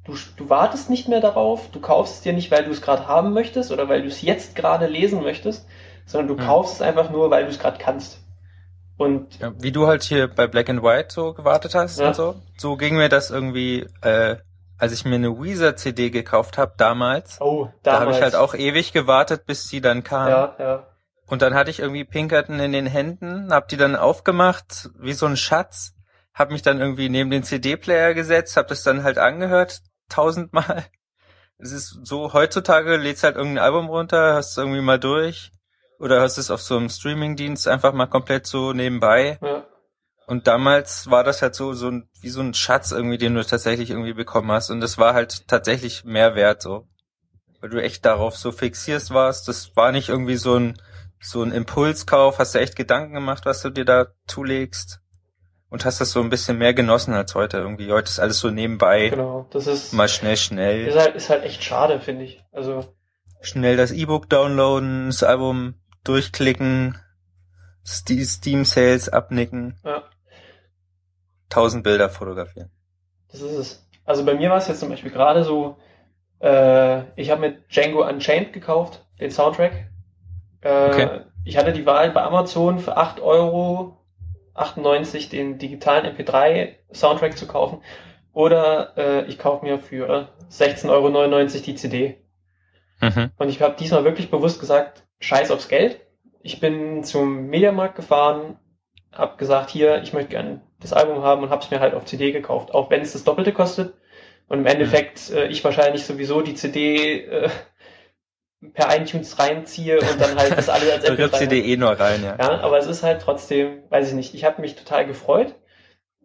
Du, 0.06 0.16
du 0.38 0.50
wartest 0.50 0.90
nicht 0.90 1.08
mehr 1.08 1.20
darauf, 1.20 1.72
du 1.72 1.80
kaufst 1.80 2.16
es 2.16 2.22
dir 2.22 2.34
nicht, 2.34 2.52
weil 2.52 2.64
du 2.64 2.72
es 2.72 2.82
gerade 2.82 3.08
haben 3.08 3.34
möchtest 3.34 3.72
oder 3.72 3.90
weil 3.90 4.04
du 4.04 4.08
es 4.08 4.22
jetzt 4.22 4.56
gerade 4.56 4.86
lesen 4.86 5.24
möchtest, 5.24 5.68
sondern 6.06 6.28
du 6.28 6.42
mhm. 6.42 6.48
kaufst 6.48 6.76
es 6.76 6.82
einfach 6.82 7.10
nur, 7.10 7.32
weil 7.32 7.46
du 7.46 7.50
es 7.50 7.60
gerade 7.60 7.80
kannst. 7.80 8.20
Und 8.98 9.40
ja, 9.40 9.52
wie 9.58 9.72
du 9.72 9.88
halt 9.88 10.04
hier 10.04 10.28
bei 10.28 10.48
Black 10.48 10.70
and 10.70 10.84
White 10.84 11.08
so 11.10 11.34
gewartet 11.34 11.76
hast 11.76 12.00
ja. 12.00 12.08
und 12.08 12.16
so, 12.16 12.36
so 12.58 12.78
ging 12.78 12.96
mir 12.96 13.10
das 13.10 13.32
irgendwie, 13.32 13.88
äh, 14.02 14.38
als 14.78 14.94
ich 14.94 15.06
mir 15.06 15.16
eine 15.16 15.38
Weezer 15.40 15.76
CD 15.76 16.12
gekauft 16.12 16.58
habe 16.58 16.74
damals. 16.78 17.42
Oh, 17.42 17.64
damals. 17.64 17.82
Da 17.84 18.00
habe 18.00 18.12
ich 18.12 18.22
halt 18.22 18.36
auch 18.36 18.54
ewig 18.54 18.94
gewartet, 18.94 19.46
bis 19.46 19.68
sie 19.68 19.82
dann 19.82 20.04
kam. 20.04 20.30
Ja, 20.30 20.56
ja. 20.60 20.88
Und 21.28 21.42
dann 21.42 21.56
hatte 21.56 21.72
ich 21.72 21.80
irgendwie 21.80 22.06
Pinkerton 22.06 22.60
in 22.60 22.72
den 22.72 22.86
Händen, 22.86 23.52
hab 23.52 23.68
die 23.68 23.78
dann 23.78 23.96
aufgemacht, 23.96 24.92
wie 25.00 25.14
so 25.14 25.26
ein 25.26 25.38
Schatz, 25.38 25.96
hab 26.34 26.52
mich 26.52 26.62
dann 26.62 26.80
irgendwie 26.80 27.10
neben 27.10 27.32
den 27.32 27.44
CD-Player 27.44 28.14
gesetzt, 28.14 28.56
hab 28.58 28.68
das 28.68 28.84
dann 28.84 29.04
halt 29.04 29.18
angehört, 29.18 29.82
tausendmal. 30.10 30.86
Es 31.58 31.72
ist 31.72 32.00
so, 32.04 32.34
heutzutage 32.34 32.98
lädst 32.98 33.24
halt 33.24 33.38
irgendein 33.38 33.64
Album 33.64 33.88
runter, 33.88 34.36
hast 34.36 34.52
es 34.52 34.58
irgendwie 34.58 34.82
mal 34.82 35.00
durch. 35.00 35.54
Oder 36.00 36.20
hast 36.20 36.38
es 36.38 36.52
auf 36.52 36.62
so 36.62 36.76
einem 36.76 36.90
Streamingdienst 36.90 37.70
einfach 37.70 37.94
mal 37.94 38.08
komplett 38.08 38.46
so 38.46 38.74
nebenbei. 38.74 39.40
Ja. 39.42 39.66
Und 40.28 40.48
damals 40.48 41.10
war 41.10 41.24
das 41.24 41.42
halt 41.42 41.56
so, 41.56 41.72
so 41.72 41.90
ein, 41.90 42.10
wie 42.20 42.30
so 42.30 42.42
ein 42.42 42.54
Schatz 42.54 42.92
irgendwie, 42.92 43.18
den 43.18 43.36
du 43.36 43.46
tatsächlich 43.46 43.92
irgendwie 43.92 44.14
bekommen 44.14 44.52
hast. 44.52 44.70
Und 44.70 44.82
das 44.82 44.98
war 44.98 45.14
halt 45.14 45.48
tatsächlich 45.48 46.04
mehr 46.04 46.36
wert, 46.36 46.62
so. 46.62 46.90
Weil 47.62 47.70
du 47.70 47.82
echt 47.82 48.04
darauf 48.04 48.36
so 48.36 48.52
fixierst 48.52 49.12
warst. 49.14 49.48
Das 49.48 49.78
war 49.78 49.94
nicht 49.94 50.10
irgendwie 50.10 50.36
so 50.36 50.56
ein, 50.56 50.82
so 51.22 51.42
ein 51.42 51.54
Impulskauf. 51.54 52.38
Hast 52.38 52.54
du 52.54 52.60
echt 52.60 52.76
Gedanken 52.76 53.14
gemacht, 53.14 53.46
was 53.46 53.62
du 53.62 53.70
dir 53.70 53.86
da 53.86 54.08
zulegst 54.28 55.00
und 55.76 55.84
hast 55.84 56.00
das 56.00 56.12
so 56.12 56.22
ein 56.22 56.30
bisschen 56.30 56.58
mehr 56.58 56.74
genossen 56.74 57.14
als 57.14 57.36
heute 57.36 57.58
irgendwie. 57.58 57.92
Heute 57.92 58.08
ist 58.08 58.22
alles 58.22 58.40
so 58.40 58.50
nebenbei. 58.50 59.10
Genau, 59.10 59.46
das 59.50 59.68
ist 59.68 59.92
mal 59.92 60.08
schnell, 60.08 60.38
schnell. 60.38 60.88
Ist 60.88 60.98
halt, 60.98 61.16
ist 61.18 61.30
halt 61.30 61.44
echt 61.44 61.66
schade, 61.66 62.00
finde 62.00 62.24
ich. 62.24 62.42
Also 62.54 62.86
schnell 63.42 63.76
das 63.76 63.92
E-Book 63.92 64.30
downloaden, 64.30 65.08
das 65.08 65.22
Album 65.22 65.74
durchklicken, 66.06 66.98
Steam 67.86 68.64
Sales 68.64 69.10
abnicken. 69.10 69.78
Ja. 69.84 70.04
Tausend 71.50 71.84
Bilder 71.84 72.08
fotografieren. 72.08 72.72
Das 73.30 73.42
ist 73.42 73.58
es. 73.58 73.90
Also 74.06 74.24
bei 74.24 74.34
mir 74.34 74.50
war 74.52 74.58
es 74.58 74.70
jetzt 74.70 74.80
zum 74.80 74.88
Beispiel 74.88 75.12
gerade 75.12 75.44
so, 75.44 75.76
äh, 76.40 77.02
ich 77.20 77.32
habe 77.32 77.42
mir 77.42 77.52
Django 77.68 78.08
Unchained 78.08 78.54
gekauft, 78.54 79.06
den 79.20 79.30
Soundtrack. 79.30 79.92
Äh, 80.62 80.88
okay. 80.88 81.22
Ich 81.44 81.58
hatte 81.58 81.74
die 81.74 81.86
Wahl 81.86 82.12
bei 82.12 82.22
Amazon 82.22 82.80
für 82.80 82.96
acht 82.96 83.20
Euro 83.20 84.05
98 84.56 85.30
den 85.30 85.58
digitalen 85.58 86.16
MP3 86.16 86.76
Soundtrack 86.92 87.38
zu 87.38 87.48
kaufen 87.48 87.82
oder 88.34 88.98
äh, 88.98 89.26
ich 89.28 89.40
kaufe 89.40 89.66
mir 89.66 89.80
für 89.80 90.30
16,99 90.52 90.90
Euro 90.90 91.44
die 91.66 91.76
CD. 91.76 92.18
Mhm. 93.02 93.32
Und 93.38 93.50
ich 93.50 93.62
habe 93.62 93.76
diesmal 93.78 94.04
wirklich 94.04 94.30
bewusst 94.30 94.60
gesagt, 94.60 95.04
scheiß 95.20 95.52
aufs 95.52 95.68
Geld. 95.68 96.02
Ich 96.42 96.60
bin 96.60 97.04
zum 97.04 97.48
Mediamarkt 97.48 97.96
gefahren, 97.96 98.60
habe 99.12 99.38
gesagt, 99.38 99.70
hier, 99.70 100.02
ich 100.04 100.14
möchte 100.14 100.32
gerne 100.32 100.62
das 100.80 100.94
Album 100.94 101.24
haben 101.24 101.44
und 101.44 101.50
habe 101.50 101.64
es 101.64 101.72
mir 101.72 101.80
halt 101.80 101.94
auf 101.94 102.06
CD 102.06 102.32
gekauft, 102.32 102.74
auch 102.74 102.90
wenn 102.90 103.02
es 103.02 103.14
das 103.14 103.24
Doppelte 103.24 103.54
kostet. 103.54 103.94
Und 104.48 104.60
im 104.60 104.66
Endeffekt 104.66 105.32
mhm. 105.32 105.38
äh, 105.38 105.48
ich 105.48 105.64
wahrscheinlich 105.64 106.06
sowieso 106.06 106.42
die 106.42 106.56
CD 106.56 107.22
äh, 107.26 107.50
per 108.74 108.96
iTunes 108.96 109.40
reinziehe 109.40 110.00
und 110.00 110.20
dann 110.20 110.38
halt 110.38 110.58
das 110.58 110.70
alles 110.70 110.92
als 110.94 111.06
MP3. 111.06 111.40
Du 111.40 111.48
die 111.48 111.72
eh 111.72 111.78
nur 111.78 111.92
rein, 111.92 112.24
ja. 112.24 112.38
Ja, 112.40 112.60
aber 112.62 112.78
es 112.78 112.88
ist 112.88 113.04
halt 113.04 113.22
trotzdem, 113.22 113.84
weiß 113.90 114.10
ich 114.10 114.14
nicht, 114.14 114.34
ich 114.34 114.44
habe 114.46 114.62
mich 114.62 114.76
total 114.76 115.06
gefreut, 115.06 115.56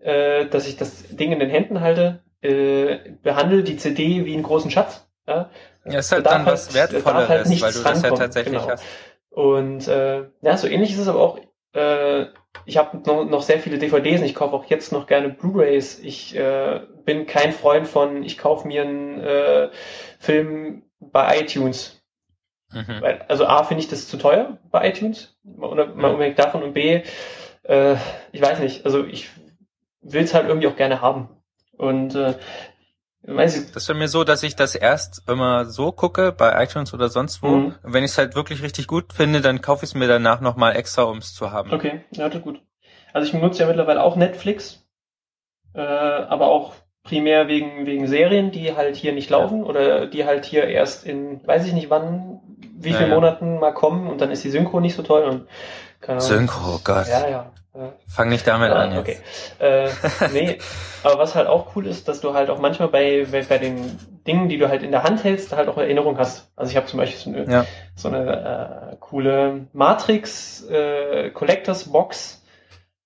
äh, 0.01 0.47
dass 0.47 0.67
ich 0.67 0.77
das 0.77 1.09
Ding 1.09 1.33
in 1.33 1.41
den 1.41 1.51
Händen 1.51 1.81
halte, 1.81 2.23
äh, 2.43 2.99
behandle 3.23 3.63
die 3.63 3.77
CD 3.77 4.25
wie 4.25 4.35
einen 4.35 4.43
großen 4.43 4.71
Schatz. 4.71 5.07
Ja, 5.27 5.51
ja 5.85 5.99
ist 5.99 6.13
halt 6.13 6.27
dann 6.27 6.47
was 6.47 6.75
halt, 6.75 6.93
Wertvolleres, 6.93 7.29
halt 7.29 7.61
weil 7.63 7.73
du 7.73 7.83
das 7.83 8.03
ja 8.03 8.11
tatsächlich 8.11 8.61
genau. 8.61 8.71
hast. 8.71 8.85
Und 9.31 9.87
äh, 9.89 10.25
ja, 10.43 10.57
so 10.57 10.67
ähnlich 10.67 10.93
ist 10.93 10.99
es 10.99 11.09
aber 11.09 11.21
auch. 11.21 11.39
Äh, 11.73 12.27
ich 12.65 12.77
habe 12.77 12.99
noch, 13.07 13.25
noch 13.25 13.43
sehr 13.43 13.61
viele 13.61 13.79
DVDs 13.79 14.21
und 14.21 14.27
ich 14.27 14.35
kaufe 14.35 14.55
auch 14.55 14.65
jetzt 14.65 14.93
noch 14.93 15.07
gerne 15.07 15.29
Blu-rays. 15.29 16.01
Ich 16.01 16.35
äh, 16.37 16.81
bin 17.05 17.27
kein 17.27 17.53
Freund 17.53 17.87
von, 17.87 18.25
ich 18.25 18.39
kaufe 18.39 18.67
mir 18.67 18.83
einen 18.83 19.21
äh, 19.21 19.71
Film 20.19 20.83
bei 20.99 21.41
iTunes. 21.41 22.00
Mhm. 22.73 23.01
Weil, 23.01 23.25
also 23.29 23.47
A 23.47 23.65
finde 23.65 23.83
ich 23.83 23.89
das 23.89 24.09
zu 24.09 24.17
teuer 24.17 24.59
bei 24.71 24.89
iTunes, 24.89 25.37
mal 25.45 25.69
unabhängig 25.69 26.37
davon 26.37 26.63
und 26.63 26.73
B, 26.73 27.03
äh, 27.65 27.97
ich 28.33 28.41
weiß 28.41 28.61
nicht, 28.61 28.85
also 28.85 29.05
ich 29.05 29.31
will 30.03 30.23
es 30.23 30.35
halt 30.35 30.49
irgendwie 30.49 30.69
auch 30.69 30.77
gerne 30.77 31.01
haben. 31.01 31.29
Und 31.77 32.15
äh, 32.15 32.35
weiß 33.23 33.57
ich. 33.57 33.73
Das 33.73 33.83
ist 33.85 33.89
bei 33.89 33.95
mir 33.95 34.09
so, 34.09 34.25
dass 34.25 34.43
ich 34.43 34.57
das 34.57 34.75
erst 34.75 35.23
immer 35.29 35.65
so 35.65 35.93
gucke, 35.93 36.33
bei 36.33 36.63
iTunes 36.63 36.95
oder 36.95 37.09
sonst 37.09 37.43
wo. 37.43 37.49
Mhm. 37.49 37.75
Wenn 37.83 38.05
ich 38.05 38.13
es 38.13 38.19
halt 38.19 38.35
wirklich 38.35 38.63
richtig 38.63 38.87
gut 38.87 39.13
finde, 39.13 39.41
dann 39.41 39.61
kaufe 39.61 39.85
ich 39.85 39.91
es 39.91 39.95
mir 39.95 40.09
danach 40.09 40.41
nochmal 40.41 40.77
extra, 40.77 41.03
um 41.03 41.19
es 41.19 41.35
zu 41.35 41.53
haben. 41.53 41.73
Okay, 41.73 42.05
ja, 42.13 42.27
ist 42.27 42.43
gut. 42.43 42.61
Also 43.13 43.27
ich 43.27 43.33
benutze 43.33 43.61
ja 43.61 43.67
mittlerweile 43.67 44.03
auch 44.03 44.17
Netflix, 44.17 44.87
äh, 45.75 45.81
aber 45.81 46.47
auch 46.47 46.75
primär 47.03 47.49
wegen, 47.49 47.87
wegen 47.87 48.07
Serien, 48.07 48.51
die 48.51 48.77
halt 48.77 48.97
hier 48.97 49.13
nicht 49.13 49.31
laufen 49.31 49.61
ja. 49.61 49.65
oder 49.65 50.07
die 50.07 50.25
halt 50.25 50.45
hier 50.45 50.65
erst 50.65 51.05
in, 51.05 51.47
weiß 51.47 51.67
ich 51.67 51.73
nicht 51.73 51.91
wann, 51.91 52.41
wie 52.81 52.93
viele 52.93 53.03
ja, 53.03 53.09
ja. 53.09 53.15
Monaten 53.15 53.59
mal 53.59 53.73
kommen 53.73 54.09
und 54.09 54.21
dann 54.21 54.31
ist 54.31 54.43
die 54.45 54.51
Synchro 54.51 54.81
nicht 54.81 54.95
so 54.95 55.03
toll 55.03 55.23
und 55.23 55.47
keine 56.01 56.21
Synchro, 56.21 56.77
oh 56.77 56.81
Gott. 56.83 57.07
Ja, 57.09 57.29
ja. 57.29 57.53
Fang 58.09 58.29
nicht 58.31 58.47
damit 58.49 58.73
ah, 58.73 58.81
an 58.81 58.93
jetzt. 58.93 59.01
Okay. 59.01 59.19
Äh, 59.61 59.91
nee, 60.33 60.59
aber 61.05 61.19
was 61.19 61.37
halt 61.37 61.47
auch 61.47 61.77
cool 61.77 61.87
ist, 61.87 62.09
dass 62.09 62.21
du 62.21 62.35
halt 62.35 62.51
auch 62.51 62.59
manchmal 62.59 62.89
bei, 62.89 63.27
bei, 63.31 63.43
bei 63.43 63.59
den 63.59 63.97
Dingen, 64.27 64.49
die 64.49 64.59
du 64.59 64.69
halt 64.69 64.83
in 64.83 64.91
der 64.91 65.05
Hand 65.05 65.23
hältst, 65.23 65.53
halt 65.53 65.69
auch 65.69 65.79
Erinnerung 65.79 66.19
hast. 66.19 66.51
Also 66.57 66.71
ich 66.71 66.77
habe 66.77 66.87
zum 66.87 66.99
Beispiel 66.99 67.19
so 67.19 67.31
eine, 67.31 67.53
ja. 67.53 67.67
so 67.95 68.09
eine 68.09 68.91
äh, 68.93 68.97
coole 68.99 69.69
Matrix 69.73 70.67
äh, 70.69 71.31
Collectors 71.31 71.93
Box. 71.93 72.43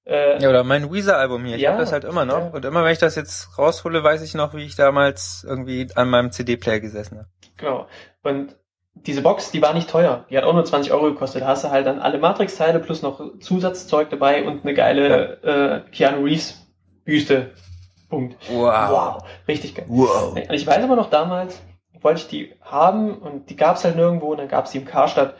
Äh, 0.07 0.41
ja, 0.43 0.49
oder 0.49 0.65
mein 0.65 0.91
Weezer-Album 0.91 1.45
hier. 1.45 1.57
Ich 1.57 1.63
ja, 1.63 1.73
habe 1.73 1.81
das 1.81 1.93
halt 1.93 2.05
immer 2.05 2.25
noch. 2.25 2.39
Ja. 2.39 2.51
Und 2.51 2.65
immer 2.65 2.85
wenn 2.85 2.93
ich 2.93 2.99
das 2.99 3.17
jetzt 3.17 3.59
raushole, 3.59 4.03
weiß 4.03 4.23
ich 4.23 4.35
noch, 4.35 4.55
wie 4.55 4.65
ich 4.65 4.77
damals 4.77 5.45
irgendwie 5.47 5.89
an 5.95 6.09
meinem 6.09 6.31
CD-Player 6.31 6.81
gesessen 6.81 7.19
habe. 7.19 7.29
Genau. 7.59 7.87
Und 8.23 8.57
diese 8.95 9.23
Box, 9.23 9.51
die 9.51 9.61
war 9.61 9.75
nicht 9.75 9.91
teuer. 9.91 10.25
Die 10.31 10.37
hat 10.37 10.45
auch 10.45 10.55
nur 10.55 10.65
20 10.65 10.93
Euro 10.93 11.07
gekostet. 11.07 11.43
Da 11.43 11.49
hast 11.49 11.65
du 11.65 11.71
halt 11.71 11.87
dann 11.87 11.99
alle 11.99 12.19
Matrix-Teile 12.19 12.79
plus 12.79 13.03
noch 13.03 13.39
Zusatzzeug 13.41 14.09
dabei 14.11 14.47
und 14.47 14.65
eine 14.65 14.75
geile 14.75 15.39
ja. 15.43 15.77
äh, 15.77 15.81
Keanu 15.91 16.25
Reeves 16.25 16.67
Büste. 17.05 17.53
Punkt. 18.09 18.37
Wow. 18.49 18.91
wow. 18.91 19.25
Richtig 19.49 19.75
geil. 19.75 19.87
Wow. 19.89 20.35
Und 20.35 20.53
ich 20.53 20.67
weiß 20.67 20.83
aber 20.83 20.97
noch 20.97 21.11
damals, 21.11 21.61
wollte 22.01 22.21
ich 22.21 22.29
die 22.29 22.55
haben 22.63 23.19
und 23.19 23.51
die 23.51 23.57
gab's 23.57 23.85
halt 23.85 23.97
nirgendwo 23.97 24.33
und 24.33 24.39
dann 24.39 24.49
gab's 24.49 24.71
die 24.71 24.79
im 24.79 24.85
Karstadt. 24.85 25.35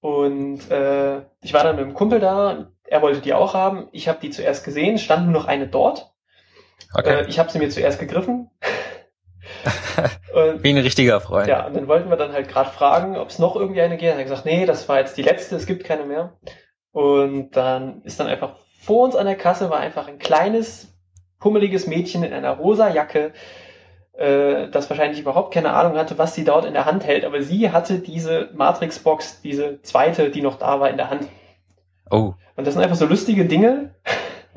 Und 0.00 0.70
äh, 0.70 1.22
ich 1.42 1.52
war 1.52 1.64
dann 1.64 1.76
mit 1.76 1.84
einem 1.84 1.94
Kumpel 1.94 2.20
da, 2.20 2.70
er 2.84 3.02
wollte 3.02 3.20
die 3.20 3.34
auch 3.34 3.54
haben. 3.54 3.88
Ich 3.92 4.08
habe 4.08 4.20
die 4.20 4.30
zuerst 4.30 4.64
gesehen, 4.64 4.98
stand 4.98 5.24
nur 5.24 5.32
noch 5.32 5.46
eine 5.46 5.66
dort. 5.66 6.12
Okay. 6.94 7.22
Äh, 7.22 7.28
ich 7.28 7.38
habe 7.38 7.50
sie 7.50 7.58
mir 7.58 7.68
zuerst 7.68 7.98
gegriffen. 7.98 8.50
Und, 10.34 10.62
Wie 10.62 10.70
ein 10.70 10.78
richtiger 10.78 11.20
Freund. 11.20 11.48
Ja, 11.48 11.66
und 11.66 11.74
dann 11.74 11.88
wollten 11.88 12.10
wir 12.10 12.16
dann 12.16 12.32
halt 12.32 12.48
gerade 12.48 12.70
fragen, 12.70 13.16
ob 13.16 13.28
es 13.28 13.38
noch 13.38 13.56
irgendwie 13.56 13.80
eine 13.80 13.96
geht. 13.96 14.10
Er 14.10 14.16
hat 14.16 14.22
gesagt, 14.22 14.44
nee, 14.44 14.66
das 14.66 14.88
war 14.88 14.98
jetzt 14.98 15.16
die 15.16 15.22
letzte, 15.22 15.56
es 15.56 15.66
gibt 15.66 15.84
keine 15.84 16.04
mehr. 16.04 16.36
Und 16.92 17.52
dann 17.52 18.02
ist 18.02 18.20
dann 18.20 18.26
einfach 18.26 18.56
vor 18.80 19.04
uns 19.04 19.16
an 19.16 19.26
der 19.26 19.36
Kasse 19.36 19.70
war 19.70 19.80
einfach 19.80 20.08
ein 20.08 20.18
kleines, 20.18 20.94
pummeliges 21.38 21.86
Mädchen 21.86 22.22
in 22.22 22.32
einer 22.32 22.52
rosa 22.52 22.88
Jacke, 22.88 23.32
äh, 24.14 24.68
das 24.70 24.90
wahrscheinlich 24.90 25.20
überhaupt 25.20 25.54
keine 25.54 25.72
Ahnung 25.72 25.96
hatte, 25.96 26.18
was 26.18 26.34
sie 26.34 26.44
dort 26.44 26.64
in 26.64 26.72
der 26.72 26.86
Hand 26.86 27.06
hält, 27.06 27.24
aber 27.24 27.42
sie 27.42 27.70
hatte 27.70 27.98
diese 27.98 28.50
Matrix-Box, 28.54 29.42
diese 29.42 29.80
zweite, 29.82 30.30
die 30.30 30.42
noch 30.42 30.58
da 30.58 30.80
war, 30.80 30.90
in 30.90 30.96
der 30.96 31.10
Hand. 31.10 31.28
Oh. 32.10 32.34
Und 32.56 32.66
das 32.66 32.74
sind 32.74 32.82
einfach 32.82 32.96
so 32.96 33.06
lustige 33.06 33.44
Dinge, 33.44 33.94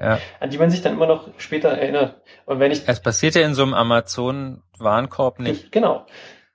ja. 0.02 0.20
an 0.40 0.50
die 0.50 0.58
man 0.58 0.70
sich 0.70 0.82
dann 0.82 0.94
immer 0.94 1.08
noch 1.08 1.30
später 1.38 1.70
erinnert. 1.70 2.22
Und 2.46 2.60
wenn 2.60 2.72
ich. 2.72 2.88
Es 2.88 3.02
passiert 3.02 3.36
ja 3.36 3.46
in 3.46 3.54
so 3.54 3.64
einem 3.64 3.74
Amazon-Warenkorb 3.74 5.40
nicht. 5.40 5.72
Genau. 5.72 6.06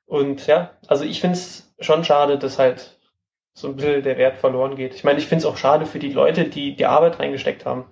Und 0.06 0.46
ja, 0.46 0.72
also 0.86 1.04
ich 1.04 1.20
finde 1.20 1.36
es 1.36 1.72
schon 1.80 2.04
schade, 2.04 2.38
dass 2.38 2.58
halt 2.58 2.98
so 3.52 3.68
ein 3.68 3.76
bisschen 3.76 4.02
der 4.02 4.18
Wert 4.18 4.36
verloren 4.36 4.76
geht. 4.76 4.94
Ich 4.94 5.04
meine, 5.04 5.18
ich 5.18 5.26
finde 5.26 5.40
es 5.40 5.46
auch 5.46 5.56
schade 5.56 5.86
für 5.86 5.98
die 5.98 6.12
Leute, 6.12 6.44
die 6.44 6.76
die 6.76 6.86
Arbeit 6.86 7.18
reingesteckt 7.18 7.64
haben. 7.64 7.86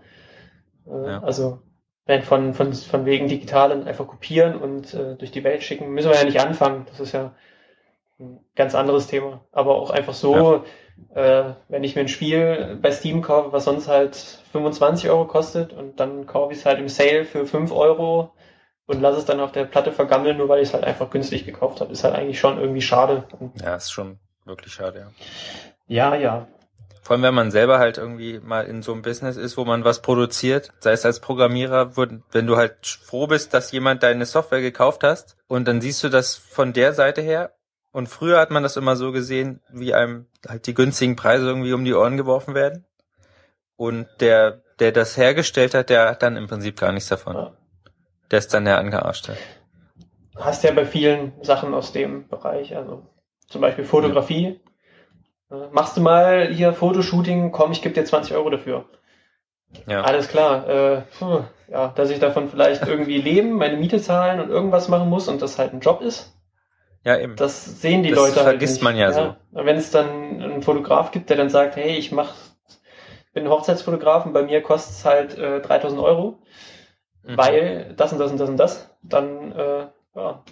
Äh, 0.86 1.06
ja. 1.06 1.22
Also 1.22 1.62
wenn 2.06 2.22
von, 2.22 2.52
von, 2.52 2.72
von 2.72 3.06
wegen 3.06 3.28
Digitalen 3.28 3.86
einfach 3.86 4.06
kopieren 4.06 4.56
und 4.56 4.92
äh, 4.92 5.16
durch 5.16 5.30
die 5.30 5.42
Welt 5.42 5.62
schicken, 5.62 5.90
müssen 5.90 6.10
wir 6.10 6.18
ja 6.18 6.24
nicht 6.24 6.40
anfangen. 6.40 6.86
Das 6.90 7.00
ist 7.00 7.12
ja 7.12 7.34
ein 8.20 8.40
ganz 8.54 8.74
anderes 8.74 9.06
Thema. 9.06 9.44
Aber 9.52 9.76
auch 9.76 9.90
einfach 9.90 10.14
so, 10.14 10.34
ja. 10.34 10.64
Äh, 11.14 11.52
wenn 11.68 11.84
ich 11.84 11.94
mir 11.94 12.02
ein 12.02 12.08
Spiel 12.08 12.78
bei 12.80 12.90
Steam 12.90 13.22
kaufe, 13.22 13.52
was 13.52 13.64
sonst 13.64 13.88
halt 13.88 14.16
25 14.52 15.08
Euro 15.10 15.26
kostet 15.26 15.72
und 15.72 16.00
dann 16.00 16.26
kaufe 16.26 16.52
ich 16.52 16.60
es 16.60 16.66
halt 16.66 16.78
im 16.78 16.88
Sale 16.88 17.24
für 17.24 17.46
5 17.46 17.72
Euro 17.72 18.32
und 18.86 19.00
lasse 19.00 19.18
es 19.18 19.24
dann 19.24 19.40
auf 19.40 19.52
der 19.52 19.64
Platte 19.64 19.92
vergammeln, 19.92 20.36
nur 20.36 20.48
weil 20.48 20.62
ich 20.62 20.68
es 20.68 20.74
halt 20.74 20.84
einfach 20.84 21.10
günstig 21.10 21.44
gekauft 21.46 21.80
habe, 21.80 21.92
ist 21.92 22.04
halt 22.04 22.14
eigentlich 22.14 22.38
schon 22.38 22.58
irgendwie 22.58 22.82
schade. 22.82 23.24
Ja, 23.62 23.76
ist 23.76 23.90
schon 23.90 24.18
wirklich 24.44 24.72
schade, 24.72 24.98
ja. 24.98 25.10
Ja, 25.86 26.14
ja. 26.16 26.46
Vor 27.02 27.14
allem, 27.14 27.22
wenn 27.22 27.34
man 27.34 27.50
selber 27.50 27.78
halt 27.78 27.98
irgendwie 27.98 28.40
mal 28.40 28.64
in 28.64 28.82
so 28.82 28.92
einem 28.92 29.02
Business 29.02 29.36
ist, 29.36 29.58
wo 29.58 29.66
man 29.66 29.84
was 29.84 30.00
produziert, 30.00 30.70
sei 30.80 30.92
es 30.92 31.04
als 31.04 31.20
Programmierer, 31.20 31.96
wenn 31.96 32.46
du 32.46 32.56
halt 32.56 32.86
froh 32.86 33.26
bist, 33.26 33.52
dass 33.52 33.72
jemand 33.72 34.02
deine 34.02 34.24
Software 34.24 34.62
gekauft 34.62 35.04
hast 35.04 35.36
und 35.46 35.68
dann 35.68 35.82
siehst 35.82 36.02
du 36.02 36.08
das 36.08 36.34
von 36.34 36.72
der 36.72 36.94
Seite 36.94 37.20
her 37.20 37.52
und 37.94 38.08
früher 38.08 38.40
hat 38.40 38.50
man 38.50 38.64
das 38.64 38.76
immer 38.76 38.96
so 38.96 39.12
gesehen, 39.12 39.60
wie 39.70 39.94
einem 39.94 40.26
halt 40.48 40.66
die 40.66 40.74
günstigen 40.74 41.14
Preise 41.14 41.46
irgendwie 41.46 41.72
um 41.72 41.84
die 41.84 41.94
Ohren 41.94 42.16
geworfen 42.16 42.52
werden 42.52 42.84
und 43.76 44.08
der, 44.18 44.62
der 44.80 44.90
das 44.90 45.16
hergestellt 45.16 45.74
hat, 45.74 45.90
der 45.90 46.10
hat 46.10 46.22
dann 46.24 46.36
im 46.36 46.48
Prinzip 46.48 46.76
gar 46.76 46.90
nichts 46.90 47.08
davon. 47.08 47.36
Ja. 47.36 47.52
Der 48.32 48.40
ist 48.40 48.52
dann 48.52 48.64
der 48.64 48.78
Angearschte. 48.78 49.36
Hast 50.34 50.64
ja 50.64 50.72
bei 50.72 50.84
vielen 50.84 51.34
Sachen 51.42 51.72
aus 51.72 51.92
dem 51.92 52.26
Bereich, 52.26 52.76
also 52.76 53.06
zum 53.46 53.60
Beispiel 53.60 53.84
Fotografie. 53.84 54.60
Ja. 55.48 55.68
Machst 55.70 55.96
du 55.96 56.00
mal 56.00 56.48
hier 56.48 56.72
Fotoshooting, 56.72 57.52
komm, 57.52 57.70
ich 57.70 57.80
gebe 57.80 57.94
dir 57.94 58.04
20 58.04 58.34
Euro 58.34 58.50
dafür. 58.50 58.86
Ja. 59.86 60.02
Alles 60.02 60.26
klar. 60.26 60.68
Äh, 60.68 61.02
puh, 61.16 61.44
ja, 61.68 61.92
dass 61.94 62.10
ich 62.10 62.18
davon 62.18 62.48
vielleicht 62.48 62.82
irgendwie 62.88 63.18
leben, 63.18 63.52
meine 63.52 63.76
Miete 63.76 64.02
zahlen 64.02 64.40
und 64.40 64.50
irgendwas 64.50 64.88
machen 64.88 65.08
muss 65.08 65.28
und 65.28 65.40
das 65.42 65.60
halt 65.60 65.72
ein 65.72 65.80
Job 65.80 66.00
ist. 66.00 66.34
Ja, 67.04 67.18
eben. 67.18 67.36
Das 67.36 67.80
sehen 67.80 68.02
die 68.02 68.10
das 68.10 68.18
Leute 68.18 68.36
halt 68.36 68.48
vergisst 68.48 68.82
man 68.82 68.96
ja, 68.96 69.10
ja 69.10 69.12
so. 69.12 69.64
Wenn 69.64 69.76
es 69.76 69.90
dann 69.90 70.42
einen 70.42 70.62
Fotograf 70.62 71.10
gibt, 71.10 71.28
der 71.28 71.36
dann 71.36 71.50
sagt, 71.50 71.76
hey, 71.76 71.96
ich 71.96 72.12
mach, 72.12 72.34
bin 73.34 73.48
Hochzeitsfotograf 73.48 74.24
und 74.24 74.32
bei 74.32 74.42
mir 74.42 74.62
kostet 74.62 74.94
es 74.94 75.04
halt 75.04 75.38
äh, 75.38 75.60
3000 75.60 76.00
Euro, 76.00 76.38
mhm. 77.22 77.36
weil 77.36 77.94
das 77.96 78.12
und 78.12 78.18
das 78.18 78.32
und 78.32 78.40
das 78.40 78.48
und 78.48 78.56
das, 78.56 78.96
dann 79.02 79.52
äh, 79.52 79.86
ja, 80.14 80.42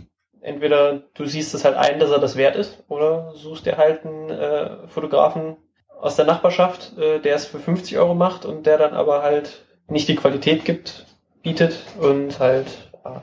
entweder 0.42 1.02
du 1.14 1.24
siehst 1.24 1.54
es 1.54 1.64
halt 1.64 1.76
ein, 1.76 1.98
dass 1.98 2.10
er 2.10 2.18
das 2.18 2.36
wert 2.36 2.56
ist, 2.56 2.84
oder 2.88 3.32
suchst 3.34 3.64
dir 3.64 3.78
halt 3.78 4.04
einen 4.04 4.28
äh, 4.28 4.88
Fotografen 4.88 5.56
aus 5.98 6.16
der 6.16 6.26
Nachbarschaft, 6.26 6.98
äh, 6.98 7.20
der 7.20 7.36
es 7.36 7.46
für 7.46 7.60
50 7.60 7.96
Euro 7.96 8.14
macht 8.14 8.44
und 8.44 8.66
der 8.66 8.76
dann 8.76 8.92
aber 8.92 9.22
halt 9.22 9.64
nicht 9.88 10.08
die 10.08 10.16
Qualität 10.16 10.64
gibt, 10.64 11.06
bietet 11.42 11.78
und 11.98 12.40
halt 12.40 12.66
ja, 13.04 13.22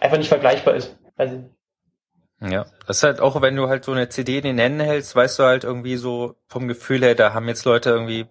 einfach 0.00 0.16
nicht 0.16 0.28
vergleichbar 0.28 0.74
ist. 0.74 0.96
Also, 1.16 1.44
ja, 2.40 2.66
das 2.86 2.98
ist 2.98 3.02
halt 3.02 3.20
auch, 3.20 3.40
wenn 3.42 3.56
du 3.56 3.68
halt 3.68 3.84
so 3.84 3.92
eine 3.92 4.08
CD 4.08 4.38
in 4.38 4.44
den 4.44 4.58
Händen 4.58 4.80
hältst, 4.80 5.14
weißt 5.14 5.38
du 5.38 5.42
halt 5.44 5.64
irgendwie 5.64 5.96
so 5.96 6.36
vom 6.48 6.68
Gefühl 6.68 7.02
her, 7.02 7.14
da 7.14 7.34
haben 7.34 7.48
jetzt 7.48 7.64
Leute 7.64 7.90
irgendwie 7.90 8.26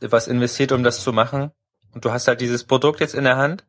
was 0.00 0.28
investiert, 0.28 0.72
um 0.72 0.82
das 0.82 1.02
zu 1.02 1.12
machen. 1.12 1.52
Und 1.94 2.04
du 2.04 2.12
hast 2.12 2.26
halt 2.26 2.40
dieses 2.40 2.64
Produkt 2.64 3.00
jetzt 3.00 3.14
in 3.14 3.24
der 3.24 3.36
Hand 3.36 3.64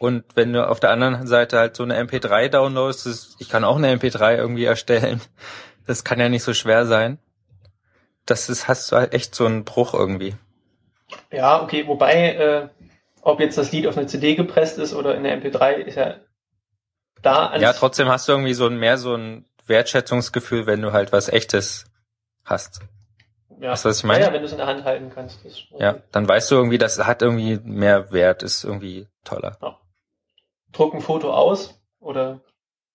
und 0.00 0.24
wenn 0.34 0.54
du 0.54 0.66
auf 0.66 0.80
der 0.80 0.90
anderen 0.90 1.26
Seite 1.26 1.58
halt 1.58 1.76
so 1.76 1.82
eine 1.82 2.02
MP3 2.02 2.48
downloadst, 2.48 3.04
das, 3.04 3.36
ich 3.38 3.50
kann 3.50 3.64
auch 3.64 3.76
eine 3.76 3.94
MP3 3.94 4.36
irgendwie 4.36 4.64
erstellen. 4.64 5.20
Das 5.86 6.04
kann 6.04 6.18
ja 6.18 6.28
nicht 6.28 6.42
so 6.42 6.54
schwer 6.54 6.86
sein. 6.86 7.18
Das 8.24 8.48
ist, 8.48 8.66
hast 8.66 8.90
du 8.90 8.96
halt 8.96 9.12
echt 9.12 9.34
so 9.34 9.44
einen 9.44 9.64
Bruch 9.64 9.92
irgendwie. 9.92 10.36
Ja, 11.30 11.62
okay, 11.62 11.86
wobei, 11.86 12.34
äh, 12.34 12.68
ob 13.20 13.40
jetzt 13.40 13.58
das 13.58 13.72
Lied 13.72 13.86
auf 13.86 13.96
eine 13.98 14.06
CD 14.06 14.36
gepresst 14.36 14.78
ist 14.78 14.94
oder 14.94 15.16
in 15.16 15.24
der 15.24 15.36
MP3, 15.38 15.72
ist 15.72 15.96
ja 15.96 16.14
da 17.22 17.56
Ja, 17.56 17.72
trotzdem 17.72 18.08
hast 18.08 18.28
du 18.28 18.32
irgendwie 18.32 18.54
so 18.54 18.66
ein 18.66 18.76
mehr 18.76 18.98
so 18.98 19.14
ein 19.14 19.44
Wertschätzungsgefühl, 19.66 20.66
wenn 20.66 20.82
du 20.82 20.92
halt 20.92 21.12
was 21.12 21.28
echtes 21.28 21.84
hast. 22.44 22.80
Ja. 23.60 23.72
Weißt 23.72 23.84
du, 23.84 23.88
was 23.90 23.98
ich 23.98 24.04
meine? 24.04 24.24
Ja, 24.24 24.32
wenn 24.32 24.40
du 24.40 24.46
es 24.46 24.52
in 24.52 24.58
der 24.58 24.66
Hand 24.66 24.84
halten 24.84 25.10
kannst. 25.14 25.40
ja, 25.78 25.96
dann 26.12 26.26
weißt 26.26 26.50
du 26.50 26.54
irgendwie, 26.56 26.78
das 26.78 26.98
hat 26.98 27.22
irgendwie 27.22 27.58
mehr 27.62 28.10
Wert, 28.10 28.42
ist 28.42 28.64
irgendwie 28.64 29.06
toller. 29.24 29.58
Ja 29.60 29.76
druck 30.72 30.94
ein 30.94 31.00
Foto 31.00 31.32
aus 31.32 31.80
oder 31.98 32.40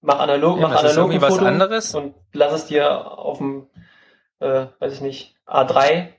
mach 0.01 0.19
analog, 0.19 0.59
ja, 0.59 0.67
mach 0.67 0.79
analog 0.79 1.11
ein 1.11 1.19
Foto 1.19 1.35
was 1.35 1.41
anderes 1.41 1.95
und 1.95 2.15
lass 2.33 2.53
es 2.53 2.65
dir 2.65 3.17
auf 3.17 3.37
dem, 3.37 3.67
äh, 4.39 4.67
weiß 4.79 4.93
ich 4.93 5.01
nicht, 5.01 5.35
A3 5.45 6.09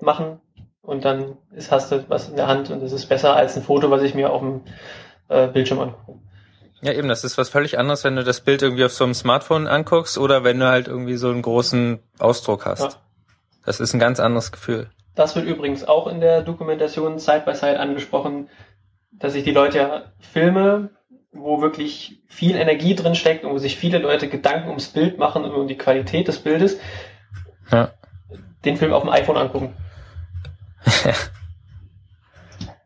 machen 0.00 0.40
und 0.80 1.04
dann 1.04 1.38
ist, 1.52 1.70
hast 1.70 1.92
du 1.92 2.08
was 2.08 2.28
in 2.28 2.36
der 2.36 2.48
Hand 2.48 2.70
und 2.70 2.80
das 2.80 2.92
ist 2.92 3.06
besser 3.06 3.36
als 3.36 3.56
ein 3.56 3.62
Foto, 3.62 3.90
was 3.90 4.02
ich 4.02 4.14
mir 4.14 4.30
auf 4.30 4.40
dem 4.40 4.62
äh, 5.28 5.48
Bildschirm 5.48 5.80
angucke. 5.80 6.20
Ja, 6.82 6.92
eben, 6.92 7.08
das 7.08 7.22
ist 7.22 7.38
was 7.38 7.48
völlig 7.48 7.78
anderes, 7.78 8.02
wenn 8.02 8.16
du 8.16 8.24
das 8.24 8.40
Bild 8.40 8.60
irgendwie 8.62 8.84
auf 8.84 8.92
so 8.92 9.04
einem 9.04 9.14
Smartphone 9.14 9.68
anguckst 9.68 10.18
oder 10.18 10.42
wenn 10.42 10.58
du 10.58 10.66
halt 10.66 10.88
irgendwie 10.88 11.16
so 11.16 11.30
einen 11.30 11.42
großen 11.42 12.00
Ausdruck 12.18 12.66
hast. 12.66 12.80
Ja. 12.82 12.90
Das 13.64 13.78
ist 13.78 13.94
ein 13.94 14.00
ganz 14.00 14.18
anderes 14.18 14.50
Gefühl. 14.50 14.90
Das 15.14 15.36
wird 15.36 15.46
übrigens 15.46 15.86
auch 15.86 16.08
in 16.08 16.20
der 16.20 16.42
Dokumentation 16.42 17.20
Side 17.20 17.42
by 17.46 17.54
Side 17.54 17.78
angesprochen, 17.78 18.48
dass 19.12 19.34
sich 19.34 19.44
die 19.44 19.52
Leute 19.52 19.78
ja 19.78 20.02
Filme, 20.18 20.90
wo 21.32 21.60
wirklich 21.62 22.20
viel 22.26 22.56
Energie 22.56 22.96
drin 22.96 23.14
steckt 23.14 23.44
und 23.44 23.52
wo 23.52 23.58
sich 23.58 23.76
viele 23.76 23.98
Leute 23.98 24.28
Gedanken 24.28 24.68
ums 24.68 24.88
Bild 24.88 25.18
machen 25.18 25.44
und 25.44 25.52
um 25.52 25.68
die 25.68 25.78
Qualität 25.78 26.26
des 26.26 26.40
Bildes, 26.40 26.78
Ja. 27.70 27.92
den 28.64 28.76
Film 28.76 28.92
auf 28.92 29.02
dem 29.02 29.10
iPhone 29.10 29.36
angucken. 29.36 29.74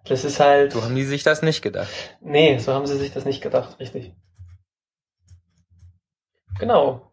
Das 0.09 0.25
ist 0.25 0.39
halt. 0.41 0.73
So 0.73 0.83
haben 0.85 0.95
die 0.95 1.05
sich 1.05 1.23
das 1.23 1.43
nicht 1.43 1.63
gedacht. 1.63 1.89
Nee, 2.21 2.59
so 2.59 2.73
haben 2.73 2.87
sie 2.87 2.97
sich 2.97 3.13
das 3.13 3.25
nicht 3.25 3.43
gedacht, 3.43 3.79
richtig. 3.81 4.13
Genau. 6.59 7.13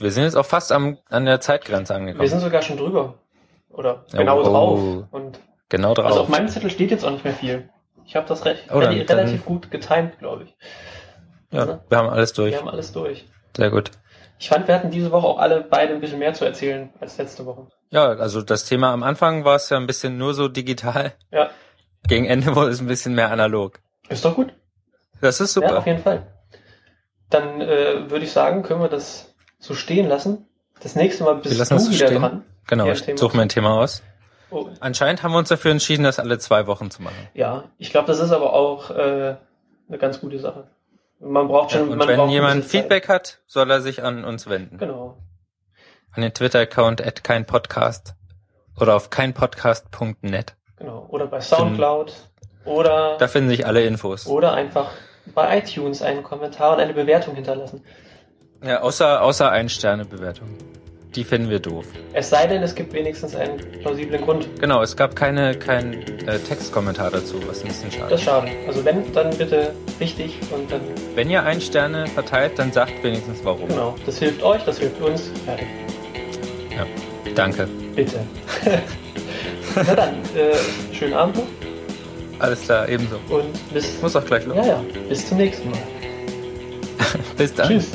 Wir 0.00 0.10
sind 0.12 0.24
jetzt 0.24 0.36
auch 0.36 0.46
fast 0.46 0.70
am, 0.72 0.98
an 1.08 1.24
der 1.24 1.40
Zeitgrenze 1.40 1.92
Wir 1.92 1.96
angekommen. 2.00 2.28
sind 2.28 2.40
sogar 2.40 2.62
schon 2.62 2.76
drüber. 2.76 3.18
Oder 3.68 4.04
Oh, 4.12 4.16
genau 4.16 4.40
oh. 4.40 4.42
drauf. 4.44 5.04
Und 5.10 5.40
Genau 5.68 5.92
drauf. 5.94 6.06
also 6.06 6.20
auf 6.22 6.28
meinem 6.28 6.48
Zettel 6.48 6.70
steht 6.70 6.90
jetzt 6.90 7.04
auch 7.04 7.10
nicht 7.10 7.24
mehr 7.24 7.34
viel. 7.34 7.68
Ich 8.06 8.16
habe 8.16 8.26
das 8.26 8.44
recht, 8.44 8.64
Oh, 8.72 8.80
dann- 8.80 8.94
rel- 8.94 9.04
dann- 9.04 9.18
relativ 9.18 9.44
gut 9.44 9.70
getimed, 9.70 10.18
glaube 10.18 10.44
ich. 10.44 10.56
ja, 11.50 11.80
wir 11.88 11.98
haben 11.98 12.08
alles 12.08 12.32
durch. 12.32 12.52
Wir 12.52 12.60
haben 12.60 12.68
alles 12.68 12.92
durch. 12.92 13.26
Sehr 13.56 13.70
gut. 13.70 13.90
Ich 14.38 14.48
fand, 14.48 14.66
wir 14.68 14.74
hatten 14.76 14.90
diese 14.90 15.10
Woche 15.10 15.26
auch 15.26 15.38
alle 15.38 15.62
beide 15.62 15.92
ein 15.94 16.00
bisschen 16.00 16.20
mehr 16.20 16.32
zu 16.32 16.44
erzählen 16.44 16.90
als 17.00 17.18
letzte 17.18 17.44
Woche. 17.44 17.66
Ja, 17.90 18.06
also 18.10 18.40
das 18.40 18.64
Thema 18.64 18.92
am 18.92 19.02
Anfang 19.02 19.44
war 19.44 19.56
es 19.56 19.68
ja 19.68 19.76
ein 19.76 19.86
bisschen 19.86 20.16
nur 20.16 20.32
so 20.32 20.46
digital. 20.48 21.12
Ja, 21.32 21.50
Gegen 22.06 22.26
Ende 22.26 22.54
wurde 22.54 22.70
es 22.70 22.80
ein 22.80 22.86
bisschen 22.86 23.14
mehr 23.14 23.30
analog. 23.30 23.80
ist 24.08 24.24
doch 24.24 24.34
gut. 24.34 24.52
Das 25.20 25.40
ist 25.40 25.56
Ja, 25.56 25.62
super. 25.62 25.78
auf 25.78 25.86
jeden 25.86 26.02
Fall. 26.02 26.26
Dann 27.30 27.60
äh, 27.60 28.10
würde 28.10 28.24
ich 28.24 28.32
sagen, 28.32 28.62
können 28.62 28.80
wir 28.80 28.88
das 28.88 29.34
so 29.58 29.74
stehen 29.74 30.08
lassen. 30.08 30.46
Das 30.80 30.94
nächste 30.94 31.24
Mal 31.24 31.34
bist 31.36 31.50
Wir 31.54 31.58
lassen 31.58 31.74
du 31.74 31.80
es 31.80 31.86
so 31.86 31.92
wieder 31.92 32.06
stehen. 32.06 32.22
dran. 32.22 32.44
genau, 32.66 32.86
Ja, 32.86 32.92
ich 32.92 33.02
Thema. 33.02 33.18
suche 33.18 33.36
mir 33.36 33.42
ein 33.42 33.48
Thema 33.48 33.74
aus. 33.80 34.02
Oh, 34.50 34.70
Anscheinend 34.80 35.22
haben 35.22 35.32
wir 35.32 35.38
uns 35.38 35.48
dafür 35.50 35.72
entschieden, 35.72 36.04
das 36.04 36.18
alle 36.18 36.38
zwei 36.38 36.66
Wochen 36.66 36.90
zu 36.90 37.02
machen. 37.02 37.16
ja, 37.34 37.64
ich 37.76 37.90
glaube, 37.90 38.06
das 38.06 38.18
ist 38.20 38.30
aber 38.32 38.54
auch 38.54 38.90
äh, 38.90 39.36
eine 39.88 39.98
ganz 39.98 40.20
gute 40.20 40.38
Sache. 40.38 40.68
Man 41.20 41.48
braucht 41.48 41.72
Ja, 41.72 41.80
schon. 41.80 41.88
und 41.90 41.98
man 41.98 42.08
wenn 42.08 42.28
jemand 42.30 42.62
bisschen 42.62 42.70
Zeit. 42.70 42.80
Feedback 42.82 43.08
hat, 43.08 43.40
soll 43.46 43.70
er 43.70 43.80
sich 43.82 44.02
an 44.04 44.24
uns 44.24 44.46
wenden. 44.48 44.78
Genau. 44.78 45.18
An 46.12 46.22
den 46.22 46.32
Twitter-Account 46.32 47.04
at 47.04 47.22
keinpodcast 47.24 48.14
oder 48.80 48.94
auf 48.94 49.10
keinpodcast.net. 49.10 50.54
Genau. 50.78 51.06
Oder 51.08 51.26
bei 51.26 51.40
Soundcloud. 51.40 52.12
Oder, 52.64 53.16
Da 53.18 53.28
finden 53.28 53.48
sich 53.50 53.66
alle 53.66 53.82
Infos. 53.82 54.26
oder 54.26 54.52
einfach 54.52 54.90
bei 55.34 55.58
iTunes 55.58 56.02
einen 56.02 56.22
Kommentar 56.22 56.74
und 56.74 56.80
eine 56.80 56.92
Bewertung 56.94 57.34
hinterlassen. 57.34 57.82
Ja, 58.64 58.80
außer, 58.82 59.22
außer 59.22 59.50
Ein-Sterne-Bewertung. 59.50 60.48
Die 61.14 61.24
finden 61.24 61.48
wir 61.48 61.58
doof. 61.58 61.86
Es 62.12 62.28
sei 62.28 62.46
denn, 62.46 62.62
es 62.62 62.74
gibt 62.74 62.92
wenigstens 62.92 63.34
einen 63.34 63.56
plausiblen 63.80 64.20
Grund. 64.22 64.46
Genau, 64.60 64.82
es 64.82 64.94
gab 64.94 65.16
keine, 65.16 65.54
kein 65.54 65.94
äh, 66.26 66.38
Textkommentar 66.38 67.10
dazu, 67.10 67.36
was 67.48 67.62
ein 67.62 67.68
bisschen 67.68 67.90
schade 67.90 68.10
Das 68.10 68.20
ist. 68.20 68.26
schade. 68.26 68.50
Also 68.66 68.84
wenn, 68.84 69.10
dann 69.14 69.30
bitte 69.36 69.72
richtig 70.00 70.38
und 70.52 70.70
dann, 70.70 70.80
Wenn 71.14 71.30
ihr 71.30 71.42
Ein-Sterne 71.42 72.06
verteilt, 72.08 72.58
dann 72.58 72.70
sagt 72.72 73.02
wenigstens 73.02 73.42
warum. 73.42 73.68
genau. 73.68 73.94
Das 74.04 74.18
hilft 74.18 74.42
euch, 74.42 74.62
das 74.64 74.78
hilft 74.78 75.00
uns. 75.00 75.30
Fertig. 75.46 75.66
Ja, 76.76 76.84
danke. 77.34 77.66
Bitte. 77.94 78.18
Na 79.86 79.94
dann, 79.94 80.14
äh, 80.34 80.94
schönen 80.94 81.14
Abend 81.14 81.36
noch 81.36 81.44
Alles 82.38 82.62
klar, 82.62 82.88
ebenso. 82.88 83.16
und 83.28 83.72
bis, 83.72 83.94
Ich 83.96 84.02
muss 84.02 84.16
auch 84.16 84.24
gleich 84.24 84.44
los. 84.46 84.56
ja, 84.56 84.66
ja, 84.66 84.84
bis 85.08 85.26
zum 85.28 85.38
nächsten 85.38 85.70
Mal. 85.70 85.80
Bis 87.36 87.54
dann. 87.54 87.68
Tschüss. 87.68 87.86